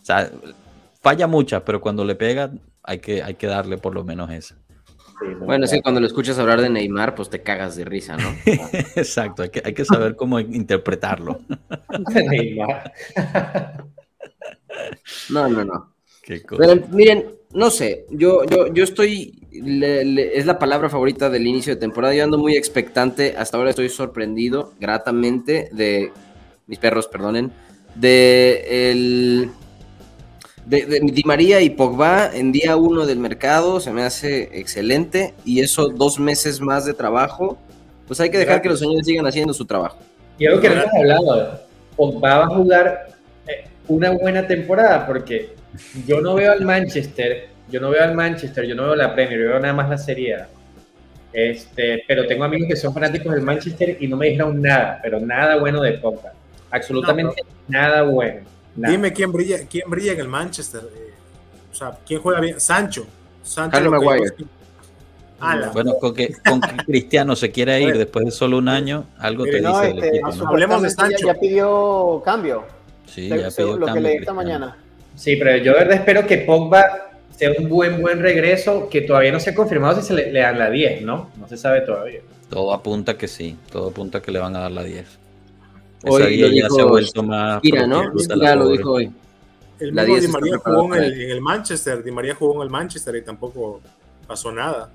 O 0.00 0.04
sea, 0.04 0.30
falla 1.00 1.26
muchas, 1.26 1.62
pero 1.62 1.80
cuando 1.80 2.04
le 2.04 2.14
pega 2.14 2.52
hay 2.82 2.98
que, 2.98 3.22
hay 3.22 3.34
que 3.34 3.46
darle 3.46 3.78
por 3.78 3.94
lo 3.94 4.04
menos 4.04 4.30
esa. 4.30 4.56
bueno, 5.40 5.66
sí, 5.66 5.80
cuando 5.82 6.00
lo 6.00 6.06
escuchas 6.06 6.38
hablar 6.38 6.60
de 6.60 6.70
Neymar, 6.70 7.14
pues 7.14 7.28
te 7.28 7.42
cagas 7.42 7.76
de 7.76 7.84
risa, 7.84 8.16
¿no? 8.16 8.34
Exacto, 8.96 9.42
hay 9.42 9.50
que, 9.50 9.62
hay 9.64 9.74
que 9.74 9.84
saber 9.84 10.14
cómo 10.14 10.38
interpretarlo. 10.38 11.40
Neymar. 12.14 12.92
no, 15.30 15.48
no, 15.48 15.64
no. 15.64 15.94
Qué 16.22 16.40
cosa. 16.42 16.76
miren, 16.90 17.26
no 17.52 17.68
sé, 17.70 18.06
yo, 18.10 18.44
yo, 18.44 18.72
yo 18.72 18.84
estoy, 18.84 19.41
es 19.52 20.46
la 20.46 20.58
palabra 20.58 20.88
favorita 20.88 21.28
del 21.28 21.46
inicio 21.46 21.74
de 21.74 21.80
temporada, 21.80 22.14
yo 22.14 22.24
ando 22.24 22.38
muy 22.38 22.56
expectante, 22.56 23.34
hasta 23.36 23.56
ahora 23.56 23.70
estoy 23.70 23.88
sorprendido 23.88 24.72
gratamente 24.80 25.68
de, 25.72 26.10
mis 26.66 26.78
perros, 26.78 27.06
perdonen, 27.06 27.52
de 27.94 28.90
el... 28.90 29.50
De, 30.64 31.00
Di 31.02 31.22
María 31.24 31.60
y 31.60 31.70
Pogba 31.70 32.30
en 32.32 32.52
día 32.52 32.76
uno 32.76 33.04
del 33.04 33.18
mercado. 33.18 33.80
Se 33.80 33.90
me 33.90 34.02
hace 34.02 34.48
excelente. 34.58 35.34
Y 35.44 35.60
eso 35.60 35.88
dos 35.88 36.20
meses 36.20 36.60
más 36.60 36.84
de 36.84 36.94
trabajo, 36.94 37.58
pues 38.06 38.20
hay 38.20 38.30
que 38.30 38.38
dejar 38.38 38.62
que 38.62 38.68
los 38.68 38.78
señores 38.78 39.04
sigan 39.04 39.26
haciendo 39.26 39.52
su 39.52 39.64
trabajo. 39.64 39.98
Y 40.38 40.46
algo 40.46 40.60
que 40.60 40.68
no 40.68 40.76
hemos 40.76 40.94
hablado, 40.94 41.60
Pogba 41.96 42.38
va 42.38 42.44
a 42.44 42.48
jugar 42.48 43.08
eh, 43.48 43.64
una 43.88 44.10
buena 44.10 44.46
temporada 44.46 45.04
porque 45.04 45.56
yo 46.06 46.20
no 46.20 46.34
veo 46.34 46.52
al 46.52 46.64
Manchester, 46.64 47.48
yo 47.72 47.80
no 47.80 47.90
veo 47.90 48.04
al 48.04 48.14
Manchester, 48.14 48.66
yo 48.66 48.74
no 48.74 48.84
veo 48.84 48.94
la 48.94 49.14
Premier, 49.14 49.40
yo 49.40 49.48
veo 49.48 49.58
nada 49.58 49.72
más 49.72 49.88
la 49.88 49.98
Serie 49.98 50.36
A. 50.36 50.48
Este, 51.32 52.04
pero 52.06 52.26
tengo 52.26 52.44
amigos 52.44 52.68
que 52.68 52.76
son 52.76 52.92
fanáticos 52.92 53.32
del 53.32 53.40
Manchester 53.40 53.96
y 53.98 54.06
no 54.06 54.18
me 54.18 54.26
dijeron 54.26 54.60
nada, 54.60 55.00
pero 55.02 55.18
nada 55.18 55.56
bueno 55.56 55.80
de 55.80 55.92
Pogba. 55.92 56.34
Absolutamente 56.70 57.42
nada 57.68 58.02
bueno. 58.02 58.42
Dime 58.76 59.12
quién 59.14 59.32
brilla, 59.32 59.66
quién 59.68 59.88
brilla 59.88 60.12
en 60.12 60.20
el 60.20 60.28
Manchester. 60.28 60.82
Eh, 60.94 61.14
o 61.70 61.74
sea, 61.74 61.92
quién 62.06 62.20
juega 62.20 62.40
bien. 62.40 62.60
Sancho. 62.60 63.06
Sancho. 63.42 63.90
bueno, 65.72 65.94
con 65.98 66.14
que, 66.14 66.34
con 66.46 66.60
Cristiano 66.86 67.34
se 67.34 67.50
quiera 67.50 67.78
ir 67.80 67.96
después 67.96 68.26
de 68.26 68.30
solo 68.30 68.58
un 68.58 68.68
año, 68.68 69.06
algo 69.18 69.44
te 69.44 69.60
dice 69.60 69.90
el 69.90 69.98
este, 69.98 70.18
equipo. 70.18 70.46
Hablemos 70.46 70.82
de 70.82 70.90
Sancho. 70.90 71.26
Ya, 71.26 71.34
pidió 71.34 72.20
cambio. 72.22 72.64
Sí, 73.06 73.28
ya 73.28 73.48
pidió 73.48 73.78
lo 73.78 73.86
cambio. 73.86 74.02
que 74.02 74.08
le 74.08 74.14
esta 74.16 74.34
mañana. 74.34 74.76
Sí, 75.14 75.36
pero 75.36 75.56
yo 75.56 75.72
de 75.72 75.78
verdad 75.78 75.96
espero 75.96 76.26
que 76.26 76.38
Pogba 76.38 77.11
sea 77.36 77.52
un 77.58 77.68
buen, 77.68 78.00
buen 78.00 78.20
regreso, 78.20 78.88
que 78.88 79.02
todavía 79.02 79.32
no 79.32 79.40
se 79.40 79.50
ha 79.50 79.54
confirmado 79.54 80.00
si 80.00 80.06
se 80.06 80.14
le, 80.14 80.32
dan 80.32 80.58
la 80.58 80.70
10, 80.70 81.02
¿no? 81.02 81.30
No 81.36 81.48
se 81.48 81.56
sabe 81.56 81.82
todavía. 81.82 82.20
Todo 82.48 82.72
apunta 82.72 83.16
que 83.16 83.28
sí, 83.28 83.56
todo 83.70 83.88
apunta 83.88 84.20
que 84.20 84.30
le 84.30 84.38
van 84.38 84.54
a 84.56 84.60
dar 84.60 84.72
la 84.72 84.84
10. 84.84 85.06
Hoy 86.04 86.36
lo 86.36 86.48
ya 86.48 86.68
se 86.68 86.80
ha 86.80 86.84
vuelto 86.84 87.22
más... 87.22 87.60
Mira, 87.62 87.86
¿no? 87.86 88.12
Ya 88.40 88.56
lo 88.56 88.68
dijo 88.68 88.92
hoy. 88.92 89.10
El 89.78 89.94
la 89.94 90.04
Di 90.04 90.28
María 90.28 90.58
jugó 90.58 90.94
en 90.94 91.02
el, 91.02 91.40
Manchester, 91.40 92.04
Di 92.04 92.10
María 92.10 92.34
jugó 92.34 92.56
en 92.56 92.62
el 92.62 92.70
Manchester 92.70 93.16
y 93.16 93.22
tampoco 93.22 93.80
pasó 94.26 94.52
nada. 94.52 94.90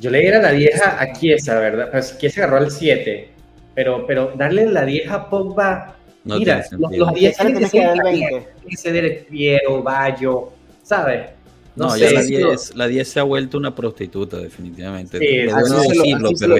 Yo 0.00 0.10
le 0.10 0.20
diera 0.20 0.42
la 0.42 0.52
10 0.52 0.82
a 0.82 1.12
Chiesa, 1.12 1.58
¿verdad? 1.58 1.90
Pues 1.90 2.18
Chiesa 2.18 2.44
agarró 2.44 2.64
el 2.64 2.70
7, 2.70 3.30
pero, 3.74 4.06
pero 4.06 4.32
darle 4.36 4.66
la 4.66 4.84
10 4.84 5.10
a 5.10 5.30
Pogba 5.30 5.96
Mira, 6.26 6.64
los, 6.72 7.14
10 7.14 7.36
tienen 7.36 7.58
que 7.58 8.76
ser 8.76 8.96
el 8.96 9.18
Piero, 9.26 9.82
Bayo, 9.82 10.50
¿sabes? 10.82 11.30
No, 11.76 11.94
ya 11.96 12.10
la 12.10 12.22
10, 12.22 12.74
la 12.74 12.88
10 12.88 13.06
se 13.06 13.20
ha 13.20 13.22
vuelto 13.22 13.58
una 13.58 13.74
prostituta, 13.74 14.38
definitivamente. 14.38 15.18
Sí, 15.18 15.46
no 15.46 15.80
decirlo, 15.80 16.30
pero 16.38 16.56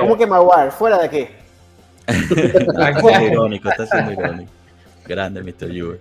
¿Cómo, 0.00 0.18
que 0.18 0.26
Maguire? 0.26 0.72
¿Fuera 0.72 0.98
de 0.98 1.04
aquí? 1.06 1.26
está 2.08 3.00
siendo 3.00 3.26
irónico, 3.26 3.68
está 3.70 3.86
siendo 3.86 4.12
irónico. 4.12 4.50
Grande, 5.06 5.42
Mr. 5.42 5.68
Juve. 5.68 6.00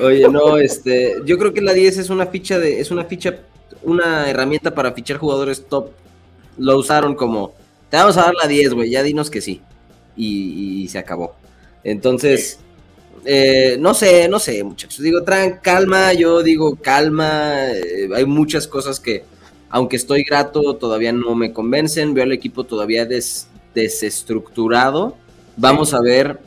Oye, 0.00 0.26
no, 0.28 0.56
este, 0.56 1.16
yo 1.26 1.36
creo 1.38 1.52
que 1.52 1.60
la 1.60 1.74
10 1.74 1.98
es 1.98 2.08
una 2.08 2.26
ficha 2.26 2.58
de, 2.58 2.80
es 2.80 2.90
una 2.90 3.04
ficha, 3.04 3.36
una 3.82 4.30
herramienta 4.30 4.74
para 4.74 4.92
fichar 4.92 5.18
jugadores 5.18 5.66
top. 5.66 5.90
Lo 6.56 6.78
usaron 6.78 7.14
como, 7.14 7.52
te 7.90 7.98
vamos 7.98 8.16
a 8.16 8.22
dar 8.22 8.34
la 8.40 8.48
10, 8.48 8.72
güey, 8.72 8.90
ya 8.90 9.02
dinos 9.02 9.28
que 9.28 9.42
sí. 9.42 9.60
y 10.16 10.88
se 10.88 10.98
acabó. 10.98 11.34
Entonces, 11.84 12.60
eh, 13.24 13.76
no 13.78 13.94
sé, 13.94 14.28
no 14.28 14.38
sé, 14.38 14.62
muchachos. 14.64 15.00
Digo, 15.00 15.22
traen 15.22 15.58
calma, 15.62 16.12
yo 16.12 16.42
digo 16.42 16.76
calma. 16.76 17.70
Eh, 17.70 18.08
hay 18.14 18.26
muchas 18.26 18.66
cosas 18.66 18.98
que, 18.98 19.24
aunque 19.70 19.96
estoy 19.96 20.24
grato, 20.24 20.76
todavía 20.76 21.12
no 21.12 21.34
me 21.34 21.52
convencen. 21.52 22.14
Veo 22.14 22.24
al 22.24 22.32
equipo 22.32 22.64
todavía 22.64 23.06
desestructurado. 23.74 25.16
Vamos 25.56 25.94
a 25.94 26.00
ver 26.00 26.40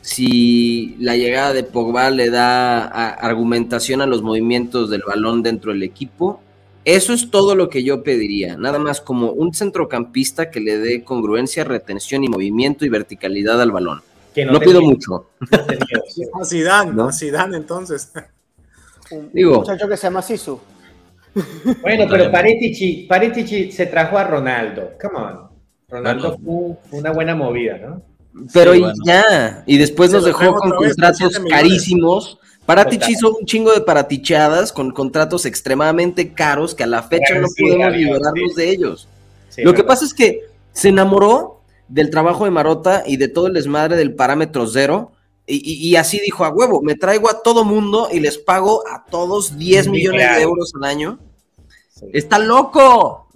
si 0.00 0.96
la 0.98 1.16
llegada 1.16 1.52
de 1.52 1.64
Pogba 1.64 2.10
le 2.10 2.30
da 2.30 2.84
argumentación 2.84 4.00
a 4.00 4.06
los 4.06 4.22
movimientos 4.22 4.90
del 4.90 5.02
balón 5.06 5.42
dentro 5.42 5.72
del 5.72 5.82
equipo. 5.82 6.40
Eso 6.84 7.12
es 7.12 7.30
todo 7.30 7.54
lo 7.54 7.68
que 7.68 7.84
yo 7.84 8.02
pediría, 8.02 8.56
nada 8.56 8.80
más 8.80 9.00
como 9.00 9.30
un 9.30 9.54
centrocampista 9.54 10.50
que 10.50 10.58
le 10.58 10.78
dé 10.78 11.04
congruencia, 11.04 11.62
retención 11.62 12.24
y 12.24 12.28
movimiento 12.28 12.84
y 12.84 12.88
verticalidad 12.88 13.62
al 13.62 13.70
balón. 13.70 14.02
No, 14.46 14.60
pido 14.60 14.82
mucho. 14.82 15.30
a 16.40 16.44
Zidane, 16.44 16.92
¿no? 16.92 17.08
a 17.08 17.12
Zidane 17.12 17.56
entonces. 17.56 18.12
Un, 19.10 19.30
Digo, 19.32 19.60
muchacho 19.60 19.88
que 19.88 19.96
se 19.96 20.04
llama 20.04 20.22
Sisu. 20.22 20.58
Bueno, 21.82 22.06
pero 22.10 22.30
Paretici, 22.30 23.06
Paretici 23.08 23.70
se 23.70 23.86
trajo 23.86 24.16
a 24.16 24.24
Ronaldo. 24.24 24.92
Come 25.00 25.18
on. 25.18 25.50
Ronaldo 25.88 26.38
fue, 26.38 26.98
una 26.98 27.10
buena 27.12 27.34
movida, 27.34 27.76
¿no? 27.78 28.02
Pero 28.54 28.72
ya, 29.04 29.62
y 29.66 29.76
después 29.76 30.10
nos 30.10 30.24
dejó 30.24 30.54
con 30.54 30.70
contratos 30.70 31.38
carísimos 31.50 32.38
Paratici 32.66 33.12
hizo 33.12 33.34
un 33.34 33.44
chingo 33.44 33.72
de 33.72 33.80
paratichadas 33.80 34.72
con 34.72 34.92
contratos 34.92 35.46
extremadamente 35.46 36.32
caros 36.32 36.74
que 36.74 36.84
a 36.84 36.86
la 36.86 37.02
fecha 37.02 37.34
no 37.40 37.48
podemos 37.58 37.92
liberarnos 37.92 38.54
de 38.54 38.70
ellos. 38.70 39.08
Lo 39.58 39.74
que 39.74 39.82
pasa 39.82 40.04
es 40.04 40.14
que 40.14 40.46
se 40.72 40.88
enamoró 40.88 41.61
del 41.92 42.08
trabajo 42.08 42.46
de 42.46 42.50
Marota 42.50 43.02
y 43.06 43.18
de 43.18 43.28
todo 43.28 43.48
el 43.48 43.52
desmadre 43.52 43.96
del 43.96 44.14
parámetro 44.14 44.66
cero. 44.66 45.12
Y, 45.46 45.96
así 45.96 46.18
dijo 46.20 46.44
a 46.44 46.50
huevo, 46.50 46.80
me 46.82 46.94
traigo 46.94 47.28
a 47.28 47.42
todo 47.42 47.64
mundo 47.64 48.08
y 48.10 48.20
les 48.20 48.38
pago 48.38 48.84
a 48.88 49.04
todos 49.04 49.58
10 49.58 49.88
millones 49.88 50.36
de 50.36 50.42
euros 50.42 50.72
al 50.76 50.84
año. 50.84 51.18
¡Está 52.12 52.38
loco! 52.38 53.28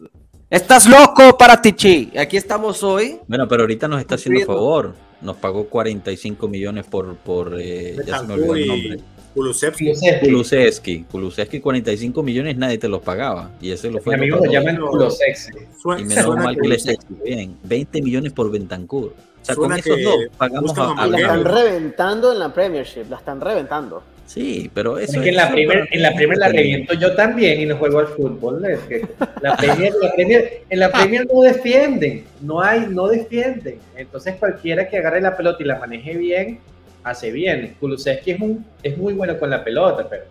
¡Estás 0.48 0.86
loco, 0.86 1.36
Paratici! 1.36 2.12
Aquí 2.16 2.36
estamos 2.36 2.82
hoy. 2.82 3.20
Bueno, 3.26 3.46
pero 3.48 3.64
ahorita 3.64 3.88
nos 3.88 4.00
está 4.00 4.14
haciendo 4.14 4.46
favor. 4.46 4.94
Nos 5.20 5.36
pagó 5.36 5.66
45 5.66 6.48
millones 6.48 6.86
por, 6.86 7.16
por 7.16 7.60
eh, 7.60 7.96
ya 8.06 8.20
se 8.20 8.26
me 8.26 8.34
olvidó 8.34 8.54
el 8.54 8.66
nombre 8.68 9.15
Kulusevski. 9.36 11.04
Kulusevski. 11.10 11.60
45 11.60 12.22
millones 12.22 12.56
nadie 12.56 12.78
te 12.78 12.88
los 12.88 13.02
pagaba. 13.02 13.50
Y 13.60 13.70
ese 13.70 13.90
lo 13.90 14.00
fue. 14.00 14.14
amigos 14.14 14.40
lo 14.44 14.50
llaman 14.50 14.78
Kulusevski. 14.78 15.58
Y 15.98 16.04
menos 16.04 16.36
mal 16.36 16.56
que 16.56 16.68
le 16.68 16.98
bien. 17.24 17.56
20 17.62 18.02
millones 18.02 18.32
por 18.32 18.50
Bentancur. 18.50 19.14
O 19.42 19.44
sea, 19.44 19.54
con 19.54 19.72
esos 19.72 20.02
dos 20.02 20.16
pagamos 20.36 20.76
a, 20.76 21.06
La 21.06 21.18
están 21.18 21.44
reventando 21.44 22.32
en 22.32 22.40
la 22.40 22.52
Premiership, 22.52 23.04
la 23.08 23.18
están 23.18 23.40
reventando. 23.40 24.02
Sí, 24.26 24.68
pero 24.74 24.98
eso 24.98 25.18
es 25.18 25.22
que 25.22 25.28
en 25.28 25.36
la 25.36 25.52
primera 25.52 25.86
en 25.88 26.02
la 26.02 26.12
primer 26.12 26.36
la 26.38 26.48
reviento 26.48 26.94
yo 26.94 27.14
también 27.14 27.60
y 27.60 27.66
no 27.66 27.76
juego 27.76 28.00
al 28.00 28.08
fútbol. 28.08 28.64
Es 28.64 28.80
que 28.80 29.06
la 29.40 29.56
premier, 29.56 29.92
la 30.02 30.12
premier, 30.12 30.62
en 30.68 30.80
la 30.80 30.90
Premier 30.90 31.26
no 31.32 31.42
defienden, 31.42 32.24
no 32.40 32.60
hay, 32.60 32.86
no 32.88 33.06
defienden. 33.06 33.78
Entonces 33.94 34.34
cualquiera 34.34 34.88
que 34.88 34.98
agarre 34.98 35.20
la 35.20 35.36
pelota 35.36 35.62
y 35.62 35.66
la 35.66 35.78
maneje 35.78 36.16
bien, 36.16 36.58
hace 37.06 37.30
bien. 37.30 37.76
Kulusevski 37.78 38.32
es, 38.32 38.40
un, 38.40 38.66
es 38.82 38.98
muy 38.98 39.14
bueno 39.14 39.38
con 39.38 39.48
la 39.48 39.62
pelota, 39.62 40.08
pero, 40.08 40.24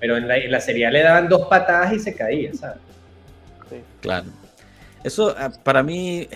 pero 0.00 0.16
en, 0.16 0.26
la, 0.26 0.38
en 0.38 0.50
la 0.50 0.60
serie 0.60 0.90
le 0.90 1.02
daban 1.02 1.28
dos 1.28 1.46
patadas 1.46 1.92
y 1.92 1.98
se 1.98 2.14
caía, 2.14 2.52
¿sabes? 2.54 2.78
Claro. 4.00 4.26
Eso, 5.04 5.34
ah, 5.36 5.50
para 5.62 5.82
mí, 5.82 6.26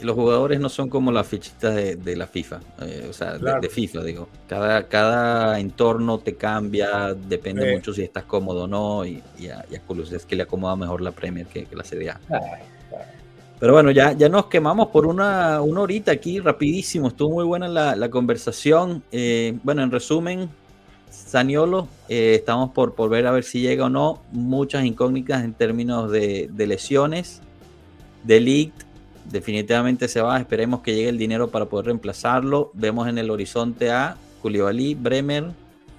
los 0.00 0.14
jugadores 0.14 0.60
no 0.60 0.68
son 0.68 0.88
como 0.88 1.10
las 1.10 1.26
fichitas 1.26 1.74
de, 1.74 2.16
la 2.16 2.28
FIFA, 2.28 2.60
eh, 2.82 3.06
o 3.10 3.12
sea, 3.12 3.36
de, 3.38 3.68
FIFA, 3.68 4.04
digo. 4.04 4.28
Cada, 4.48 4.86
cada 4.86 5.58
entorno 5.58 6.18
te 6.18 6.36
cambia, 6.36 7.12
depende 7.12 7.74
mucho 7.74 7.92
si 7.92 8.02
estás 8.02 8.24
cómodo 8.24 8.64
o 8.64 8.66
no, 8.68 9.04
y, 9.04 9.20
a, 9.52 9.64
y 9.68 9.74
a 9.74 9.80
Kulusevski 9.80 10.36
le 10.36 10.44
acomoda 10.44 10.76
mejor 10.76 11.00
la 11.00 11.10
Premier 11.10 11.46
que, 11.46 11.66
la 11.72 11.84
Serie 11.84 12.10
A. 12.10 12.20
Pero 13.60 13.72
bueno, 13.72 13.90
ya, 13.90 14.12
ya 14.12 14.28
nos 14.28 14.46
quemamos 14.46 14.88
por 14.88 15.06
una, 15.06 15.60
una 15.62 15.80
horita 15.80 16.12
aquí, 16.12 16.40
rapidísimo. 16.40 17.08
Estuvo 17.08 17.30
muy 17.30 17.44
buena 17.44 17.68
la, 17.68 18.10
conversación. 18.10 19.02
Eh, 19.12 19.56
bueno, 19.62 19.82
en 19.82 19.90
resumen, 19.90 20.50
Saniolo, 21.10 21.88
eh, 22.08 22.34
estamos 22.34 22.70
por, 22.70 22.94
por 22.94 23.08
ver 23.10 23.26
a 23.26 23.30
ver 23.30 23.44
si 23.44 23.60
llega 23.60 23.86
o 23.86 23.88
no. 23.88 24.22
Muchas 24.32 24.84
incógnitas 24.84 25.44
en 25.44 25.54
términos 25.54 26.10
de, 26.10 26.50
lesiones. 26.56 27.40
De 28.24 28.70
definitivamente 29.30 30.08
se 30.08 30.20
va. 30.20 30.38
Esperemos 30.38 30.80
que 30.80 30.94
llegue 30.94 31.08
el 31.08 31.18
dinero 31.18 31.48
para 31.48 31.66
poder 31.66 31.86
reemplazarlo. 31.86 32.70
Vemos 32.74 33.08
en 33.08 33.18
el 33.18 33.30
horizonte 33.30 33.90
a 33.90 34.16
Koulibaly, 34.42 34.94
Bremer. 34.94 35.52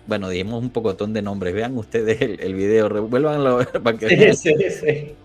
Bueno, 0.08 0.30
dijimos 0.30 0.62
un 0.62 0.70
pocotón 0.70 1.14
de 1.14 1.22
nombres. 1.22 1.54
Vean 1.54 1.78
ustedes 1.78 2.22
el, 2.22 2.54
video, 2.54 2.90
revuélvanlo 2.90 3.50
a 3.50 3.56
ver 3.60 3.82
para 3.82 3.98
que 3.98 4.06
vean 4.08 4.36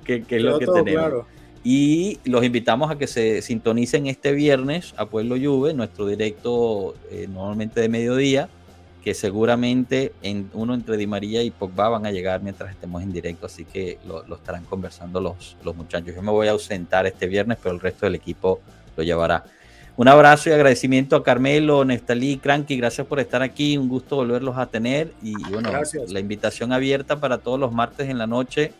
qué, 0.04 0.24
es 0.28 0.42
lo 0.42 0.58
que 0.58 0.66
tenemos. 0.66 1.24
Y 1.62 2.18
los 2.24 2.42
invitamos 2.42 2.90
a 2.90 2.96
que 2.96 3.06
se 3.06 3.42
sintonicen 3.42 4.06
este 4.06 4.32
viernes 4.32 4.94
a 4.96 5.06
Pueblo 5.06 5.36
Juve, 5.36 5.74
nuestro 5.74 6.06
directo 6.06 6.94
eh, 7.11 7.28
normalmente 7.30 7.80
de 7.80 7.88
mediodía, 7.88 8.48
que 9.04 9.12
seguramente 9.14 10.12
en, 10.22 10.50
uno 10.54 10.74
entre 10.74 10.96
Di 10.96 11.06
María 11.06 11.42
y 11.42 11.50
Pogba 11.50 11.88
van 11.88 12.06
a 12.06 12.11
llegar 12.11 12.42
mientras 12.42 12.70
estemos 12.70 13.02
en 13.02 13.12
directo, 13.12 13.46
así 13.46 13.64
que 13.64 13.98
lo, 14.06 14.22
estarán 14.34 14.64
conversando 14.64 15.20
los, 15.20 15.56
los 15.62 15.76
muchachos. 15.76 16.14
Yo 16.14 16.22
me 16.22 16.30
voy 16.30 16.48
a 16.48 16.52
ausentar 16.52 17.06
este 17.06 17.26
viernes, 17.26 17.58
pero 17.62 17.74
el 17.74 17.80
resto 17.80 18.06
del 18.06 18.14
equipo 18.14 18.61
lo 18.96 19.02
llevará. 19.02 19.44
Un 19.96 20.08
abrazo 20.08 20.48
y 20.48 20.52
agradecimiento 20.52 21.14
a 21.14 21.22
Carmelo, 21.22 21.84
Nestalí, 21.84 22.38
Cranky, 22.38 22.76
gracias 22.78 23.06
por 23.06 23.20
estar 23.20 23.42
aquí, 23.42 23.76
un 23.76 23.88
gusto 23.88 24.16
volverlos 24.16 24.56
a 24.56 24.64
tener 24.64 25.12
y 25.22 25.34
bueno, 25.50 25.70
la 26.08 26.20
invitación 26.20 26.72
abierta 26.72 27.20
para 27.20 27.36
todos 27.36 27.61
los 27.61 27.70
martes 27.72 28.08
en 28.08 28.16
la 28.16 28.26
noche 28.26 28.72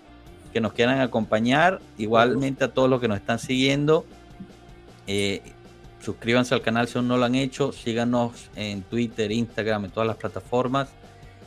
que 0.53 0.61
nos 0.61 0.73
quieran 0.73 1.01
acompañar. 1.01 1.81
Igualmente 1.99 2.65
a 2.65 2.69
todos 2.69 2.89
los 2.89 3.01
que 3.01 3.09
nos 3.09 3.19
están 3.19 3.39
siguiendo. 3.39 4.05
Eh, 5.07 5.43
suscríbanse 6.01 6.55
al 6.55 6.63
canal 6.63 6.89
si 6.89 6.99
aún 6.99 7.09
no 7.09 7.17
lo 7.17 7.25
han 7.25 7.35
hecho. 7.35 7.73
Síganos 7.73 8.51
en 8.57 8.83
Twitter, 8.83 9.31
Instagram, 9.33 9.87
en 9.87 9.91
todas 9.91 10.07
las 10.07 10.17
plataformas. 10.17 10.89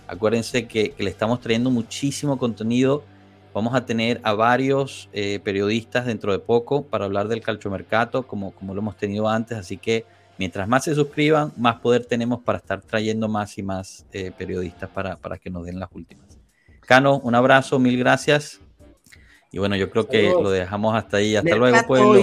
Acuérdense 0.08 0.68
que, 0.68 0.94
le 0.98 1.10
estamos 1.10 1.40
trayendo 1.42 1.70
muchísimo 1.70 2.38
contenido. 2.38 3.04
Vamos 3.54 3.76
a 3.76 3.86
tener 3.86 4.20
a 4.24 4.34
varios 4.34 5.10
eh, 5.14 5.40
periodistas 5.44 6.06
dentro 6.06 6.32
de 6.32 6.40
poco 6.40 6.86
para 6.86 7.06
hablar 7.06 7.28
del 7.28 7.42
calchomercato, 7.42 8.26
como, 8.26 8.52
como 8.52 8.74
lo 8.74 8.82
hemos 8.82 8.98
tenido 8.98 9.30
antes. 9.30 9.58
Así 9.58 9.78
que 9.78 10.06
mientras 10.38 10.68
más 10.68 10.86
se 10.86 10.96
suscriban, 10.96 11.54
más 11.58 11.80
poder 11.80 12.06
tenemos 12.06 12.42
para 12.42 12.58
estar 12.58 12.82
trayendo 12.82 13.28
más 13.28 13.58
y 13.58 13.64
más 13.64 14.06
eh, 14.12 14.32
periodistas 14.36 14.90
para, 14.90 15.18
para 15.18 15.38
que 15.38 15.50
nos 15.50 15.66
den 15.66 15.80
las 15.80 15.90
últimas. 15.94 16.40
Cano, 16.82 17.20
un 17.20 17.36
abrazo, 17.36 17.80
mil 17.80 17.98
gracias. 17.98 18.63
Y 19.54 19.60
bueno, 19.60 19.76
yo 19.76 19.88
creo 19.92 20.08
que 20.08 20.32
lo 20.32 20.50
dejamos 20.50 20.96
hasta 20.96 21.18
ahí. 21.18 21.36
Hasta 21.36 21.56
luego, 21.56 21.78
pueblo. 21.86 22.20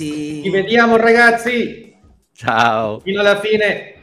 Y 0.00 0.48
veníamos, 0.48 0.98
ragazzi. 0.98 1.94
Chao. 2.32 3.02
Y 3.04 3.12
no 3.12 3.22
la 3.22 3.36
fine. 3.36 3.96